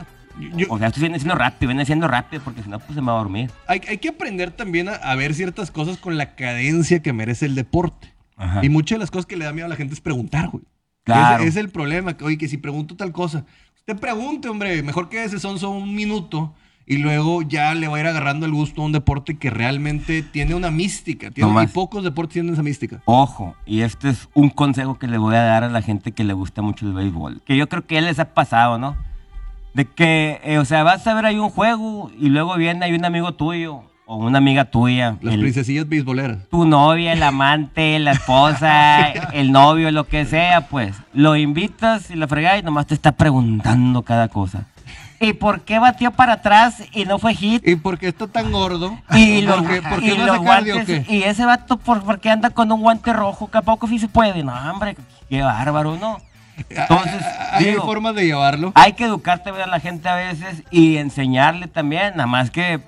Yo- 0.57 0.67
o 0.71 0.79
sea, 0.79 0.89
esto 0.89 1.01
viene 1.01 1.19
siendo 1.19 1.35
rápido, 1.35 1.69
viene 1.69 1.85
siendo 1.85 2.09
rápido 2.09 2.43
porque 2.43 2.63
si 2.63 2.69
no, 2.71 2.79
pues 2.79 2.95
se 2.95 3.01
me 3.03 3.09
va 3.09 3.15
a 3.15 3.19
dormir. 3.19 3.51
hay, 3.67 3.81
hay 3.89 3.99
que 3.99 4.09
aprender 4.09 4.51
también 4.51 4.89
a, 4.89 4.95
a 4.95 5.15
ver 5.15 5.35
ciertas 5.35 5.71
cosas 5.71 5.99
con 5.99 6.17
la 6.17 6.35
cadencia 6.35 7.03
que 7.03 7.13
merece 7.13 7.47
el 7.47 7.55
deporte. 7.55 8.15
Ajá. 8.37 8.65
Y 8.65 8.71
muchas 8.71 8.97
de 8.97 9.01
las 9.01 9.11
cosas 9.11 9.27
que 9.27 9.37
le 9.37 9.45
da 9.45 9.53
miedo 9.53 9.67
a 9.67 9.69
la 9.69 9.77
gente 9.77 9.93
es 9.93 10.01
preguntar, 10.01 10.49
güey. 10.49 10.65
Claro. 11.05 11.45
Es 11.45 11.57
el 11.57 11.69
problema. 11.69 12.17
que, 12.17 12.25
Oye, 12.25 12.39
que 12.39 12.49
si 12.49 12.57
pregunto 12.57 12.97
tal 12.97 13.13
cosa, 13.13 13.45
usted 13.77 13.97
pregunte, 13.99 14.49
hombre. 14.49 14.83
Mejor 14.83 15.09
que 15.11 15.23
ese 15.25 15.39
son 15.39 15.59
solo 15.59 15.73
un 15.79 15.95
minuto 15.95 16.55
y 16.87 16.99
luego 16.99 17.43
ya 17.43 17.75
le 17.75 17.87
va 17.89 17.97
a 17.97 18.01
ir 18.01 18.07
agarrando 18.07 18.47
el 18.47 18.53
gusto 18.53 18.83
a 18.83 18.85
un 18.85 18.93
deporte 18.93 19.37
que 19.39 19.49
realmente 19.51 20.23
tiene 20.23 20.55
una 20.55 20.71
mística. 20.71 21.31
Tiene, 21.31 21.53
No 21.53 21.63
y 21.63 21.67
pocos 21.69 22.03
deportes 22.03 22.33
tienen 22.35 22.53
esa 22.55 22.63
mística. 22.63 23.01
Ojo, 23.05 23.55
y 23.67 23.83
este 23.83 24.09
es 24.11 24.29
un 24.35 24.51
consejo 24.51 24.99
que 24.99 25.07
le 25.07 25.19
voy 25.19 25.35
a 25.37 25.43
dar 25.43 25.63
a 25.65 25.69
la 25.69 25.83
gente 25.83 26.13
que 26.13 26.25
le 26.25 26.33
gusta 26.33 26.63
mucho 26.63 26.87
el 26.87 26.93
béisbol, 26.93 27.43
que 27.45 27.57
yo 27.57 27.69
creo 27.69 27.87
que 27.87 27.95
ya 27.97 28.01
les 28.01 28.19
ha 28.19 28.35
pasado, 28.35 28.79
¿no? 28.79 28.97
De 29.75 29.85
que, 29.85 30.41
eh, 30.43 30.59
o 30.59 30.65
sea, 30.65 30.83
vas 30.83 31.07
a 31.07 31.15
ver 31.15 31.27
ahí 31.27 31.39
un 31.39 31.51
juego 31.51 32.11
y 32.19 32.29
luego 32.29 32.57
viene 32.57 32.85
ahí 32.85 32.93
un 32.93 33.05
amigo 33.05 33.35
tuyo 33.35 33.83
o 34.05 34.17
una 34.17 34.39
amiga 34.39 34.65
tuya, 34.65 35.17
Las 35.23 35.35
el- 35.35 35.41
princesillas 35.41 35.89
beisboleras. 35.89 36.39
tu 36.51 36.65
novia, 36.67 37.13
el 37.13 37.23
amante, 37.23 37.97
la 38.01 38.11
esposa, 38.11 39.07
el 39.33 39.53
novio, 39.53 39.93
lo 39.93 40.09
que 40.09 40.25
sea, 40.25 40.63
pues 40.67 40.97
lo 41.13 41.37
invitas 41.37 42.11
y 42.11 42.17
la 42.17 42.27
fregada 42.27 42.59
y 42.59 42.63
nomás 42.65 42.89
te 42.89 42.95
está 42.95 43.13
preguntando 43.13 44.03
cada 44.03 44.27
cosa. 44.27 44.67
¿Y 45.23 45.35
por 45.35 45.61
qué 45.61 45.79
batió 45.79 46.13
para 46.13 46.33
atrás 46.35 46.83
y 46.93 47.05
no 47.05 47.19
fue 47.19 47.35
hit? 47.35 47.67
¿Y 47.69 47.77
por 47.77 47.99
qué 47.99 48.09
está 48.09 48.27
tan 48.27 48.51
gordo? 48.51 48.99
Y 49.15 49.43
los, 49.43 49.59
¿Por 49.59 49.69
qué, 49.69 49.83
por 49.83 50.01
qué 50.01 50.15
y 50.15 50.19
no 50.19 50.27
los 50.27 50.39
guantes, 50.39 50.87
qué? 50.87 51.05
y 51.09 51.23
ese 51.25 51.45
vato, 51.45 51.77
¿por, 51.77 52.03
por 52.03 52.21
qué 52.21 52.31
anda 52.31 52.49
con 52.49 52.73
un 52.73 52.81
guante 52.81 53.13
rojo? 53.13 53.51
¿Que 53.51 53.59
a 53.59 53.63
poco 53.63 53.87
sí 53.87 53.99
se 53.99 54.09
puede? 54.09 54.43
No, 54.43 54.55
hombre, 54.71 54.97
qué 55.29 55.43
bárbaro, 55.43 55.99
¿no? 55.99 56.19
Entonces, 56.71 57.23
Hay 57.53 57.67
digo, 57.67 57.85
formas 57.85 58.15
de 58.15 58.25
llevarlo. 58.25 58.73
hay 58.75 58.95
que 58.95 59.05
educarte 59.05 59.51
a 59.51 59.67
la 59.67 59.79
gente 59.81 60.09
a 60.09 60.15
veces 60.15 60.63
y 60.71 60.97
enseñarle 60.97 61.67
también, 61.67 62.13
nada 62.17 62.27
más 62.27 62.51
que, 62.51 62.81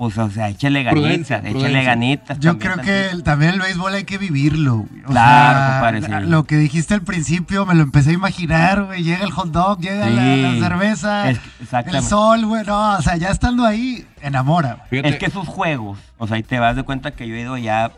pues, 0.00 0.16
o 0.16 0.30
sea, 0.30 0.48
échale 0.48 0.82
ganitas, 0.82 1.44
échale 1.44 1.84
ganitas. 1.84 2.38
Yo 2.40 2.52
también 2.56 2.72
creo 2.72 2.84
que 2.86 3.10
el- 3.10 3.22
también 3.22 3.52
el 3.52 3.60
béisbol 3.60 3.92
hay 3.92 4.04
que 4.04 4.16
vivirlo. 4.16 4.76
güey. 4.88 5.02
O 5.04 5.08
Claro, 5.08 5.58
sea, 5.58 5.70
compadre, 6.00 6.22
sí. 6.24 6.30
Lo 6.30 6.44
que 6.44 6.56
dijiste 6.56 6.94
al 6.94 7.02
principio 7.02 7.66
me 7.66 7.74
lo 7.74 7.82
empecé 7.82 8.08
a 8.08 8.12
imaginar, 8.14 8.84
güey. 8.84 9.02
Llega 9.02 9.22
el 9.24 9.30
hot 9.30 9.50
dog, 9.50 9.78
llega 9.78 10.08
la, 10.08 10.22
Sí. 10.34 10.42
la 10.58 10.68
cerveza, 10.68 11.28
Es- 11.30 11.38
el 11.86 12.02
sol, 12.02 12.46
güey. 12.46 12.64
No, 12.64 12.94
o 12.96 13.02
sea, 13.02 13.18
ya 13.18 13.28
estando 13.28 13.66
ahí, 13.66 14.06
enamora. 14.22 14.86
güey. 14.90 15.02
Es 15.06 15.16
que 15.16 15.26
esos 15.26 15.46
juegos, 15.46 15.98
o 16.16 16.26
sea, 16.26 16.36
ahí 16.36 16.42
te 16.44 16.58
vas 16.58 16.76
de 16.76 16.82
cuenta 16.82 17.10
que 17.10 17.28
yo 17.28 17.34
he 17.34 17.40
ido 17.42 17.58
ya, 17.58 17.92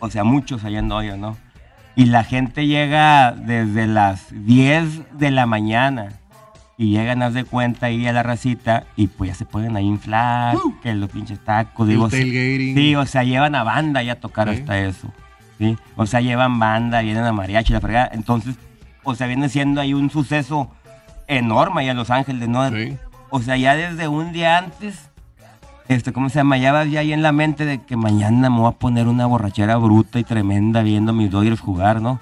o 0.00 0.10
sea, 0.10 0.24
muchos 0.24 0.64
allá 0.64 0.80
en 0.80 0.92
Hoyo, 0.92 1.16
¿no? 1.16 1.38
Y 1.96 2.04
la 2.04 2.24
gente 2.24 2.66
llega 2.66 3.32
desde 3.32 3.86
las 3.86 4.26
10 4.30 5.00
de 5.18 5.30
la 5.30 5.46
mañana 5.46 6.10
y 6.78 6.90
llegan, 6.92 7.22
haz 7.22 7.34
de 7.34 7.44
cuenta, 7.44 7.86
ahí 7.86 8.06
a 8.06 8.12
la 8.12 8.22
racita 8.22 8.84
y 8.96 9.08
pues 9.08 9.28
ya 9.30 9.34
se 9.34 9.44
pueden 9.44 9.76
ahí 9.76 9.84
inflar, 9.84 10.56
Uh. 10.56 10.74
que 10.80 10.94
los 10.94 11.10
pinches 11.10 11.40
tacos, 11.40 11.86
el 11.88 11.94
digo, 11.94 12.08
sí, 12.08 12.16
tailgating. 12.18 12.74
sí, 12.76 12.94
o 12.94 13.04
sea, 13.04 13.24
llevan 13.24 13.54
a 13.56 13.64
banda 13.64 14.02
ya 14.02 14.12
a 14.12 14.20
tocar 14.20 14.48
Sí. 14.48 14.60
hasta 14.60 14.78
eso, 14.78 15.08
¿sí? 15.58 15.76
O 15.96 16.06
sea, 16.06 16.20
llevan 16.20 16.58
banda, 16.60 17.00
vienen 17.02 17.24
a 17.24 17.32
mariachi, 17.32 17.72
la 17.72 17.80
fregada, 17.80 18.10
entonces, 18.12 18.54
o 19.02 19.14
sea, 19.14 19.26
viene 19.26 19.48
siendo 19.48 19.80
ahí 19.80 19.92
un 19.92 20.08
suceso 20.08 20.70
enorme 21.26 21.82
allá 21.82 21.90
en 21.90 21.96
Los 21.96 22.10
Ángeles, 22.10 22.48
¿no? 22.48 22.70
Sí. 22.70 22.96
O 23.30 23.42
sea, 23.42 23.56
ya 23.56 23.74
desde 23.76 24.06
un 24.08 24.32
día 24.32 24.56
antes, 24.58 25.10
este, 25.88 26.12
¿cómo 26.12 26.28
se 26.28 26.36
llama? 26.36 26.58
Ya 26.58 26.70
vas 26.72 26.88
ya 26.90 27.00
ahí 27.00 27.12
en 27.12 27.22
la 27.22 27.32
mente 27.32 27.64
de 27.64 27.82
que 27.82 27.96
mañana 27.96 28.48
me 28.50 28.58
voy 28.60 28.68
a 28.68 28.72
poner 28.72 29.08
una 29.08 29.26
borrachera 29.26 29.76
bruta 29.76 30.18
y 30.18 30.24
tremenda 30.24 30.82
viendo 30.82 31.10
a 31.12 31.14
mis 31.14 31.30
Dodgers 31.30 31.60
jugar, 31.60 32.00
¿no? 32.00 32.20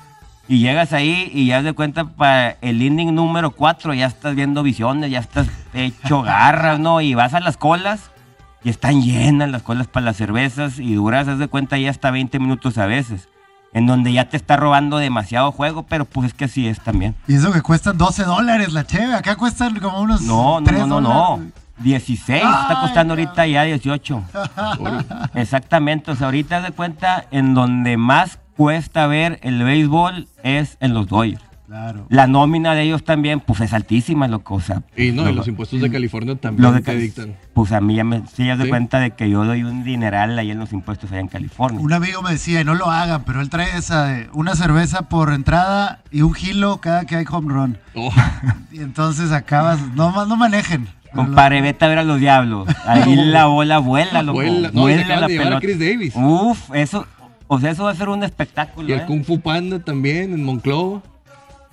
Y 0.48 0.60
llegas 0.60 0.92
ahí 0.92 1.30
y 1.32 1.46
ya 1.46 1.62
de 1.62 1.72
cuenta 1.72 2.04
para 2.04 2.50
el 2.60 2.80
inning 2.80 3.14
número 3.14 3.50
4 3.50 3.94
ya 3.94 4.06
estás 4.06 4.34
viendo 4.36 4.62
visiones, 4.62 5.10
ya 5.10 5.18
estás 5.18 5.48
hecho 5.74 6.22
garras, 6.22 6.78
¿no? 6.78 7.00
Y 7.00 7.14
vas 7.14 7.34
a 7.34 7.40
las 7.40 7.56
colas 7.56 8.10
y 8.62 8.68
están 8.68 9.02
llenas 9.02 9.50
las 9.50 9.62
colas 9.62 9.88
para 9.88 10.06
las 10.06 10.16
cervezas 10.16 10.78
y 10.78 10.94
duras, 10.94 11.26
haz 11.26 11.38
de 11.38 11.48
cuenta, 11.48 11.78
ya 11.78 11.90
hasta 11.90 12.10
20 12.10 12.38
minutos 12.38 12.78
a 12.78 12.86
veces. 12.86 13.28
En 13.72 13.86
donde 13.86 14.12
ya 14.12 14.28
te 14.28 14.36
está 14.36 14.56
robando 14.56 14.98
demasiado 14.98 15.52
juego, 15.52 15.82
pero 15.82 16.04
pues 16.04 16.28
es 16.28 16.34
que 16.34 16.46
así 16.46 16.66
es 16.66 16.80
también. 16.80 17.14
Y 17.26 17.34
eso 17.34 17.52
que 17.52 17.60
cuestan 17.60 17.98
12 17.98 18.24
dólares 18.24 18.72
la 18.72 18.86
cheve. 18.86 19.14
Acá 19.14 19.36
cuestan 19.36 19.78
como 19.80 20.00
unos. 20.00 20.22
No, 20.22 20.60
no, 20.60 20.66
3 20.66 20.86
no, 20.86 21.00
no, 21.00 21.00
no. 21.00 21.42
16, 21.78 22.42
está 22.42 22.80
costando 22.80 23.12
ahorita 23.12 23.46
ya 23.46 23.64
18. 23.64 24.22
Exactamente, 25.34 26.10
o 26.10 26.16
sea, 26.16 26.26
ahorita 26.26 26.58
haz 26.58 26.62
de 26.62 26.70
cuenta 26.72 27.26
en 27.30 27.52
donde 27.52 27.96
más 27.96 28.38
cuesta 28.56 29.06
ver 29.06 29.38
el 29.42 29.62
béisbol 29.62 30.28
es 30.42 30.76
en 30.80 30.94
los 30.94 31.06
Dodgers. 31.08 31.42
Claro. 31.66 32.06
La 32.10 32.28
nómina 32.28 32.74
de 32.74 32.82
ellos 32.82 33.02
también, 33.04 33.40
pues 33.40 33.60
es 33.60 33.72
altísima, 33.72 34.28
loco, 34.28 34.54
o 34.54 34.60
sea. 34.60 34.82
Y 34.96 35.10
no, 35.10 35.22
y 35.22 35.26
lo- 35.26 35.32
los 35.32 35.48
impuestos 35.48 35.80
de 35.80 35.90
California 35.90 36.34
lo 36.34 36.38
también 36.38 36.72
de 36.74 36.80
te 36.80 36.94
dictan. 36.96 37.34
Pues 37.54 37.72
a 37.72 37.80
mí 37.80 37.96
ya 37.96 38.04
me 38.04 38.22
sí, 38.32 38.44
de 38.44 38.56
Sí. 38.62 38.68
cuenta 38.68 39.00
de 39.00 39.10
que 39.10 39.28
yo 39.28 39.44
doy 39.44 39.64
un 39.64 39.82
dineral 39.82 40.38
ahí 40.38 40.52
en 40.52 40.60
los 40.60 40.72
impuestos 40.72 41.10
allá 41.10 41.20
en 41.20 41.26
California. 41.26 41.80
Un 41.80 41.92
amigo 41.92 42.22
me 42.22 42.30
decía, 42.30 42.60
y 42.60 42.64
no 42.64 42.76
lo 42.76 42.88
hagan, 42.88 43.24
pero 43.24 43.40
él 43.40 43.50
trae 43.50 43.76
esa 43.76 44.04
de 44.06 44.30
una 44.32 44.54
cerveza 44.54 45.02
por 45.08 45.32
entrada 45.32 45.98
y 46.12 46.22
un 46.22 46.34
gilo 46.34 46.76
cada 46.80 47.04
que 47.04 47.16
hay 47.16 47.24
home 47.28 47.52
run. 47.52 47.78
Oh, 47.96 48.12
Y 48.70 48.78
entonces 48.78 49.32
acabas, 49.32 49.80
no, 49.96 50.24
no 50.24 50.36
manejen. 50.36 50.86
Compadre, 51.14 51.62
vete 51.62 51.84
a 51.84 51.88
ver 51.88 51.98
a 51.98 52.04
los 52.04 52.20
diablos. 52.20 52.68
Ahí 52.86 53.16
la 53.16 53.46
bola 53.46 53.78
vuela, 53.78 54.22
loco. 54.22 54.34
Vuela. 54.38 54.70
No, 54.72 54.80
y 54.88 54.92
Vuela 54.94 54.98
se 54.98 55.02
acaban 55.04 55.20
la 55.22 55.26
de 55.26 55.32
llevar 55.32 55.46
a 55.46 55.48
pelota. 55.60 55.66
Chris 55.66 55.78
Davis. 55.80 56.12
Uf, 56.14 56.70
eso, 56.74 57.06
o 57.48 57.60
sea, 57.60 57.70
eso 57.70 57.84
va 57.84 57.90
a 57.90 57.94
ser 57.94 58.08
un 58.08 58.22
espectáculo. 58.24 58.88
y 58.88 58.92
el 58.92 59.00
¿eh? 59.00 59.04
Kung 59.06 59.24
Fu 59.24 59.40
Panda 59.40 59.78
también 59.78 60.32
en 60.32 60.44
Monclova. 60.44 61.02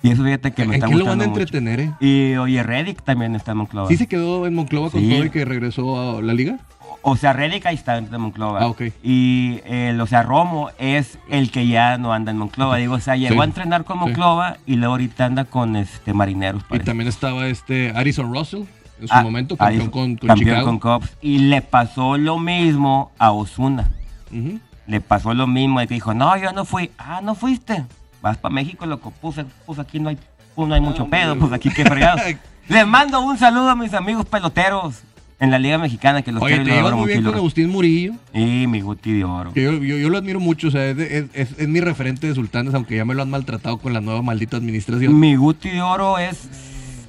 Y 0.02 0.10
eso 0.10 0.22
fíjate 0.22 0.52
que 0.52 0.66
me 0.66 0.74
¿En 0.76 0.82
está 0.82 0.86
qué 0.88 0.92
lo 0.96 1.04
van 1.06 1.16
gustando 1.18 1.24
a 1.24 1.28
mucho. 1.28 1.40
entretener, 1.40 1.80
eh? 1.80 1.92
Y 2.00 2.36
oye, 2.36 2.62
Reddick 2.62 3.02
también 3.02 3.34
está 3.34 3.52
en 3.52 3.58
Monclova. 3.58 3.88
¿Sí 3.88 3.96
se 3.96 4.06
quedó 4.06 4.46
en 4.46 4.54
Monclova 4.54 4.90
con 4.90 5.00
Sí. 5.00 5.08
todo 5.10 5.24
y 5.24 5.30
que 5.30 5.44
regresó 5.46 6.18
a 6.18 6.22
la 6.22 6.34
liga? 6.34 6.58
O 7.06 7.16
sea, 7.16 7.32
Reddick 7.32 7.64
ahí 7.66 7.74
está 7.74 7.96
en 7.98 8.08
Monclova. 8.20 8.60
Ah, 8.62 8.66
ok. 8.68 8.82
Y 9.02 9.60
el, 9.66 10.00
o 10.00 10.06
sea, 10.06 10.22
Romo 10.22 10.70
es 10.78 11.18
el 11.30 11.50
que 11.50 11.66
ya 11.66 11.96
no 11.98 12.12
anda 12.12 12.30
en 12.32 12.38
Monclova. 12.38 12.76
Digo, 12.76 12.94
o 12.94 13.00
sea, 13.00 13.16
llegó 13.16 13.34
Sí. 13.34 13.40
a 13.40 13.44
entrenar 13.44 13.84
con 13.84 13.98
Sí. 13.98 14.04
Monclova 14.04 14.56
y 14.66 14.76
luego 14.76 14.92
ahorita 14.94 15.24
anda 15.26 15.44
con 15.44 15.74
este 15.76 16.12
Marineros. 16.14 16.62
Y 16.62 16.68
parece. 16.68 16.84
también 16.86 17.08
estaba 17.08 17.46
este 17.46 17.90
Harrison 17.90 18.32
Russell. 18.32 18.62
en 19.00 19.08
su 19.08 19.14
Ah, 19.14 19.22
momento, 19.22 19.56
campeón 19.56 19.90
con, 19.90 20.16
con 20.16 20.28
campeón 20.28 20.38
Chicago. 20.38 20.66
con 20.66 20.78
Cubs. 20.78 21.16
Y 21.20 21.38
le 21.38 21.60
pasó 21.62 22.16
lo 22.16 22.38
mismo 22.38 23.10
a 23.18 23.32
Osuna. 23.32 23.90
Ujú. 24.30 24.60
Le 24.86 25.00
pasó 25.00 25.32
lo 25.34 25.46
mismo 25.46 25.80
de 25.80 25.86
que 25.86 25.94
dijo, 25.94 26.12
no, 26.14 26.36
yo 26.36 26.52
no 26.52 26.64
fui. 26.64 26.90
Ah, 26.98 27.20
no 27.22 27.34
fuiste. 27.34 27.84
Vas 28.20 28.36
para 28.38 28.54
México, 28.54 28.86
loco. 28.86 29.12
Pues, 29.20 29.36
pues 29.66 29.78
aquí 29.78 29.98
no 30.00 30.08
hay, 30.10 30.18
pues 30.54 30.68
no 30.68 30.74
hay 30.74 30.80
mucho 30.80 31.04
Ah, 31.04 31.10
pedo, 31.10 31.38
pues 31.38 31.52
aquí 31.52 31.70
qué 31.70 31.84
fregado. 31.84 32.18
Les 32.68 32.86
mando 32.86 33.20
un 33.20 33.36
saludo 33.38 33.68
a 33.70 33.76
mis 33.76 33.92
amigos 33.94 34.24
peloteros 34.26 35.02
en 35.40 35.50
la 35.50 35.58
Liga 35.58 35.76
Mexicana 35.76 36.22
que 36.22 36.32
los 36.32 36.42
Oye, 36.42 36.54
quiero 36.54 36.64
y 36.64 36.70
te 36.70 36.76
llevas 36.76 36.94
muy 36.94 37.06
bien 37.08 37.22
con 37.24 37.34
Agustín 37.34 37.68
Murillo. 37.68 38.12
Y 38.32 38.66
mi 38.66 38.80
Guti 38.80 39.12
de 39.12 39.24
oro. 39.24 39.52
yo, 39.54 39.72
yo- 39.72 39.98
yo 39.98 40.08
lo 40.08 40.16
admiro 40.16 40.40
mucho, 40.40 40.68
o 40.68 40.70
sea, 40.70 40.86
es, 40.86 40.96
de- 40.96 41.18
es- 41.18 41.24
es- 41.34 41.58
es 41.58 41.68
mi 41.68 41.80
referente 41.80 42.26
de 42.26 42.34
Sultanes, 42.34 42.72
aunque 42.74 42.96
ya 42.96 43.04
me 43.04 43.14
lo 43.14 43.20
han 43.22 43.28
maltratado 43.30 43.76
con 43.78 43.92
la 43.92 44.00
nueva 44.00 44.22
maldita 44.22 44.56
administración. 44.56 45.18
Mi 45.18 45.34
Guti 45.36 45.70
de 45.70 45.82
oro 45.82 46.16
es 46.18 46.48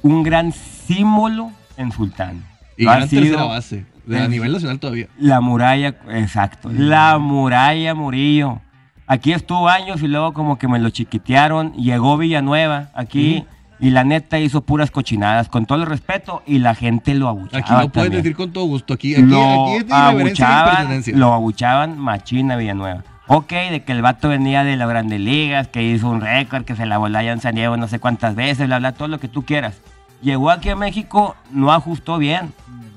un 0.01 0.23
gran 0.23 0.51
símbolo 0.51 1.51
en 1.77 1.91
Sultán. 1.91 2.43
Y 2.77 2.83
gran 2.83 3.07
sido 3.07 3.21
tercera 3.21 3.43
base, 3.45 3.85
de, 4.05 4.21
a 4.21 4.27
nivel 4.27 4.51
nacional 4.51 4.79
todavía. 4.79 5.07
La 5.19 5.41
muralla, 5.41 5.95
exacto. 6.09 6.69
La 6.71 7.17
muralla 7.17 7.93
Murillo. 7.93 8.61
Aquí 9.07 9.33
estuvo 9.33 9.69
años 9.69 10.01
y 10.01 10.07
luego 10.07 10.33
como 10.33 10.57
que 10.57 10.67
me 10.67 10.79
lo 10.79 10.89
chiquitearon. 10.89 11.73
Llegó 11.73 12.17
Villanueva 12.17 12.89
aquí 12.95 13.45
y 13.79 13.89
la 13.89 14.03
neta 14.03 14.39
hizo 14.39 14.61
puras 14.61 14.89
cochinadas, 14.89 15.49
con 15.49 15.65
todo 15.65 15.83
el 15.83 15.85
respeto, 15.85 16.41
y 16.45 16.59
la 16.59 16.75
gente 16.75 17.13
lo 17.13 17.27
abuchaba. 17.27 17.59
Aquí 17.59 17.71
lo 17.71 17.91
puedes 17.91 17.93
también. 17.93 18.23
decir 18.23 18.35
con 18.35 18.51
todo 18.51 18.65
gusto. 18.65 18.93
Aquí, 18.93 19.13
aquí, 19.13 19.23
lo 19.23 19.65
aquí 19.65 19.75
es 19.77 19.87
de 19.87 19.91
y 19.91 19.93
abuchaban, 19.93 21.03
lo 21.13 21.33
abuchaban 21.33 21.99
machina 21.99 22.55
Villanueva. 22.55 23.03
Ok, 23.27 23.51
de 23.71 23.83
que 23.83 23.91
el 23.91 24.01
vato 24.01 24.29
venía 24.29 24.63
de 24.63 24.77
las 24.77 24.87
grandes 24.87 25.19
ligas, 25.19 25.67
que 25.67 25.83
hizo 25.83 26.07
un 26.09 26.21
récord, 26.21 26.63
que 26.63 26.75
se 26.75 26.85
la 26.85 26.97
voló 26.97 27.17
allá 27.17 27.31
en 27.31 27.41
San 27.41 27.55
Diego 27.55 27.75
no 27.75 27.87
sé 27.87 27.99
cuántas 27.99 28.35
veces, 28.35 28.67
bla, 28.67 28.79
bla, 28.79 28.91
todo 28.93 29.07
lo 29.07 29.19
que 29.19 29.27
tú 29.27 29.43
quieras. 29.43 29.81
Llegó 30.21 30.51
aquí 30.51 30.69
a 30.69 30.75
México, 30.75 31.35
no 31.51 31.71
ajustó 31.71 32.17
bien. 32.17 32.53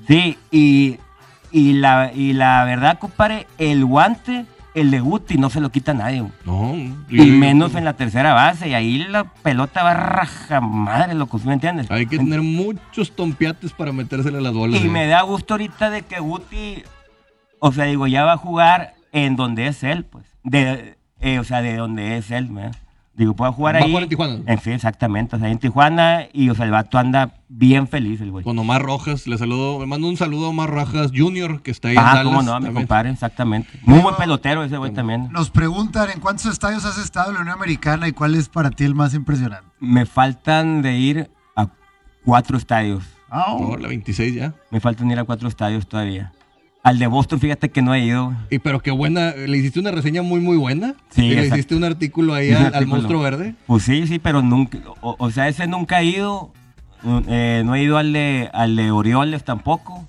Sí, 0.09 0.39
y, 0.49 0.97
y, 1.51 1.73
la, 1.73 2.11
y 2.11 2.33
la 2.33 2.65
verdad, 2.65 2.97
compadre, 2.97 3.45
el 3.59 3.85
guante, 3.85 4.47
el 4.73 4.89
de 4.89 4.99
Guti, 4.99 5.37
no 5.37 5.51
se 5.51 5.61
lo 5.61 5.71
quita 5.71 5.93
nadie. 5.93 6.25
No, 6.45 6.75
Y 7.09 7.27
menos 7.27 7.75
en 7.75 7.85
la 7.85 7.93
tercera 7.93 8.33
base, 8.33 8.69
y 8.69 8.73
ahí 8.73 8.97
la 8.97 9.25
pelota 9.25 9.83
va 9.83 9.93
raja 9.93 10.61
madre, 10.61 11.13
loco, 11.13 11.37
¿sí 11.37 11.47
¿me 11.47 11.53
entiendes? 11.53 11.91
Hay 11.91 12.07
que 12.07 12.17
tener 12.17 12.41
muchos 12.41 13.11
tompiates 13.15 13.71
para 13.71 13.91
metérsele 13.91 14.39
a 14.39 14.41
las 14.41 14.53
bolas. 14.53 14.83
Y 14.83 14.89
me 14.89 15.05
da 15.05 15.21
gusto 15.21 15.53
ahorita 15.53 15.91
de 15.91 16.01
que 16.01 16.19
Guti, 16.19 16.81
o 17.59 17.71
sea, 17.71 17.85
digo, 17.85 18.07
ya 18.07 18.25
va 18.25 18.33
a 18.33 18.37
jugar 18.37 18.95
en 19.11 19.35
donde 19.35 19.67
es 19.67 19.83
él, 19.83 20.05
pues. 20.05 20.25
De, 20.43 20.97
eh, 21.19 21.37
o 21.37 21.43
sea, 21.43 21.61
de 21.61 21.75
donde 21.75 22.17
es 22.17 22.31
él, 22.31 22.47
¿verdad? 22.47 22.75
Digo, 23.19 23.35
puede 23.35 23.51
jugar 23.51 23.75
Va 23.75 23.79
ahí. 23.79 23.89
jugar 23.89 24.03
en 24.03 24.09
Tijuana. 24.09 24.39
En 24.45 24.59
fin, 24.59 24.73
exactamente. 24.73 25.35
O 25.35 25.39
sea, 25.39 25.49
en 25.49 25.59
Tijuana 25.59 26.21
y, 26.31 26.49
o 26.49 26.55
sea, 26.55 26.63
el 26.63 26.71
vato 26.71 26.97
anda 26.97 27.33
bien 27.49 27.85
feliz, 27.89 28.21
el 28.21 28.31
güey. 28.31 28.45
Con 28.45 28.57
Omar 28.57 28.81
Rojas, 28.81 29.27
le 29.27 29.37
saludo, 29.37 29.77
le 29.81 29.85
mando 29.87 30.07
un 30.07 30.15
saludo 30.15 30.45
a 30.45 30.49
Omar 30.49 30.69
Rojas 30.69 31.11
Jr., 31.13 31.61
que 31.61 31.69
está 31.71 31.89
ahí 31.89 31.95
en 31.95 31.99
Ah, 31.99 32.15
Dallas. 32.15 32.23
cómo 32.23 32.41
no, 32.43 32.43
mi 32.59 32.65
también. 32.67 32.73
compadre, 32.75 33.09
exactamente. 33.09 33.69
Muy 33.83 33.99
buen 33.99 34.15
pelotero 34.15 34.63
ese 34.63 34.77
güey 34.77 34.93
también. 34.93 35.27
Nos 35.33 35.49
preguntan 35.49 36.09
en 36.11 36.21
cuántos 36.21 36.45
estadios 36.45 36.85
has 36.85 36.97
estado 36.97 37.27
en 37.31 37.35
la 37.35 37.41
Unión 37.41 37.55
Americana 37.57 38.07
y 38.07 38.13
cuál 38.13 38.35
es 38.35 38.47
para 38.47 38.71
ti 38.71 38.85
el 38.85 38.95
más 38.95 39.13
impresionante. 39.13 39.67
Me 39.81 40.05
faltan 40.05 40.81
de 40.81 40.97
ir 40.97 41.29
a 41.57 41.67
cuatro 42.23 42.57
estadios. 42.57 43.03
Ah, 43.29 43.53
No, 43.59 43.75
la 43.75 43.89
26 43.89 44.33
ya. 44.33 44.53
Me 44.71 44.79
faltan 44.79 45.11
ir 45.11 45.19
a 45.19 45.25
cuatro 45.25 45.49
estadios 45.49 45.87
todavía. 45.89 46.31
Al 46.81 46.97
de 46.97 47.07
Boston, 47.07 47.39
fíjate 47.39 47.69
que 47.69 47.81
no 47.81 47.93
he 47.93 48.05
ido. 48.05 48.33
Y 48.49 48.59
pero 48.59 48.79
qué 48.81 48.91
buena, 48.91 49.31
le 49.31 49.57
hiciste 49.57 49.79
una 49.79 49.91
reseña 49.91 50.21
muy 50.21 50.39
muy 50.39 50.57
buena. 50.57 50.95
Sí, 51.09 51.25
Y 51.25 51.35
le 51.35 51.47
hiciste 51.47 51.75
un 51.75 51.83
artículo 51.83 52.33
ahí 52.33 52.51
al, 52.51 52.87
monstruo 52.87 53.21
verde. 53.21 53.55
Pues 53.67 53.83
sí, 53.83 54.07
sí, 54.07 54.17
pero 54.19 54.41
nunca, 54.41 54.79
o, 55.01 55.15
o 55.19 55.31
sea, 55.31 55.47
ese 55.47 55.67
nunca 55.67 56.01
he 56.01 56.05
ido. 56.05 56.53
Eh, 57.27 57.63
no 57.65 57.75
he 57.75 57.83
ido 57.83 57.97
al 57.97 58.13
de, 58.13 58.49
al 58.53 58.75
de 58.75 58.91
Orioles 58.91 59.43
tampoco. 59.43 60.07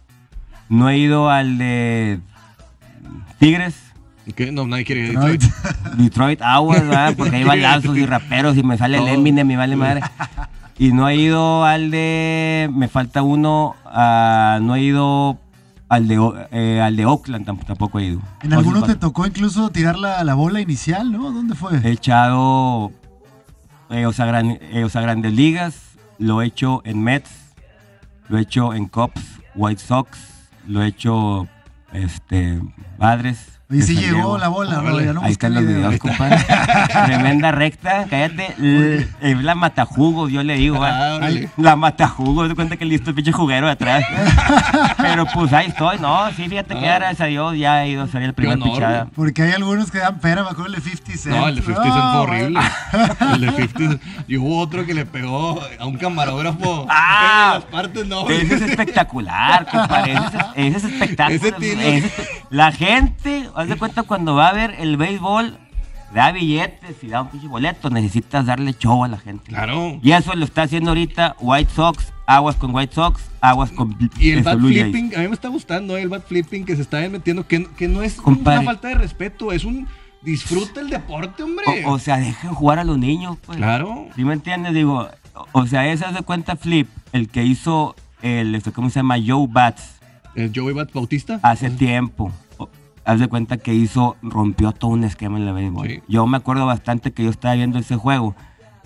No 0.68 0.88
he 0.88 0.98
ido 0.98 1.28
al 1.28 1.58
de 1.58 2.20
Tigres, 3.38 3.90
¿Y 4.26 4.32
qué? 4.32 4.52
No, 4.52 4.66
nadie 4.66 4.84
quiere 4.84 5.08
ir. 5.08 5.14
no, 5.14 5.26
Detroit 5.96 6.40
Aguas, 6.42 6.86
¿verdad? 6.86 7.14
Porque 7.16 7.36
hay 7.36 7.44
balazos 7.44 7.96
y 7.96 8.06
raperos 8.06 8.56
y 8.56 8.62
me 8.62 8.78
sale 8.78 8.98
el. 8.98 9.08
Eminem 9.08 9.50
y 9.50 9.56
vale 9.56 9.76
madre. 9.76 10.02
Y 10.78 10.94
no 10.94 11.10
he 11.10 11.16
ido 11.16 11.66
al 11.66 11.90
de, 11.90 12.70
me 12.72 12.88
falta 12.88 13.20
uno, 13.20 13.76
ah, 13.84 14.60
no 14.62 14.76
he 14.76 14.80
ido 14.80 15.38
al 15.90 16.08
de, 16.08 16.46
eh, 16.52 16.80
al 16.80 16.96
de 16.96 17.04
Oakland, 17.04 17.46
tam- 17.46 17.62
tampoco 17.66 17.98
he 17.98 18.04
ido. 18.06 18.22
en 18.42 18.54
algunos 18.54 18.86
te 18.86 18.94
tocó 18.94 19.26
incluso 19.26 19.68
tirar 19.70 19.98
la, 19.98 20.24
la 20.24 20.34
bola 20.34 20.60
inicial, 20.62 21.12
¿no? 21.12 21.30
¿Dónde 21.32 21.54
fue? 21.54 21.76
He 21.84 21.90
echado, 21.90 22.92
eh, 23.90 24.06
o, 24.06 24.12
sea, 24.12 24.24
gran- 24.24 24.58
eh, 24.60 24.84
o 24.84 24.88
sea, 24.88 25.02
grandes 25.02 25.34
ligas, 25.34 25.74
lo 26.18 26.40
he 26.40 26.46
hecho 26.46 26.80
en 26.84 27.02
Mets, 27.02 27.30
lo 28.28 28.38
he 28.38 28.42
hecho 28.42 28.72
en 28.72 28.86
Cubs, 28.86 29.20
White 29.54 29.82
Sox, 29.82 30.16
lo 30.66 30.80
he 30.82 30.86
hecho, 30.86 31.48
este, 31.92 32.60
Padres. 32.96 33.59
Y 33.70 33.82
si 33.82 33.96
llegó 33.96 34.36
la 34.38 34.48
bola. 34.48 34.80
¿no? 34.82 35.00
Ya 35.00 35.12
no 35.12 35.22
Ahí 35.22 35.32
están 35.32 35.54
los 35.54 35.62
video. 35.64 35.76
videos, 35.88 35.98
compadre. 36.00 36.38
Tremenda 37.06 37.52
recta, 37.52 38.06
cállate. 38.10 39.06
Es 39.20 39.42
la 39.42 39.54
matajugos, 39.54 40.30
yo 40.32 40.42
le 40.42 40.54
digo. 40.54 40.78
Ah. 40.82 41.20
La 41.56 41.76
matajugos, 41.76 42.48
te 42.48 42.54
cuenta 42.54 42.76
que 42.76 42.84
listo 42.84 43.10
el 43.10 43.16
pinche 43.16 43.32
juguero 43.32 43.66
de 43.66 43.72
atrás. 43.72 44.04
Pero 44.98 45.26
pues 45.32 45.52
ahí 45.52 45.68
estoy, 45.68 45.98
no, 45.98 46.30
sí, 46.32 46.48
fíjate 46.48 46.74
que 46.78 46.88
Ah. 46.88 46.94
gracias 46.98 47.20
a 47.20 47.24
Dios 47.26 47.56
ya 47.56 47.84
he 47.84 47.90
ido 47.90 48.02
a 48.02 48.08
ser 48.08 48.22
el 48.22 48.34
primer 48.34 48.56
honor, 48.56 48.72
pichada. 48.74 49.06
Porque 49.14 49.42
hay 49.42 49.52
algunos 49.52 49.90
que 49.90 49.98
dan 49.98 50.18
pera, 50.20 50.42
me 50.42 50.50
acuerdo 50.50 50.66
el 50.74 50.82
de 50.82 50.90
50 50.90 51.16
Cent. 51.22 51.36
No, 51.36 51.48
el 51.48 51.54
de 51.56 51.62
50 51.62 51.82
Cent 51.92 52.04
fue 52.12 52.20
horrible. 52.20 52.60
El 53.34 53.40
de 53.40 53.50
50 53.52 53.78
Cent. 53.78 54.02
Y 54.28 54.36
hubo 54.36 54.58
otro 54.58 54.84
que 54.84 54.94
le 54.94 55.06
pegó 55.06 55.60
a 55.78 55.86
un 55.86 55.96
camarógrafo 55.96 56.86
Ah. 56.88 57.52
en 57.54 57.60
las 57.60 57.64
partes 57.70 58.06
no. 58.06 58.28
Ese 58.28 58.54
es 58.56 58.62
espectacular, 58.62 59.66
compadre. 59.70 60.12
Ese 60.14 60.24
es, 60.24 60.44
ese 60.56 60.76
es 60.78 60.84
espectáculo. 60.92 61.36
Ese 61.36 61.52
tiene- 61.52 61.96
Ese 61.98 62.06
es- 62.06 62.12
la 62.50 62.72
gente, 62.72 63.48
haz 63.60 63.68
de 63.68 63.76
cuenta, 63.76 64.02
cuando 64.02 64.34
va 64.34 64.48
a 64.48 64.52
ver 64.52 64.74
el 64.78 64.96
béisbol, 64.96 65.58
da 66.14 66.32
billetes 66.32 67.02
y 67.02 67.08
da 67.08 67.22
un 67.22 67.28
pinche 67.28 67.46
boleto, 67.46 67.90
necesitas 67.90 68.46
darle 68.46 68.74
show 68.74 69.04
a 69.04 69.08
la 69.08 69.18
gente. 69.18 69.50
Claro. 69.50 69.98
Y 70.02 70.12
eso 70.12 70.34
lo 70.34 70.44
está 70.44 70.62
haciendo 70.62 70.90
ahorita 70.90 71.36
White 71.40 71.70
Sox, 71.74 72.12
aguas 72.26 72.56
con 72.56 72.74
White 72.74 72.94
Sox, 72.94 73.22
aguas 73.40 73.70
con 73.70 73.96
Y 74.18 74.30
el 74.30 74.38
este, 74.38 74.50
bat 74.50 74.58
flipping, 74.58 75.14
a 75.14 75.18
mí 75.20 75.28
me 75.28 75.34
está 75.34 75.48
gustando 75.48 75.96
¿eh? 75.96 76.02
el 76.02 76.08
bat 76.08 76.26
flipping 76.26 76.64
que 76.64 76.76
se 76.76 76.82
está 76.82 77.06
metiendo, 77.08 77.46
que, 77.46 77.66
que 77.76 77.88
no 77.88 78.02
es 78.02 78.14
Compadre. 78.14 78.60
una 78.60 78.66
falta 78.66 78.88
de 78.88 78.94
respeto, 78.94 79.52
es 79.52 79.64
un 79.64 79.86
disfruta 80.22 80.80
el 80.80 80.90
deporte, 80.90 81.42
hombre. 81.42 81.64
O, 81.86 81.92
o 81.92 81.98
sea, 81.98 82.18
dejen 82.18 82.52
jugar 82.52 82.78
a 82.78 82.84
los 82.84 82.98
niños, 82.98 83.38
pues. 83.46 83.58
Claro. 83.58 84.08
¿Sí 84.16 84.24
me 84.24 84.34
entiendes? 84.34 84.74
Digo, 84.74 85.08
o, 85.52 85.66
sea, 85.66 85.90
haz 85.90 86.14
de 86.14 86.22
cuenta 86.22 86.56
Flip, 86.56 86.88
el 87.12 87.28
que 87.28 87.44
hizo 87.44 87.96
el, 88.22 88.54
este, 88.54 88.72
¿cómo 88.72 88.90
se 88.90 89.00
llama? 89.00 89.16
Joe 89.24 89.46
Bats 89.48 90.00
El 90.34 90.52
Joey 90.54 90.74
Bat 90.74 90.92
Bautista. 90.92 91.40
hace 91.42 91.70
tiempo. 91.70 92.32
Haz 93.04 93.18
de 93.18 93.28
cuenta 93.28 93.56
que 93.56 93.74
hizo, 93.74 94.16
rompió 94.22 94.72
todo 94.72 94.90
un 94.90 95.04
esquema 95.04 95.38
en 95.38 95.46
la 95.46 95.52
béisbol. 95.52 95.88
Sí. 95.88 96.02
Yo 96.08 96.26
me 96.26 96.36
acuerdo 96.36 96.66
bastante 96.66 97.12
que 97.12 97.24
yo 97.24 97.30
estaba 97.30 97.54
viendo 97.54 97.78
ese 97.78 97.96
juego. 97.96 98.34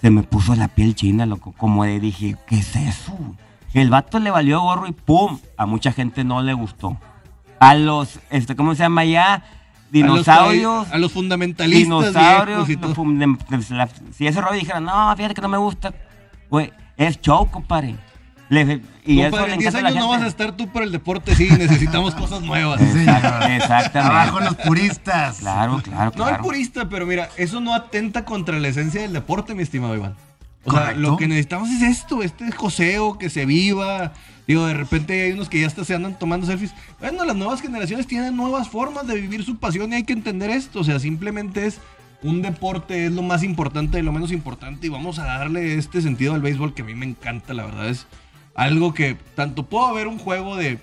Se 0.00 0.10
me 0.10 0.22
puso 0.22 0.54
la 0.54 0.68
piel 0.68 0.94
china, 0.94 1.26
loco. 1.26 1.52
Como 1.56 1.84
de 1.84 1.98
dije, 2.00 2.36
¿qué 2.46 2.58
es 2.58 2.76
eso? 2.76 3.16
El 3.72 3.90
vato 3.90 4.20
le 4.20 4.30
valió 4.30 4.60
gorro 4.60 4.86
y 4.86 4.92
¡pum! 4.92 5.38
A 5.56 5.66
mucha 5.66 5.92
gente 5.92 6.22
no 6.22 6.42
le 6.42 6.54
gustó. 6.54 6.96
A 7.58 7.74
los, 7.74 8.20
este, 8.30 8.54
¿cómo 8.54 8.74
se 8.74 8.84
llama 8.84 9.04
ya? 9.04 9.42
Dinosaurios. 9.90 10.90
A 10.92 10.98
los, 10.98 11.12
fundamentalistas. 11.12 11.84
dinosaurios. 11.84 12.68
y 12.68 12.76
todo. 12.76 12.94
si 14.12 14.26
ese 14.26 14.40
rollo 14.40 14.58
dijera, 14.58 14.80
no, 14.80 15.14
fíjate 15.16 15.34
que 15.34 15.40
no 15.40 15.48
me 15.48 15.58
gusta. 15.58 15.92
Güey, 16.50 16.72
es 16.96 17.20
show, 17.20 17.50
compadre. 17.50 17.96
Le- 18.50 18.80
y 19.06 19.20
eso 19.20 19.30
Compadre, 19.30 19.48
le 19.48 19.54
en 19.54 19.58
10 19.60 19.74
encanta 19.74 19.78
a 19.78 19.82
la 19.82 19.88
años 19.88 20.04
no 20.04 20.08
vas 20.10 20.22
a 20.22 20.26
estar 20.26 20.52
tú 20.56 20.68
por 20.70 20.82
el 20.82 20.92
deporte, 20.92 21.34
sí, 21.34 21.48
necesitamos 21.50 22.14
cosas 22.16 22.42
nuevas. 22.42 22.80
Señor. 22.80 23.16
Exactamente. 23.50 23.98
Abajo 23.98 24.40
los 24.40 24.54
puristas. 24.56 25.38
Claro, 25.38 25.80
claro, 25.82 26.12
No 26.16 26.28
el 26.28 26.36
purista, 26.36 26.88
pero 26.88 27.06
mira, 27.06 27.28
eso 27.36 27.60
no 27.60 27.74
atenta 27.74 28.24
contra 28.24 28.58
la 28.58 28.68
esencia 28.68 29.02
del 29.02 29.12
deporte, 29.12 29.54
mi 29.54 29.62
estimado 29.62 29.94
Iván. 29.96 30.14
O 30.66 30.72
sea, 30.72 30.92
lo 30.92 31.16
que 31.16 31.28
necesitamos 31.28 31.68
es 31.70 31.82
esto, 31.82 32.22
este 32.22 32.50
joseo, 32.52 33.18
que 33.18 33.28
se 33.28 33.44
viva. 33.44 34.12
Digo, 34.46 34.66
de 34.66 34.74
repente 34.74 35.22
hay 35.24 35.32
unos 35.32 35.48
que 35.50 35.60
ya 35.60 35.66
hasta 35.66 35.84
se 35.84 35.94
andan 35.94 36.18
tomando 36.18 36.46
selfies. 36.46 36.74
Bueno, 37.00 37.24
las 37.24 37.36
nuevas 37.36 37.60
generaciones 37.60 38.06
tienen 38.06 38.36
nuevas 38.36 38.68
formas 38.68 39.06
de 39.06 39.14
vivir 39.20 39.44
su 39.44 39.56
pasión 39.58 39.92
y 39.92 39.96
hay 39.96 40.04
que 40.04 40.12
entender 40.14 40.50
esto. 40.50 40.80
O 40.80 40.84
sea, 40.84 40.98
simplemente 40.98 41.66
es 41.66 41.80
un 42.22 42.40
deporte, 42.40 43.06
es 43.06 43.12
lo 43.12 43.20
más 43.22 43.42
importante 43.42 43.98
de 43.98 44.02
lo 44.02 44.12
menos 44.12 44.32
importante 44.32 44.86
y 44.86 44.90
vamos 44.90 45.18
a 45.18 45.24
darle 45.24 45.76
este 45.76 46.00
sentido 46.00 46.32
al 46.34 46.40
béisbol 46.40 46.72
que 46.72 46.80
a 46.80 46.84
mí 46.86 46.94
me 46.94 47.04
encanta, 47.04 47.52
la 47.52 47.66
verdad 47.66 47.88
es 47.90 48.06
algo 48.54 48.94
que 48.94 49.16
tanto 49.34 49.64
puedo 49.66 49.92
ver 49.94 50.06
un 50.08 50.18
juego 50.18 50.56
de 50.56 50.78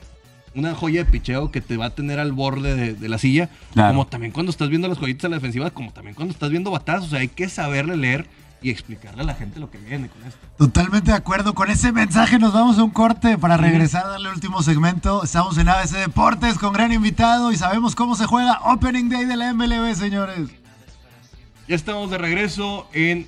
una 0.53 0.75
joya 0.75 1.05
de 1.05 1.09
picheo 1.11 1.49
que 1.51 1.61
te 1.61 1.77
va 1.77 1.85
a 1.85 1.89
tener 1.91 2.19
al 2.19 2.33
borde 2.33 2.75
de, 2.75 2.93
de 2.93 3.09
la 3.09 3.17
silla, 3.17 3.49
Claro. 3.73 3.93
como 3.93 4.07
también 4.07 4.33
cuando 4.33 4.49
estás 4.49 4.67
viendo 4.69 4.87
las 4.89 4.97
joyitas 4.97 5.25
a 5.25 5.29
la 5.29 5.35
defensiva, 5.37 5.69
como 5.71 5.91
también 5.93 6.13
cuando 6.15 6.33
estás 6.33 6.49
viendo 6.49 6.71
batazos. 6.71 7.07
O 7.07 7.09
sea, 7.11 7.19
hay 7.19 7.29
que 7.29 7.47
saberle 7.47 7.95
leer 7.95 8.27
y 8.63 8.69
explicarle 8.69 9.21
a 9.21 9.25
la 9.25 9.33
gente 9.33 9.59
lo 9.59 9.71
que 9.71 9.77
viene 9.79 10.07
con 10.09 10.21
esto. 10.23 10.37
Totalmente 10.57 11.09
de 11.11 11.17
acuerdo. 11.17 11.55
Con 11.55 11.71
ese 11.71 11.91
mensaje 11.93 12.37
nos 12.37 12.53
vamos 12.53 12.77
a 12.77 12.83
un 12.83 12.91
corte 12.91 13.37
para 13.37 13.55
regresar 13.57 14.05
a 14.05 14.09
darle 14.09 14.27
el 14.29 14.35
último 14.35 14.61
segmento. 14.61 15.23
Estamos 15.23 15.57
en 15.57 15.67
ABC 15.69 15.91
Deportes 15.93 16.59
con 16.59 16.73
gran 16.73 16.91
invitado 16.91 17.51
y 17.51 17.55
sabemos 17.55 17.95
cómo 17.95 18.15
se 18.15 18.25
juega 18.25 18.59
Opening 18.65 19.09
Day 19.09 19.25
de 19.25 19.37
la 19.37 19.53
MLB, 19.53 19.95
señores. 19.95 20.49
Ya 21.67 21.75
estamos 21.75 22.11
de 22.11 22.17
regreso 22.17 22.87
en 22.93 23.27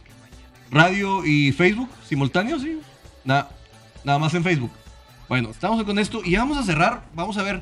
radio 0.70 1.26
y 1.26 1.52
Facebook, 1.54 1.90
simultáneo, 2.08 2.60
sí. 2.60 2.80
Nada, 3.24 3.50
nada 4.04 4.20
más 4.20 4.34
en 4.34 4.44
Facebook. 4.44 4.72
Bueno, 5.30 5.50
estamos 5.50 5.84
con 5.84 5.98
esto 6.00 6.22
y 6.24 6.36
vamos 6.36 6.58
a 6.58 6.64
cerrar. 6.64 7.04
Vamos 7.16 7.38
a 7.38 7.44
ver. 7.44 7.62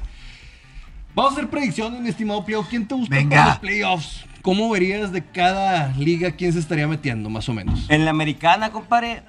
Vamos 1.13 1.31
a 1.33 1.35
hacer 1.35 1.49
predicciones, 1.49 1.99
mi 2.01 2.09
estimado 2.09 2.43
Pleo. 2.45 2.63
¿Quién 2.69 2.87
te 2.87 2.95
gusta 2.95 3.15
Venga. 3.15 3.35
para 3.37 3.49
los 3.49 3.59
playoffs? 3.59 4.25
¿Cómo 4.41 4.69
verías 4.69 5.11
de 5.11 5.23
cada 5.23 5.89
liga 5.97 6.31
quién 6.31 6.51
se 6.53 6.59
estaría 6.59 6.87
metiendo, 6.87 7.29
más 7.29 7.47
o 7.49 7.53
menos? 7.53 7.85
En 7.89 8.05
la 8.05 8.11
americana, 8.11 8.71
compadre, 8.71 9.21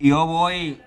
yo 0.00 0.26
voy 0.26 0.78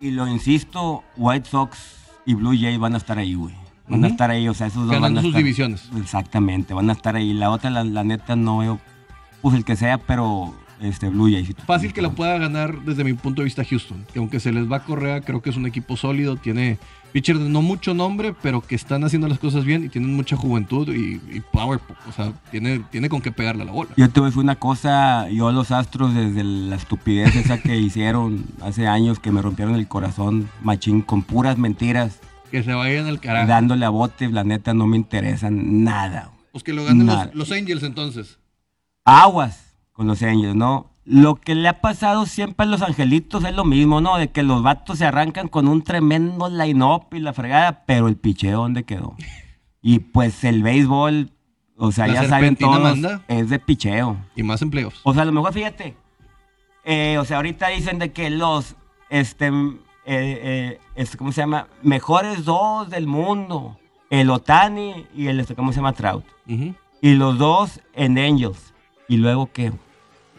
y 0.00 0.10
lo 0.12 0.28
insisto, 0.28 1.02
White 1.16 1.48
Sox 1.48 1.78
y 2.24 2.34
Blue 2.34 2.56
Jays 2.58 2.78
van 2.78 2.94
a 2.94 2.98
estar 2.98 3.18
ahí, 3.18 3.34
güey. 3.34 3.54
Van 3.88 4.04
a 4.04 4.08
estar 4.08 4.30
ahí, 4.30 4.48
o 4.48 4.54
sea, 4.54 4.68
esos 4.68 4.82
dos 4.82 4.92
van 4.92 5.02
Ganando 5.02 5.20
a 5.20 5.22
sus 5.22 5.30
estar. 5.30 5.42
divisiones. 5.42 5.88
Exactamente, 6.00 6.74
van 6.74 6.88
a 6.90 6.92
estar 6.92 7.16
ahí. 7.16 7.32
La 7.32 7.50
otra, 7.50 7.70
la, 7.70 7.82
la 7.82 8.04
neta, 8.04 8.36
no 8.36 8.58
veo, 8.58 8.78
pues 9.42 9.56
el 9.56 9.64
que 9.64 9.74
sea, 9.74 9.98
pero 9.98 10.54
este 10.80 11.08
Blue 11.08 11.30
Jays. 11.30 11.54
Fácil 11.66 11.92
que 11.92 12.02
la 12.02 12.10
pueda 12.10 12.38
ganar 12.38 12.82
desde 12.84 13.04
mi 13.04 13.12
punto 13.14 13.42
de 13.42 13.44
vista 13.44 13.64
Houston. 13.64 14.06
Que 14.12 14.18
aunque 14.18 14.40
se 14.40 14.52
les 14.52 14.70
va 14.70 14.76
a 14.76 14.84
Correa, 14.84 15.20
creo 15.20 15.42
que 15.42 15.50
es 15.50 15.56
un 15.56 15.66
equipo 15.66 15.96
sólido. 15.96 16.36
Tiene 16.36 16.78
pitchers 17.12 17.40
de 17.40 17.48
no 17.48 17.62
mucho 17.62 17.92
nombre, 17.94 18.34
pero 18.42 18.60
que 18.60 18.74
están 18.74 19.04
haciendo 19.04 19.28
las 19.28 19.38
cosas 19.38 19.64
bien 19.64 19.84
y 19.84 19.88
tienen 19.88 20.14
mucha 20.14 20.36
juventud 20.36 20.88
y, 20.88 21.20
y 21.36 21.40
power. 21.52 21.80
O 22.08 22.12
sea, 22.12 22.32
tiene, 22.50 22.80
tiene 22.90 23.08
con 23.08 23.20
qué 23.20 23.32
pegarle 23.32 23.62
a 23.62 23.66
la 23.66 23.72
bola. 23.72 23.90
Yo 23.96 24.08
te 24.10 24.20
voy 24.20 24.28
a 24.28 24.30
decir 24.30 24.42
una 24.42 24.56
cosa, 24.56 25.28
yo 25.28 25.50
los 25.52 25.70
Astros 25.70 26.14
desde 26.14 26.44
la 26.44 26.76
estupidez 26.76 27.34
esa 27.36 27.60
que 27.60 27.76
hicieron 27.78 28.44
hace 28.62 28.86
años 28.86 29.18
que 29.18 29.30
me 29.32 29.42
rompieron 29.42 29.74
el 29.74 29.88
corazón, 29.88 30.48
machín, 30.62 31.02
con 31.02 31.22
puras 31.22 31.58
mentiras, 31.58 32.20
Que 32.50 32.62
se 32.62 32.72
vayan 32.72 33.06
al 33.06 33.20
carajo. 33.20 33.48
dándole 33.48 33.84
a 33.84 33.90
bote, 33.90 34.28
la 34.28 34.44
neta 34.44 34.74
no 34.74 34.86
me 34.86 34.96
interesan 34.96 35.84
nada. 35.84 36.30
Pues 36.52 36.64
que 36.64 36.72
lo 36.72 36.84
ganen 36.84 37.08
los 37.34 37.52
Angels 37.52 37.82
entonces. 37.84 38.38
Aguas 39.04 39.69
con 40.00 40.06
los 40.06 40.22
Angels, 40.22 40.56
¿no? 40.56 40.86
Lo 41.04 41.34
que 41.34 41.54
le 41.54 41.68
ha 41.68 41.82
pasado 41.82 42.24
siempre 42.24 42.64
a 42.64 42.68
los 42.70 42.80
angelitos 42.80 43.44
es 43.44 43.54
lo 43.54 43.66
mismo, 43.66 44.00
¿no? 44.00 44.16
De 44.16 44.30
que 44.30 44.42
los 44.42 44.62
vatos 44.62 44.96
se 44.96 45.04
arrancan 45.04 45.46
con 45.48 45.68
un 45.68 45.82
tremendo 45.82 46.48
line-up 46.48 47.08
y 47.12 47.18
la 47.18 47.34
fregada, 47.34 47.84
pero 47.84 48.08
el 48.08 48.16
picheo, 48.16 48.62
¿dónde 48.62 48.84
quedó? 48.84 49.14
Y 49.82 49.98
pues 49.98 50.42
el 50.44 50.62
béisbol, 50.62 51.32
o 51.76 51.92
sea, 51.92 52.06
La 52.06 52.14
ya 52.22 52.28
saben 52.30 52.56
todos, 52.56 52.80
manda. 52.80 53.20
es 53.28 53.50
de 53.50 53.58
picheo. 53.58 54.16
Y 54.34 54.42
más 54.42 54.62
en 54.62 54.70
playoffs. 54.70 55.00
O 55.02 55.12
sea, 55.12 55.20
a 55.20 55.26
lo 55.26 55.32
mejor 55.32 55.52
fíjate. 55.52 55.96
eh, 56.84 57.18
o 57.18 57.26
sea, 57.26 57.36
ahorita 57.36 57.68
dicen 57.68 57.98
de 57.98 58.10
que 58.14 58.30
los, 58.30 58.74
este, 59.10 59.48
eh, 59.48 59.52
eh, 60.06 60.80
este, 60.94 61.18
¿cómo 61.18 61.30
se 61.32 61.42
llama? 61.42 61.66
Mejores 61.82 62.46
dos 62.46 62.88
del 62.88 63.06
mundo. 63.06 63.76
El 64.08 64.30
Otani 64.30 65.04
y 65.14 65.26
el, 65.26 65.40
este, 65.40 65.54
¿cómo 65.54 65.72
se 65.72 65.76
llama? 65.76 65.92
Trout. 65.92 66.24
Y 67.02 67.14
los 67.16 67.36
dos 67.36 67.80
en 67.92 68.16
Angels. 68.18 68.72
¿Y 69.08 69.18
luego 69.18 69.50
qué? 69.52 69.72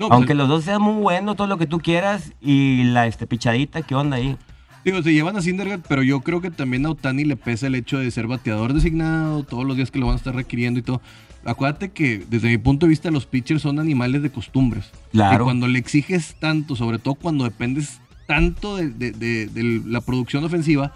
No, 0.02 0.08
pues, 0.10 0.18
Aunque 0.18 0.34
los 0.34 0.50
dos 0.50 0.64
sean 0.66 0.82
muy 0.82 1.02
buenos, 1.02 1.36
todo 1.38 1.48
lo 1.48 1.58
que 1.58 1.68
tú 1.68 1.80
quieras. 1.80 2.34
Y 2.42 2.84
la 2.86 3.08
este, 3.08 3.28
pichadita, 3.28 3.82
¿qué 3.84 3.96
onda 3.96 4.18
ahí? 4.18 4.36
Digo, 4.84 5.02
se 5.04 5.14
llevan 5.14 5.38
a 5.38 5.42
Syndergaard, 5.42 5.82
pero 5.88 6.02
yo 6.02 6.22
creo 6.22 6.42
que 6.42 6.50
también 6.52 6.86
a 6.86 6.90
Otani 6.90 7.24
le 7.24 7.36
pesa 7.38 7.68
el 7.68 7.76
hecho 7.76 8.00
de 8.00 8.10
ser 8.10 8.26
bateador 8.28 8.74
designado, 8.74 9.44
todos 9.44 9.64
los 9.64 9.78
días 9.78 9.92
que 9.92 10.00
lo 10.00 10.08
van 10.08 10.14
a 10.14 10.18
estar 10.18 10.34
requiriendo 10.36 10.80
y 10.80 10.84
todo. 10.84 11.02
Acuérdate 11.46 11.90
que 11.92 12.24
desde 12.30 12.50
mi 12.50 12.58
punto 12.58 12.86
de 12.86 12.90
vista 12.90 13.12
los 13.12 13.26
pitchers 13.28 13.62
son 13.62 13.80
animales 13.80 14.22
de 14.24 14.32
costumbres. 14.32 14.90
Claro. 15.12 15.44
Y 15.44 15.46
cuando 15.46 15.68
le 15.68 15.78
exiges 15.80 16.36
tanto, 16.40 16.76
sobre 16.76 16.98
todo 17.00 17.14
cuando 17.16 17.44
dependes 17.44 18.00
tanto 18.28 18.78
de, 18.78 18.90
de- 18.90 19.12
de- 19.12 19.46
de 19.48 19.82
la 19.86 20.02
producción 20.02 20.44
ofensiva, 20.44 20.94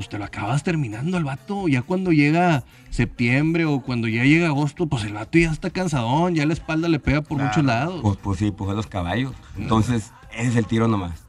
pues 0.00 0.08
te 0.08 0.16
lo 0.18 0.24
acabas 0.24 0.62
terminando 0.62 1.18
el 1.18 1.24
vato. 1.24 1.68
Ya 1.68 1.82
cuando 1.82 2.10
llega 2.10 2.64
septiembre 2.88 3.66
o 3.66 3.82
cuando 3.82 4.08
ya 4.08 4.24
llega 4.24 4.46
agosto, 4.46 4.86
pues 4.86 5.04
el 5.04 5.12
vato 5.12 5.36
ya 5.36 5.50
está 5.50 5.68
cansadón, 5.68 6.34
ya 6.34 6.46
la 6.46 6.54
espalda 6.54 6.88
le 6.88 6.98
pega 6.98 7.20
por 7.20 7.36
muchos 7.38 7.62
lados. 7.62 8.00
Pues, 8.00 8.16
pues 8.16 8.38
sí, 8.38 8.50
pues 8.50 8.70
a 8.70 8.72
los 8.72 8.86
caballos. 8.86 9.34
Entonces, 9.58 10.10
ese 10.32 10.48
es 10.48 10.56
el 10.56 10.64
tiro 10.64 10.88
nomás. 10.88 11.22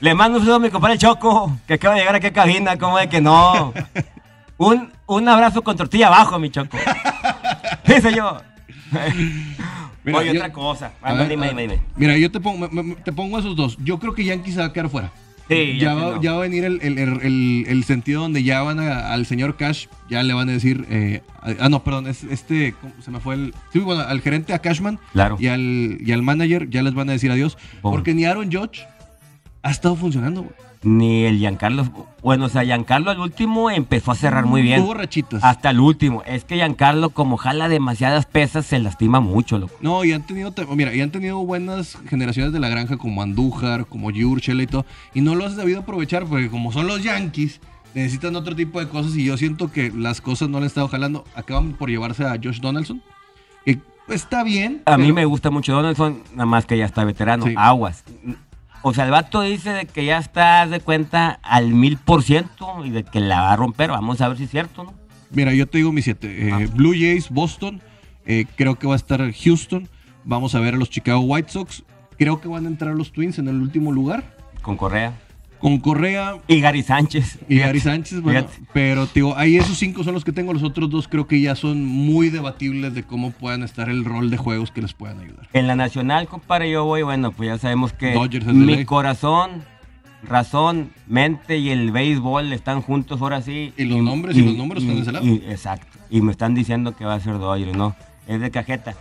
Le 0.00 0.14
mando 0.14 0.38
un 0.38 0.42
saludo 0.44 0.56
a 0.56 0.60
mi 0.60 0.70
compadre 0.70 0.96
Choco, 0.96 1.54
que 1.66 1.74
acaba 1.74 1.96
de 1.96 2.00
llegar 2.00 2.14
aquí 2.14 2.28
a 2.28 2.32
cabina, 2.32 2.78
como 2.78 2.96
de 2.96 3.10
que 3.10 3.20
no. 3.20 3.74
Un, 4.56 4.90
un 5.06 5.28
abrazo 5.28 5.60
con 5.62 5.76
tortilla 5.76 6.06
abajo, 6.06 6.38
mi 6.38 6.48
Choco. 6.48 6.78
Dice 7.86 8.14
yo. 8.14 8.38
Mira, 10.02 10.18
Oye, 10.18 10.32
yo- 10.32 10.40
otra 10.40 10.50
cosa. 10.50 10.92
Ver, 11.02 11.28
dime, 11.28 11.48
dime, 11.48 11.62
dime. 11.62 11.82
Mira, 11.96 12.16
yo 12.16 12.30
te 12.30 12.40
pongo, 12.40 12.68
me- 12.70 12.82
me- 12.82 12.94
te 12.94 13.12
pongo 13.12 13.38
esos 13.38 13.54
dos. 13.54 13.76
Yo 13.84 13.98
creo 13.98 14.14
que 14.14 14.24
Yankees 14.24 14.54
se 14.54 14.60
va 14.60 14.66
a 14.68 14.72
quedar 14.72 14.88
fuera. 14.88 15.10
Sí, 15.48 15.76
ya, 15.78 15.88
ya 15.88 15.94
va, 15.94 16.00
no. 16.16 16.22
ya 16.22 16.32
va 16.32 16.38
a 16.38 16.40
venir 16.42 16.64
el, 16.64 16.80
el- 16.82 17.66
el- 17.68 17.84
sentido 17.84 18.22
donde 18.22 18.42
ya 18.42 18.62
van 18.62 18.80
a- 18.80 19.12
al 19.12 19.26
señor 19.26 19.56
Cash, 19.56 19.86
ya 20.08 20.22
le 20.22 20.32
van 20.32 20.48
a 20.48 20.52
decir, 20.52 20.86
eh, 20.88 21.20
ah, 21.60 21.68
no, 21.68 21.84
perdón, 21.84 22.06
es 22.06 22.24
este, 22.24 22.72
¿cómo 22.80 22.94
se 23.02 23.10
me 23.10 23.20
fue 23.20 23.34
el, 23.34 23.54
sí, 23.72 23.78
bueno, 23.80 24.00
al 24.02 24.20
gerente, 24.22 24.54
a 24.54 24.60
Cashman 24.60 24.98
Claro. 25.12 25.36
y 25.38 25.48
al, 25.48 25.98
y 26.00 26.12
al 26.12 26.22
manager 26.22 26.70
ya 26.70 26.82
les 26.82 26.94
van 26.94 27.10
a 27.10 27.12
decir 27.12 27.30
adiós, 27.30 27.58
porque 27.82 28.14
ni 28.14 28.24
Aaron 28.24 28.50
Judge 28.50 28.86
ha 29.62 29.70
estado 29.70 29.96
funcionando. 29.96 30.42
güey. 30.44 30.54
Ni 30.84 31.24
el 31.24 31.38
Giancarlo. 31.38 31.86
Bueno, 32.22 32.46
o 32.46 32.48
sea, 32.48 32.62
Giancarlo 32.62 33.10
al 33.10 33.18
último 33.18 33.70
empezó 33.70 34.12
a 34.12 34.14
cerrar 34.14 34.44
muy 34.44 34.62
bien. 34.62 34.80
Tuvo 34.82 34.94
rachitas. 34.94 35.42
Hasta 35.42 35.70
el 35.70 35.80
último. 35.80 36.22
Es 36.24 36.44
que 36.44 36.56
Giancarlo, 36.56 37.10
como 37.10 37.36
jala 37.36 37.68
demasiadas 37.68 38.26
pesas, 38.26 38.66
se 38.66 38.78
lastima 38.78 39.20
mucho, 39.20 39.58
loco. 39.58 39.74
No, 39.80 40.04
y 40.04 40.12
han 40.12 40.26
tenido, 40.26 40.52
mira, 40.76 40.94
y 40.94 41.00
han 41.00 41.10
tenido 41.10 41.38
buenas 41.38 41.98
generaciones 42.08 42.52
de 42.52 42.60
la 42.60 42.68
granja 42.68 42.96
como 42.96 43.22
Andújar, 43.22 43.86
como 43.86 44.10
Jurchel 44.12 44.60
y 44.60 44.66
todo, 44.66 44.86
y 45.14 45.20
no 45.20 45.34
lo 45.34 45.46
has 45.46 45.54
sabido 45.54 45.80
aprovechar 45.80 46.26
porque 46.26 46.48
como 46.48 46.70
son 46.72 46.86
los 46.86 47.02
Yankees, 47.02 47.60
necesitan 47.94 48.36
otro 48.36 48.54
tipo 48.54 48.80
de 48.80 48.88
cosas 48.88 49.16
y 49.16 49.24
yo 49.24 49.36
siento 49.36 49.70
que 49.70 49.90
las 49.90 50.20
cosas 50.20 50.48
no 50.48 50.58
le 50.58 50.64
han 50.64 50.68
estado 50.68 50.88
jalando. 50.88 51.24
Acaban 51.34 51.72
por 51.72 51.88
llevarse 51.88 52.24
a 52.24 52.38
Josh 52.42 52.60
Donaldson, 52.60 53.02
que 53.64 53.78
está 54.08 54.42
bien. 54.44 54.82
A 54.84 54.98
mí 54.98 55.12
me 55.12 55.24
gusta 55.24 55.50
mucho 55.50 55.72
Donaldson, 55.72 56.22
nada 56.32 56.46
más 56.46 56.66
que 56.66 56.76
ya 56.76 56.84
está 56.84 57.04
veterano. 57.04 57.46
Sí. 57.46 57.54
Aguas. 57.56 58.04
O 58.86 58.92
sea, 58.92 59.06
el 59.06 59.10
vato 59.10 59.40
dice 59.40 59.70
de 59.70 59.86
que 59.86 60.04
ya 60.04 60.18
está, 60.18 60.66
de 60.66 60.78
cuenta, 60.78 61.40
al 61.42 61.68
mil 61.72 61.96
por 61.96 62.22
ciento 62.22 62.84
y 62.84 62.90
de 62.90 63.02
que 63.02 63.18
la 63.18 63.40
va 63.40 63.52
a 63.54 63.56
romper. 63.56 63.88
Vamos 63.90 64.20
a 64.20 64.28
ver 64.28 64.36
si 64.36 64.44
es 64.44 64.50
cierto, 64.50 64.84
¿no? 64.84 64.92
Mira, 65.30 65.54
yo 65.54 65.66
te 65.66 65.78
digo 65.78 65.90
mis 65.90 66.04
siete. 66.04 66.48
Eh, 66.48 66.50
Ah. 66.52 66.60
Blue 66.74 66.92
Jays, 66.92 67.30
Boston, 67.30 67.80
eh, 68.26 68.44
creo 68.56 68.74
que 68.74 68.86
va 68.86 68.92
a 68.92 68.96
estar 68.96 69.32
Houston, 69.32 69.88
vamos 70.24 70.54
a 70.54 70.60
ver 70.60 70.74
a 70.74 70.76
los 70.76 70.90
Chicago 70.90 71.20
White 71.20 71.50
Sox, 71.50 71.82
creo 72.18 72.42
que 72.42 72.48
van 72.48 72.66
a 72.66 72.68
entrar 72.68 72.94
los 72.94 73.10
Twins 73.10 73.38
en 73.38 73.48
el 73.48 73.56
último 73.60 73.90
lugar, 73.90 74.36
Con 74.60 74.76
Correa. 74.76 75.14
Con 75.64 75.78
Correa, 75.78 76.36
Y 76.46 76.60
Gary 76.60 76.82
Sánchez. 76.82 77.38
Y 77.48 77.56
Gary 77.56 77.80
Sánchez, 77.80 78.20
bueno, 78.20 78.40
Fíjate. 78.46 78.68
pero 78.74 79.06
digo, 79.14 79.34
ahí 79.34 79.56
esos 79.56 79.78
cinco 79.78 80.04
son 80.04 80.12
los 80.12 80.22
que 80.22 80.30
tengo, 80.30 80.52
los 80.52 80.62
otros 80.62 80.90
dos 80.90 81.08
creo 81.08 81.26
que 81.26 81.40
ya 81.40 81.54
son 81.56 81.86
muy 81.86 82.28
debatibles 82.28 82.92
de 82.92 83.02
cómo 83.02 83.30
puedan 83.30 83.62
estar 83.62 83.88
el 83.88 84.04
rol 84.04 84.28
de 84.30 84.36
juegos 84.36 84.70
que 84.70 84.82
les 84.82 84.92
puedan 84.92 85.20
ayudar. 85.20 85.48
En 85.54 85.66
la 85.66 85.74
nacional, 85.74 86.28
compadre, 86.28 86.70
yo 86.70 86.84
voy, 86.84 87.00
bueno, 87.00 87.32
pues 87.32 87.46
ya 87.48 87.56
sabemos 87.56 87.94
que 87.94 88.14
mi 88.52 88.84
corazón, 88.84 89.64
razón, 90.22 90.90
mente 91.06 91.56
y 91.56 91.70
el 91.70 91.92
béisbol 91.92 92.52
están 92.52 92.82
juntos 92.82 93.22
ahora 93.22 93.40
sí. 93.40 93.72
Y 93.78 93.84
los 93.84 94.02
nombres 94.02 94.36
y 94.36 94.42
los 94.42 94.56
números 94.58 94.82
están 94.82 94.96
de 94.96 95.02
ese 95.02 95.12
lado. 95.12 95.24
y- 95.26 95.42
exacto. 95.48 95.86
Y 96.10 96.20
me 96.20 96.32
están 96.32 96.54
diciendo 96.54 96.94
que 96.94 97.06
va 97.06 97.14
a 97.14 97.20
ser 97.20 97.38
Dodgers, 97.38 97.74
¿no? 97.74 97.96
Es 98.28 98.38
de 98.38 98.50
cajeta. 98.50 98.94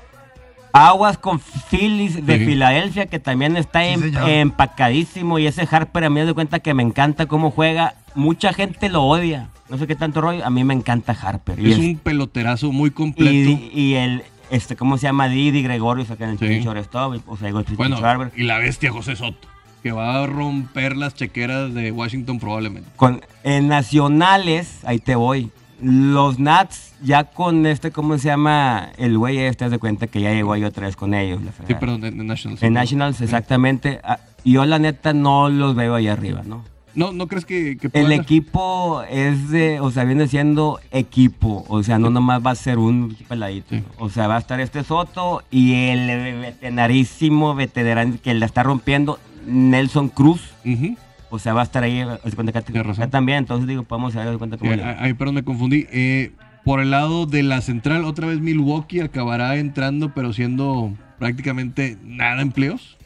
Aguas 0.73 1.19
con 1.19 1.39
Phillies 1.39 2.25
de 2.25 2.39
Sí. 2.39 2.45
Filadelfia, 2.45 3.05
que 3.05 3.19
también 3.19 3.55
está 3.57 3.83
Sí, 3.83 3.89
em- 3.93 4.11
empacadísimo. 4.27 5.37
Y 5.39 5.45
ese 5.47 5.67
Harper 5.69 6.05
a 6.05 6.09
mí 6.09 6.15
me 6.15 6.25
doy 6.25 6.33
cuenta 6.33 6.59
que 6.59 6.73
me 6.73 6.81
encanta 6.83 7.27
cómo 7.27 7.51
juega. 7.51 7.93
Mucha 8.15 8.53
gente 8.53 8.89
lo 8.89 9.03
odia. 9.03 9.49
No 9.69 9.77
sé 9.77 9.85
qué 9.87 9.95
tanto 9.95 10.19
rollo. 10.21 10.43
A 10.45 10.49
mí 10.49 10.63
me 10.63 10.73
encanta 10.73 11.13
Harper. 11.19 11.59
Y 11.59 11.71
es 11.71 11.77
un 11.77 11.97
peloterazo 11.97 12.71
muy 12.71 12.89
completo. 12.91 13.31
y, 13.31 13.69
y 13.73 13.93
el, 13.95 14.23
este, 14.49 14.75
¿cómo 14.75 14.97
se 14.97 15.03
llama? 15.03 15.27
Didi 15.29 15.61
Gregorio, 15.61 16.05
el 16.19 16.39
Sí. 16.39 16.59
shortstop, 16.61 17.21
O 17.27 17.37
sea, 17.37 17.47
digo, 17.47 17.59
el 17.59 17.65
pinche 17.65 17.77
bueno, 17.77 17.97
Schwarber. 17.97 18.31
y 18.35 18.43
la 18.43 18.57
bestia 18.57 18.91
José 18.91 19.15
Soto, 19.15 19.47
que 19.83 19.91
va 19.91 20.23
a 20.23 20.27
romper 20.27 20.97
las 20.97 21.13
chequeras 21.13 21.73
de 21.75 21.91
Washington 21.91 22.39
probablemente. 22.39 22.89
Con, 22.95 23.21
en 23.43 23.67
nacionales, 23.67 24.79
ahí 24.85 24.97
te 24.99 25.15
voy. 25.15 25.51
Los 25.81 26.39
Nats, 26.39 26.93
ya 27.03 27.25
con 27.25 27.65
este, 27.65 27.91
¿cómo 27.91 28.17
se 28.17 28.27
llama? 28.27 28.89
El 28.97 29.17
güey 29.17 29.39
este, 29.39 29.65
haz 29.65 29.71
de 29.71 29.79
cuenta 29.79 30.07
que 30.07 30.21
ya 30.21 30.31
llegó 30.31 30.53
ahí 30.53 30.63
otra 30.63 30.87
vez 30.87 30.95
con 30.95 31.13
ellos. 31.13 31.41
la 31.43 31.51
Sí, 31.67 31.73
perdón, 31.75 32.05
en, 32.05 32.19
en 32.19 32.27
Nationals. 32.27 32.63
En 32.63 32.73
Nationals, 32.73 33.21
exactamente. 33.21 33.99
Ah, 34.03 34.19
Yo, 34.45 34.65
la 34.65 34.79
neta, 34.79 35.13
no 35.13 35.49
los 35.49 35.75
veo 35.75 35.95
ahí 35.95 36.07
arriba, 36.07 36.41
¿no? 36.45 36.63
No, 36.95 37.11
¿no 37.11 37.27
crees 37.27 37.45
que, 37.45 37.75
que 37.77 37.89
El 37.93 38.11
equipo 38.11 39.01
es 39.09 39.49
de, 39.49 39.79
o 39.79 39.89
sea, 39.89 40.03
viene 40.03 40.27
siendo 40.27 40.79
equipo, 40.91 41.65
o 41.67 41.81
sea, 41.81 41.97
no 41.97 42.11
nomás 42.11 42.45
va 42.45 42.51
a 42.51 42.55
ser 42.55 42.77
un 42.77 43.17
peladito. 43.27 43.75
Sí. 43.75 43.83
O 43.97 44.09
sea, 44.09 44.27
va 44.27 44.35
a 44.35 44.39
estar 44.39 44.59
este 44.59 44.83
Soto 44.83 45.41
y 45.49 45.73
el 45.89 46.39
veterinarísimo 46.39 47.55
veterano 47.55 48.15
que 48.23 48.33
la 48.35 48.45
está 48.45 48.61
rompiendo, 48.61 49.19
Nelson 49.47 50.09
Cruz. 50.09 50.41
Ujú. 50.65 50.95
O 51.33 51.39
sea, 51.39 51.55
va 51.55 51.61
a 51.61 51.63
estar 51.63 51.81
ahí, 51.81 51.99
haz 52.01 52.21
de 52.21 52.31
cuenta 52.33 52.51
que 52.51 52.59
acá, 52.59 53.07
también, 53.07 53.39
entonces 53.39 53.67
digo, 53.67 53.81
podemos 53.81 54.13
de 54.13 54.37
cuenta 54.37 54.55
cómo 54.59 54.71
Eh, 54.71 54.95
Ahí, 54.99 55.15
perdón, 55.15 55.33
me 55.33 55.43
confundí. 55.43 55.87
Eh, 55.91 56.31
por 56.63 56.79
el 56.79 56.91
lado 56.91 57.25
de 57.25 57.41
la 57.41 57.61
central, 57.61 58.05
otra 58.05 58.27
vez 58.27 58.39
Milwaukee 58.39 58.99
acabará 58.99 59.55
entrando, 59.55 60.13
pero 60.13 60.31
siendo 60.31 60.93
prácticamente 61.17 61.97
nada 62.03 62.43
empleos. 62.43 62.99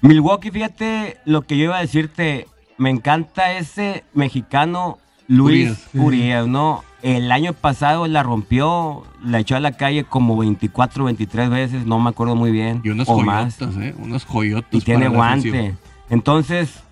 Milwaukee, 0.00 0.50
fíjate 0.50 1.18
lo 1.26 1.42
que 1.42 1.56
yo 1.56 1.66
iba 1.66 1.78
a 1.78 1.80
decirte, 1.80 2.48
me 2.76 2.90
encanta 2.90 3.52
ese 3.52 4.02
mexicano 4.14 4.98
Luis 5.28 5.68
Urias. 5.68 5.88
Urias, 5.94 6.46
¿no? 6.48 6.82
El 7.02 7.30
año 7.30 7.52
pasado 7.52 8.08
la 8.08 8.24
rompió, 8.24 9.04
la 9.22 9.38
echó 9.38 9.54
a 9.54 9.60
la 9.60 9.76
calle 9.76 10.02
como 10.02 10.36
24, 10.36 11.04
23 11.04 11.50
veces, 11.50 11.86
no 11.86 12.00
me 12.00 12.10
acuerdo 12.10 12.34
muy 12.34 12.50
bien. 12.50 12.80
Y 12.82 12.88
unas 12.88 13.08
o 13.08 13.14
joyotas, 13.14 13.60
más. 13.60 13.76
¿eh? 13.76 13.94
Unas 13.96 14.24
joyotas. 14.24 14.74
Y 14.74 14.80
tiene 14.80 15.06
guante. 15.06 15.76
Entonces, 16.10 16.82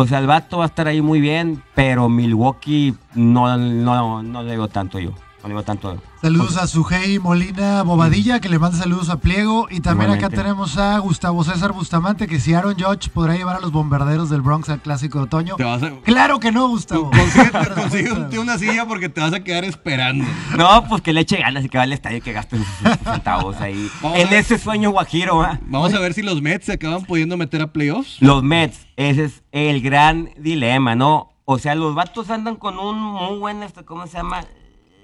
O 0.00 0.06
sea, 0.06 0.20
el 0.20 0.28
vato 0.28 0.58
va 0.58 0.64
a 0.64 0.68
estar 0.68 0.86
ahí 0.86 1.02
muy 1.02 1.20
bien, 1.20 1.60
pero 1.74 2.08
Milwaukee 2.08 2.94
no, 3.16 3.58
no, 3.58 4.22
no 4.22 4.42
le 4.44 4.52
digo 4.52 4.68
tanto 4.68 5.00
yo. 5.00 5.10
No 5.42 5.48
le 5.48 5.54
digo 5.54 5.62
tanto. 5.62 6.02
Saludos 6.20 6.56
a 6.56 6.66
Sujei 6.66 7.20
Molina 7.20 7.84
Bobadilla, 7.84 8.40
que 8.40 8.48
le 8.48 8.58
manda 8.58 8.76
saludos 8.76 9.08
a 9.08 9.18
Pliego. 9.18 9.68
Y 9.70 9.80
también 9.80 10.10
acá 10.10 10.28
tenemos 10.30 10.76
a 10.78 10.98
Gustavo 10.98 11.44
César 11.44 11.72
Bustamante, 11.72 12.26
que 12.26 12.40
si 12.40 12.54
Aaron 12.54 12.74
Judge 12.74 13.08
podrá 13.08 13.36
llevar 13.36 13.54
a 13.54 13.60
los 13.60 13.70
bombarderos 13.70 14.30
del 14.30 14.40
Bronx 14.40 14.68
al 14.68 14.80
clásico 14.80 15.18
de 15.18 15.24
otoño. 15.24 15.54
Te 15.54 15.62
vas 15.62 15.80
a... 15.84 15.92
Claro 16.00 16.40
que 16.40 16.50
no, 16.50 16.66
Gustavo. 16.68 17.10
Consíguete, 17.12 17.70
consíguete 17.72 18.38
una 18.40 18.58
silla 18.58 18.84
porque 18.86 19.08
te 19.08 19.20
vas 19.20 19.32
a 19.32 19.44
quedar 19.44 19.64
esperando. 19.64 20.24
No, 20.56 20.84
pues 20.88 21.02
que 21.02 21.12
le 21.12 21.20
eche 21.20 21.36
ganas 21.36 21.64
y 21.64 21.68
que 21.68 21.78
va 21.78 21.84
al 21.84 21.92
estadio 21.92 22.18
y 22.18 22.20
que 22.20 22.32
gaste 22.32 22.56
sus 22.56 22.66
centavos 23.04 23.60
ahí. 23.60 23.88
Vamos 24.02 24.18
en 24.18 24.32
ese 24.32 24.58
sueño 24.58 24.90
guajiro, 24.90 25.40
¿ah? 25.42 25.60
Vamos 25.66 25.94
a 25.94 26.00
ver 26.00 26.14
si 26.14 26.22
los 26.22 26.42
Mets 26.42 26.66
se 26.66 26.72
acaban 26.72 27.04
pudiendo 27.04 27.36
meter 27.36 27.62
a 27.62 27.72
playoffs. 27.72 28.20
Los 28.20 28.42
Mets, 28.42 28.88
ese 28.96 29.26
es 29.26 29.44
el 29.52 29.82
gran 29.82 30.30
dilema, 30.36 30.96
¿no? 30.96 31.30
O 31.44 31.58
sea, 31.58 31.76
los 31.76 31.94
vatos 31.94 32.28
andan 32.28 32.56
con 32.56 32.78
un 32.78 33.00
muy 33.00 33.38
buen, 33.38 33.62
este, 33.62 33.84
¿cómo 33.84 34.06
se 34.08 34.18
llama? 34.18 34.40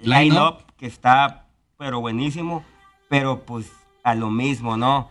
Line-up. 0.04 0.64
Que 0.76 0.86
está, 0.86 1.46
pero 1.78 2.00
buenísimo, 2.00 2.64
pero 3.08 3.44
pues 3.44 3.70
a 4.02 4.14
lo 4.14 4.30
mismo, 4.30 4.76
¿no? 4.76 5.10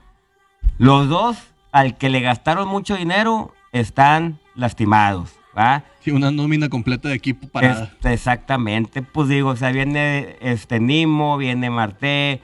Los 0.77 1.09
dos, 1.09 1.37
al 1.71 1.97
que 1.97 2.09
le 2.09 2.19
gastaron 2.19 2.67
mucho 2.67 2.95
dinero, 2.95 3.53
están 3.71 4.39
lastimados, 4.55 5.31
¿va? 5.57 5.83
Sí, 6.01 6.11
una 6.11 6.31
nómina 6.31 6.69
completa 6.69 7.09
de 7.09 7.15
equipo 7.15 7.47
parada. 7.47 7.85
Este, 7.85 8.13
exactamente, 8.13 9.01
pues 9.01 9.29
digo, 9.29 9.49
o 9.49 9.55
sea, 9.55 9.71
viene 9.71 10.35
este 10.41 10.79
Nimo, 10.79 11.37
viene 11.37 11.69
Marte, 11.69 12.41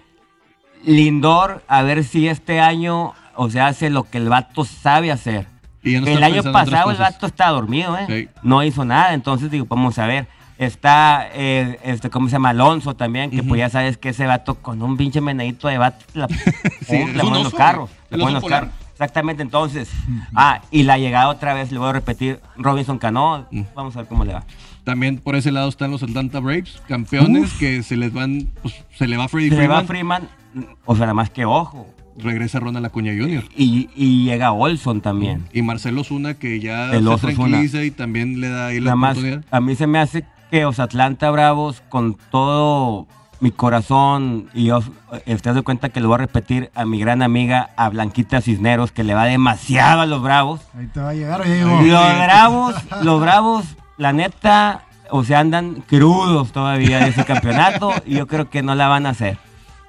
Lindor, 0.85 1.63
a 1.67 1.81
ver 1.83 2.03
si 2.03 2.27
este 2.27 2.61
año, 2.61 3.13
o 3.35 3.49
sea, 3.49 3.67
hace 3.67 3.89
lo 3.89 4.03
que 4.03 4.17
el 4.17 4.29
vato 4.29 4.63
sabe 4.65 5.11
hacer. 5.11 5.47
Y 5.83 5.93
ya 5.93 6.01
no 6.01 6.07
el 6.07 6.13
está 6.13 6.25
año 6.25 6.51
pasado 6.51 6.91
el 6.91 6.97
vato 6.97 7.25
estaba 7.25 7.51
dormido, 7.51 7.97
¿eh? 7.97 8.05
Sí. 8.07 8.29
No 8.43 8.63
hizo 8.63 8.85
nada, 8.85 9.13
entonces 9.13 9.51
digo, 9.51 9.65
vamos 9.69 9.99
a 9.99 10.07
ver. 10.07 10.27
Está, 10.59 11.29
eh, 11.33 11.79
este, 11.85 12.09
¿cómo 12.09 12.27
se 12.27 12.33
llama? 12.33 12.49
Alonso 12.49 12.93
también, 12.93 13.31
que 13.31 13.43
pues 13.43 13.59
ya 13.59 13.69
sabes 13.69 13.97
que 13.97 14.09
ese 14.09 14.25
vato 14.25 14.55
con 14.55 14.81
un 14.81 14.97
pinche 14.97 15.21
menedito 15.21 15.69
de 15.69 15.77
vato, 15.77 16.03
la, 16.13 16.27
Sí, 16.85 17.05
le 17.13 17.21
ponen 17.21 17.43
los 17.43 17.53
carros. 17.53 17.89
Le 18.09 18.17
ponen 18.17 18.33
los 18.33 18.43
carros. 18.43 18.69
Exactamente, 18.91 19.41
entonces. 19.41 19.89
Ah, 20.35 20.61
y 20.69 20.83
la 20.83 20.97
llegada 20.97 21.29
otra 21.29 21.53
vez, 21.53 21.71
le 21.71 21.79
voy 21.79 21.87
a 21.87 21.93
repetir, 21.93 22.41
Robinson 22.57 22.97
Cano, 22.99 23.47
vamos 23.73 23.95
a 23.95 23.99
ver 23.99 24.09
cómo 24.09 24.25
le 24.25 24.33
va. 24.33 24.43
También 24.83 25.19
por 25.19 25.37
ese 25.37 25.53
lado 25.53 25.69
están 25.69 25.91
los 25.91 26.03
Atlanta 26.03 26.41
Braves, 26.41 26.81
campeones 26.89 27.53
que 27.53 27.81
se 27.81 27.95
les 27.95 28.11
van, 28.11 28.49
pues, 28.61 28.75
se 28.97 29.07
le 29.07 29.15
va 29.15 29.29
Freddie 29.29 29.51
Se 29.51 29.55
le 29.55 29.67
va 29.69 29.83
Freeman, 29.85 30.27
Freeman, 30.51 30.75
o 30.83 30.93
sea, 30.93 31.05
nada 31.05 31.13
más 31.13 31.29
que 31.29 31.45
ojo. 31.45 31.87
regresa 32.17 32.59
Ronald 32.59 32.85
Acuña 32.85 33.13
Jr. 33.17 33.45
Y, 33.55 33.89
y 33.95 34.25
llega 34.25 34.51
Olson 34.51 34.99
también. 34.99 35.45
Y 35.53 35.61
Marcelo 35.61 36.03
Zuna 36.03 36.33
que 36.33 36.59
ya 36.59 36.91
se 36.91 37.17
tranquiliza 37.17 37.85
y 37.85 37.91
también 37.91 38.41
le 38.41 38.49
da 38.49 38.67
ahí 38.67 38.81
la 38.81 38.95
Nada 38.95 38.95
más, 38.97 39.17
a 39.49 39.61
mí 39.61 39.75
se 39.75 39.87
me 39.87 39.99
hace 39.99 40.25
que 40.49 40.63
los 40.63 40.79
Atlanta 40.79 41.29
Bravos, 41.31 41.81
con 41.89 42.15
todo 42.31 43.07
mi 43.39 43.51
corazón, 43.51 44.49
y 44.53 44.65
yo, 44.65 44.79
eh, 45.25 45.37
te 45.37 45.53
das 45.53 45.63
cuenta 45.63 45.89
que 45.89 46.01
lo 46.01 46.09
voy 46.09 46.15
a 46.15 46.17
repetir 46.19 46.71
a 46.75 46.85
mi 46.85 46.99
gran 46.99 47.21
amiga, 47.21 47.69
a 47.77 47.89
Blanquita 47.89 48.41
Cisneros, 48.41 48.91
que 48.91 49.03
le 49.03 49.13
va 49.13 49.25
demasiado 49.25 50.01
a 50.01 50.05
los 50.05 50.21
Bravos. 50.21 50.61
Ahí 50.77 50.87
te 50.87 50.99
va 50.99 51.09
a 51.09 51.13
llegar, 51.13 51.41
o 51.41 51.45
ya 51.45 51.53
llegó. 51.53 51.81
Los 51.81 52.17
Bravos, 52.17 52.75
los 53.03 53.21
Bravos, 53.21 53.65
la 53.97 54.11
neta, 54.11 54.83
o 55.09 55.23
sea, 55.23 55.39
andan 55.39 55.83
crudos 55.87 56.51
todavía 56.51 56.99
de 56.99 57.09
ese 57.09 57.23
campeonato, 57.23 57.93
y 58.05 58.15
yo 58.15 58.27
creo 58.27 58.49
que 58.49 58.61
no 58.61 58.75
la 58.75 58.87
van 58.87 59.05
a 59.05 59.09
hacer. 59.09 59.37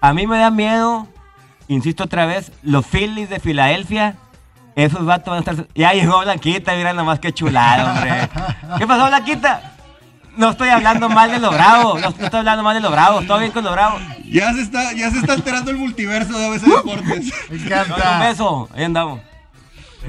A 0.01 0.15
mí 0.15 0.27
me 0.27 0.39
da 0.39 0.51
miedo, 0.51 1.09
insisto 1.69 2.05
otra 2.05 2.27
vez, 2.27 2.53
los 2.63 2.87
Phillies 2.87 3.31
de 3.31 3.41
Filadelfia. 3.41 4.17
Esos 4.77 5.05
vatos 5.05 5.27
van 5.27 5.37
a 5.37 5.41
estar. 5.41 5.67
Ya 5.75 5.93
llegó 5.93 6.21
Blanquita, 6.21 6.75
mira 6.75 6.93
nomás 6.93 7.19
qué 7.19 7.33
chulada, 7.33 7.93
hombre. 7.93 8.29
¿Qué 8.79 8.87
pasó, 8.87 9.09
Blanquita? 9.09 9.80
No 10.37 10.51
estoy 10.51 10.69
hablando 10.69 11.09
mal 11.09 11.31
de 11.31 11.39
los 11.39 11.53
bravos. 11.53 12.01
No, 12.01 12.11
no 12.11 12.25
estoy 12.25 12.39
hablando 12.39 12.63
mal 12.63 12.75
de 12.75 12.81
los 12.81 12.91
bravos. 12.91 13.27
Todo 13.27 13.39
bien 13.39 13.51
con 13.53 13.65
los 13.65 13.73
bravos. 13.73 14.01
Ya 14.31 14.53
se 14.55 14.63
está, 14.63 14.93
ya 14.93 15.11
se 15.11 15.19
está 15.19 15.33
alterando 15.35 15.71
el 15.71 15.77
multiverso 15.77 16.39
de 16.39 16.47
ABC 16.47 16.63
Deportes. 16.63 17.33
Me 17.51 17.57
No, 17.57 17.57
un 17.57 17.63
encanta. 17.67 18.19
beso. 18.21 18.69
Ahí 18.75 18.85
andamos. 18.85 19.21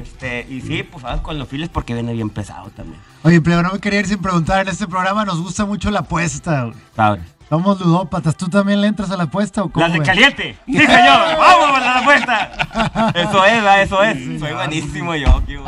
Este, 0.02 0.46
y 0.50 0.62
sí, 0.62 0.84
pues 0.84 1.04
vamos 1.04 1.22
con 1.22 1.38
los 1.38 1.48
files 1.50 1.68
porque 1.68 1.94
viene 1.94 2.14
bien 2.14 2.30
pesado 2.30 2.70
también. 2.70 3.00
Oye, 3.24 3.42
Pleo, 3.42 3.62
no 3.62 3.74
me 3.74 3.80
quería 3.80 4.00
ir 4.00 4.08
sin 4.08 4.20
preguntar. 4.22 4.62
En 4.62 4.70
este 4.70 4.88
programa 4.88 5.26
nos 5.26 5.42
gusta 5.42 5.66
mucho 5.66 5.92
la 5.92 6.00
apuesta. 6.00 6.64
güey. 6.64 6.76
¿Sabes? 6.96 7.22
Somos 7.50 7.82
ludópatas. 7.82 8.38
¿Tú 8.38 8.48
también 8.48 8.80
le 8.80 8.88
entras 8.88 9.12
a 9.12 9.18
la 9.18 9.24
apuesta 9.24 9.64
o 9.64 9.70
cómo? 9.70 9.84
Las 9.86 9.92
de 9.92 10.00
ves? 10.00 10.08
caliente. 10.08 10.58
Sí, 10.66 10.78
señor. 10.78 11.38
Vamos 11.38 11.78
a 11.78 11.80
la 11.82 11.98
apuesta. 11.98 13.12
Eso 13.16 13.46
es, 13.46 13.54
¿verdad? 13.56 13.82
eso 13.82 14.04
es. 14.04 14.40
Soy 14.40 14.54
buenísimo 14.54 15.16
yo. 15.16 15.44
qué. 15.46 15.60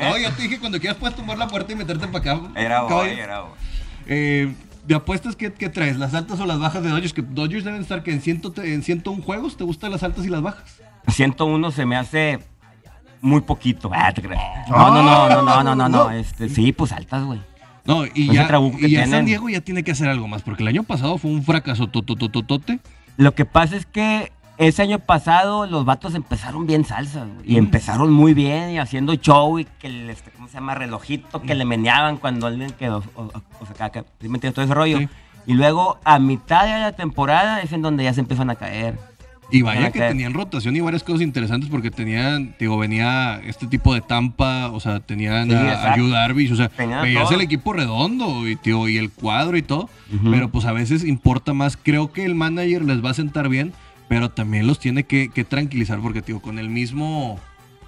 No, 0.00 0.18
ya 0.18 0.34
te 0.34 0.42
dije 0.42 0.58
cuando 0.58 0.80
quieras 0.80 0.98
puedes 0.98 1.16
tumbar 1.16 1.38
la 1.38 1.48
puerta 1.48 1.72
y 1.72 1.76
meterte 1.76 2.06
para 2.08 2.32
acá. 2.32 2.50
Era 2.56 2.84
hoy. 2.84 3.10
Eh, 4.06 4.54
¿De 4.86 4.94
apuestas 4.94 5.34
qué, 5.34 5.52
qué 5.52 5.68
traes? 5.68 5.96
¿Las 5.96 6.12
altas 6.14 6.38
o 6.40 6.46
las 6.46 6.58
bajas 6.58 6.82
de 6.82 6.90
Dodgers? 6.90 7.14
Que 7.14 7.22
Dodgers 7.22 7.64
deben 7.64 7.80
estar 7.80 8.02
que 8.02 8.12
en, 8.12 8.20
ciento, 8.20 8.52
en 8.62 8.82
101 8.82 9.22
juegos. 9.22 9.56
¿Te 9.56 9.64
gustan 9.64 9.90
las 9.90 10.02
altas 10.02 10.26
y 10.26 10.28
las 10.28 10.42
bajas? 10.42 10.80
101 11.08 11.70
se 11.70 11.86
me 11.86 11.96
hace 11.96 12.38
muy 13.20 13.40
poquito. 13.40 13.90
Ah, 13.92 14.12
te 14.12 14.20
creas. 14.20 14.68
No, 14.68 14.90
no, 14.90 15.02
no, 15.02 15.28
no, 15.28 15.42
no, 15.42 15.62
no, 15.62 15.74
no, 15.74 15.88
no. 15.88 16.10
Este, 16.10 16.48
sí, 16.50 16.72
pues 16.72 16.92
altas, 16.92 17.24
güey. 17.24 17.40
No, 17.86 18.04
y 18.06 18.30
Ese 18.30 18.34
ya, 18.34 18.60
y 18.78 18.90
ya 18.90 19.06
San. 19.06 19.24
Diego 19.24 19.48
ya 19.48 19.60
tiene 19.60 19.82
que 19.82 19.92
hacer 19.92 20.08
algo 20.08 20.28
más, 20.28 20.42
porque 20.42 20.62
el 20.62 20.68
año 20.68 20.82
pasado 20.82 21.16
fue 21.18 21.30
un 21.30 21.42
fracaso 21.42 21.86
totototote. 21.86 22.80
Lo 23.16 23.34
que 23.34 23.44
pasa 23.44 23.76
es 23.76 23.86
que 23.86 24.32
ese 24.58 24.82
año 24.82 24.98
pasado 25.00 25.66
los 25.66 25.84
vatos 25.84 26.14
empezaron 26.14 26.66
bien 26.66 26.84
salsas, 26.84 27.26
güey, 27.34 27.52
y 27.52 27.56
empezaron 27.56 28.12
muy 28.12 28.34
bien 28.34 28.70
y 28.70 28.78
haciendo 28.78 29.14
show 29.14 29.58
y 29.58 29.64
que 29.64 29.88
el, 29.88 30.10
este, 30.10 30.30
¿cómo 30.30 30.46
se 30.48 30.54
llama? 30.54 30.74
Relojito 30.74 31.42
que 31.42 31.54
le 31.54 31.64
meneaban 31.64 32.16
cuando 32.18 32.46
alguien 32.46 32.70
quedó, 32.78 33.02
o, 33.16 33.22
o- 33.22 33.32
o 33.60 33.66
sea, 33.76 33.90
que, 33.90 34.00
¿sí 34.20 34.28
me 34.28 34.36
entiendes? 34.36 34.54
todo 34.54 34.64
ese 34.64 34.74
rollo. 34.74 34.98
Sí. 34.98 35.08
Y 35.46 35.54
luego 35.54 35.98
a 36.04 36.18
mitad 36.18 36.64
de 36.64 36.78
la 36.80 36.92
temporada 36.92 37.60
es 37.60 37.72
en 37.72 37.82
donde 37.82 38.04
ya 38.04 38.14
se 38.14 38.20
empiezan 38.20 38.48
a 38.50 38.54
caer. 38.54 38.96
Y 39.50 39.60
vaya 39.60 39.90
que 39.92 39.98
tenían 40.00 40.32
rotación 40.32 40.74
y 40.74 40.80
varias 40.80 41.04
cosas 41.04 41.20
interesantes 41.20 41.68
porque 41.68 41.90
tenían, 41.90 42.54
digo, 42.58 42.78
venía 42.78 43.40
este 43.44 43.66
tipo 43.66 43.92
de 43.92 44.00
Tampa, 44.00 44.70
o 44.70 44.80
sea, 44.80 45.00
tenían 45.00 45.50
Sí, 45.50 45.54
a. 45.54 45.96
Yu 45.96 46.08
Darvish, 46.08 46.50
o 46.52 46.56
sea, 46.56 46.70
Tenían 46.70 47.02
veías 47.02 47.24
todo. 47.24 47.34
el 47.34 47.40
equipo 47.42 47.74
redondo 47.74 48.48
y, 48.48 48.56
tío, 48.56 48.88
y 48.88 48.96
el 48.96 49.10
cuadro 49.10 49.56
y 49.58 49.62
todo, 49.62 49.90
pero 50.30 50.48
pues 50.48 50.64
a 50.64 50.72
veces 50.72 51.04
importa 51.04 51.52
más, 51.52 51.76
creo 51.76 52.10
que 52.10 52.24
el 52.24 52.34
manager 52.34 52.82
les 52.84 53.04
va 53.04 53.10
a 53.10 53.14
sentar 53.14 53.50
bien, 53.50 53.74
pero 54.08 54.30
también 54.30 54.66
los 54.66 54.78
tiene 54.78 55.04
que, 55.04 55.28
que 55.28 55.44
tranquilizar 55.44 56.00
porque, 56.00 56.22
tío, 56.22 56.40
con 56.40 56.58
el 56.58 56.68
mismo... 56.68 57.38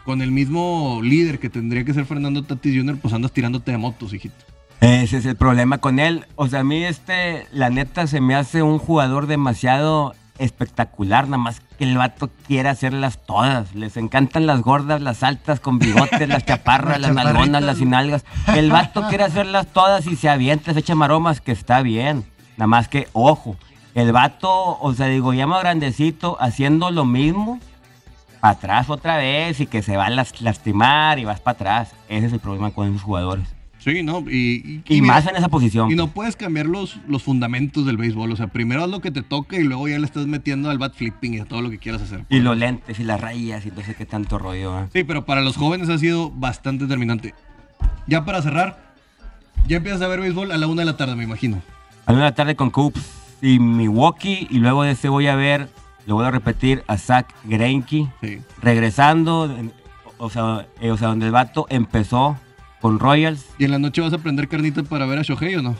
Con 0.05 0.23
el 0.23 0.31
mismo 0.31 1.01
líder 1.03 1.41
que 1.41 1.51
tendría 1.51 1.85
que 1.85 1.93
ser 1.93 2.07
Fernando 2.07 2.45
Tatis 2.45 2.77
Jr., 2.77 2.97
pues 2.97 3.13
andas 3.13 3.33
tirándote 3.33 3.73
de 3.73 3.79
motos, 3.79 4.15
hijito. 4.15 4.37
Ese 4.81 5.17
es 5.17 5.27
el 5.27 5.35
problema 5.35 5.79
con 5.79 5.99
él. 5.99 6.27
O 6.37 6.47
sea, 6.47 6.61
a 6.61 6.65
mí 6.65 6.85
este, 6.85 7.47
la 7.51 7.71
neta, 7.71 8.07
se 8.07 8.21
me 8.21 8.37
hace 8.37 8.63
un 8.63 8.79
jugador 8.79 9.27
demasiado 9.27 10.15
espectacular, 10.39 11.25
nada 11.25 11.39
más 11.39 11.61
que 11.79 11.85
el 11.85 11.97
vato 11.97 12.31
quiere 12.47 12.69
hacerlas 12.69 13.25
todas. 13.25 13.75
Les 13.75 13.97
encantan 13.97 14.47
las 14.47 14.61
gordas, 14.61 15.01
las 15.01 15.23
altas, 15.23 15.61
con 15.61 15.79
bigotes, 15.79 16.29
las 16.29 16.45
chaparras, 16.47 17.01
Las 17.01 17.15
nalgonas, 17.15 17.63
las 17.63 17.79
sinalgas. 17.79 18.25
El 18.55 18.71
vato 18.71 19.09
quiere 19.09 19.25
hacerlas 19.25 19.67
todas 19.69 20.07
y 20.07 20.17
se 20.17 20.29
avienta, 20.29 20.73
se 20.73 20.81
echa 20.81 20.95
maromas, 20.95 21.41
que 21.41 21.53
está 21.53 21.83
bien. 21.83 22.25
Nada 22.57 22.67
más 22.67 22.89
que, 22.89 23.09
ojo, 23.13 23.57
el 23.97 24.13
vato, 24.13 24.79
o 24.79 24.93
sea, 24.95 25.07
digo, 25.07 25.33
ya 25.33 25.47
más 25.47 25.63
grandecito, 25.63 26.37
haciendo 26.39 26.91
lo 26.91 27.05
mismo, 27.07 27.59
para 28.41 28.53
atrás 28.53 28.91
otra 28.91 29.17
vez 29.17 29.59
y 29.61 29.67
que 29.67 29.83
se 29.83 29.97
va 29.97 30.07
a 30.07 30.11
las- 30.11 30.41
lastimar 30.43 31.19
y 31.19 31.25
vas 31.25 31.41
para 31.41 31.55
atrás. 31.55 31.93
Ese 32.09 32.27
es 32.27 32.33
el 32.35 32.39
problema 32.41 32.71
con 32.73 32.89
esos 32.89 33.01
jugadores. 33.03 33.49
Sí, 33.79 34.03
¿no? 34.03 34.19
Y, 34.29 34.83
Y, 34.89 35.01
mira, 35.01 35.15
más 35.15 35.27
en 35.29 35.37
esa 35.37 35.49
posición. 35.49 35.91
Y 35.91 35.95
no 35.95 36.09
puedes 36.09 36.37
cambiar 36.37 36.67
los, 36.67 36.99
los 37.09 37.23
fundamentos 37.23 37.87
del 37.87 37.97
béisbol. 37.97 38.33
O 38.33 38.37
sea, 38.37 38.49
primero 38.49 38.83
haz 38.85 38.91
lo 38.91 39.01
que 39.01 39.11
te 39.13 39.23
toca 39.23 39.57
y 39.57 39.63
luego 39.63 39.89
ya 39.89 39.99
le 39.99 40.05
estás 40.05 40.27
metiendo 40.27 40.69
al 40.71 40.77
bat 40.79 40.93
flipping 40.95 41.35
y 41.35 41.39
a 41.39 41.45
todo 41.47 41.63
lo 41.63 41.71
que 41.71 41.79
quieras 41.79 42.03
hacer. 42.03 42.25
Y 42.29 42.41
los 42.41 42.57
lentes 42.57 42.99
y 43.01 43.05
las 43.05 43.21
rayas 43.21 43.65
y 43.65 43.71
no 43.71 43.81
sé 43.83 43.95
qué 43.95 44.05
tanto 44.05 44.39
rollo. 44.39 44.79
¿eh? 44.81 44.89
Sí, 44.93 45.05
pero 45.05 45.25
para 45.25 45.41
los 45.41 45.57
jóvenes 45.57 45.89
ha 45.89 45.97
sido 45.99 46.31
bastante 46.33 46.85
determinante. 46.85 47.33
Ya 48.09 48.25
para 48.27 48.43
cerrar, 48.43 48.79
ya 49.69 49.79
empiezas 49.79 50.03
a 50.03 50.09
ver 50.09 50.21
béisbol 50.21 50.51
a 50.53 50.59
la 50.59 50.67
una 50.67 50.83
de 50.83 50.87
la 50.87 50.97
tarde, 50.99 51.15
me 51.17 51.25
imagino. 51.25 51.63
A 52.07 52.13
la 52.13 52.17
una 52.19 52.25
de 52.25 52.31
la 52.31 52.35
tarde 52.35 52.57
con 52.57 52.71
Cubs 52.71 53.16
y 53.41 53.59
Milwaukee. 53.59 54.47
Y 54.51 54.59
luego 54.59 54.83
de 54.83 54.93
ese 54.93 55.09
voy 55.09 55.27
a 55.27 55.37
ver, 55.37 55.69
lo 56.07 56.15
voy 56.17 56.27
a 56.27 56.31
repetir, 56.31 56.85
a 56.87 56.97
Zach 56.97 57.33
Greinke. 57.45 58.09
Sí. 58.23 58.41
Regresando, 58.63 59.55
o 60.19 60.31
sea, 60.31 60.67
eh, 60.81 60.91
o 60.91 60.97
sea, 60.97 61.09
donde 61.09 61.27
el 61.27 61.33
vato 61.33 61.67
empezó 61.69 62.39
con 62.81 62.99
Royals. 62.99 63.47
¿Y 63.59 63.65
en 63.65 63.73
la 63.73 63.79
noche 63.79 64.01
vas 64.01 64.13
a 64.13 64.19
prender 64.19 64.49
carnita 64.49 64.83
para 64.83 65.07
ver 65.07 65.19
a 65.19 65.23
Shohei 65.23 65.57
o 65.57 65.63
no? 65.63 65.75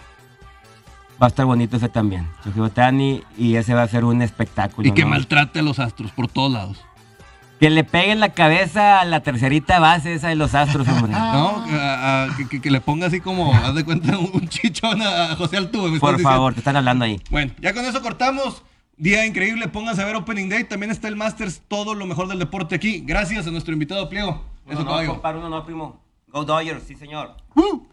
Va 1.21 1.27
a 1.27 1.29
estar 1.29 1.47
bonito 1.47 1.77
ese 1.77 1.89
también. 1.89 2.29
Shohei 2.45 2.61
Ohtani, 2.61 3.23
y 3.39 3.57
ese 3.57 3.75
va 3.75 3.83
a 3.83 3.89
ser 3.89 4.05
un 4.05 4.23
espectáculo. 4.23 4.89
Y 4.89 4.93
que 4.93 5.03
¿no? 5.03 5.09
maltrate 5.09 5.61
a 5.61 5.63
los 5.63 5.79
astros 5.79 6.11
por 6.11 6.29
todos 6.29 6.53
lados. 6.53 6.85
Que 7.61 7.71
le 7.71 7.85
pegue 7.85 8.13
en 8.13 8.21
la 8.21 8.31
cabeza 8.35 9.01
a 9.01 9.05
la 9.07 9.21
tercerita 9.21 9.79
base 9.79 10.13
esa 10.15 10.29
de 10.29 10.35
los 10.35 10.55
astros, 10.55 10.87
hombre. 10.89 11.13
¿No? 11.13 11.65
A- 11.71 12.25
a- 12.25 12.29
que, 12.63 12.71
le 12.71 12.81
ponga 12.81 13.07
así 13.07 13.21
como, 13.21 13.55
haz 13.55 13.75
de 13.75 13.85
cuenta, 13.85 14.19
un 14.19 14.47
chichón 14.49 15.01
a 15.03 15.35
José 15.37 15.57
Altuve. 15.57 15.91
me 15.91 15.99
Por 15.99 16.11
diciendo. 16.17 16.29
favor, 16.31 16.53
te 16.53 16.61
están 16.61 16.77
hablando 16.77 17.05
ahí. 17.07 17.21
Bueno, 17.31 17.53
ya 17.61 17.73
con 17.73 17.85
eso 17.85 18.03
cortamos. 18.03 18.63
Día 18.99 19.27
increíble, 19.27 19.69
pónganse 19.69 20.01
a 20.03 20.07
ver 20.07 20.17
Opening 20.17 20.49
Day. 20.49 20.65
También 20.65 20.91
está 20.91 21.09
el 21.09 21.17
Masters, 21.17 21.63
todo 21.69 21.95
lo 21.95 22.07
mejor 22.07 22.29
del 22.29 22.39
deporte 22.39 22.75
aquí. 22.75 23.03
Gracias 23.07 23.47
a 23.47 23.51
nuestro 23.51 23.73
invitado 23.73 24.09
Pliego. 24.09 24.45
Eso 24.69 24.81
no, 24.81 24.87
caballo. 24.87 25.09
compadre, 25.11 25.39
uno 25.39 25.49
no, 25.51 25.65
primo. 25.65 26.01
Go 26.29 26.45
Dodgers, 26.45 26.83
sí 26.87 26.95
señor. 26.95 27.37
¡Uh! 27.55 27.87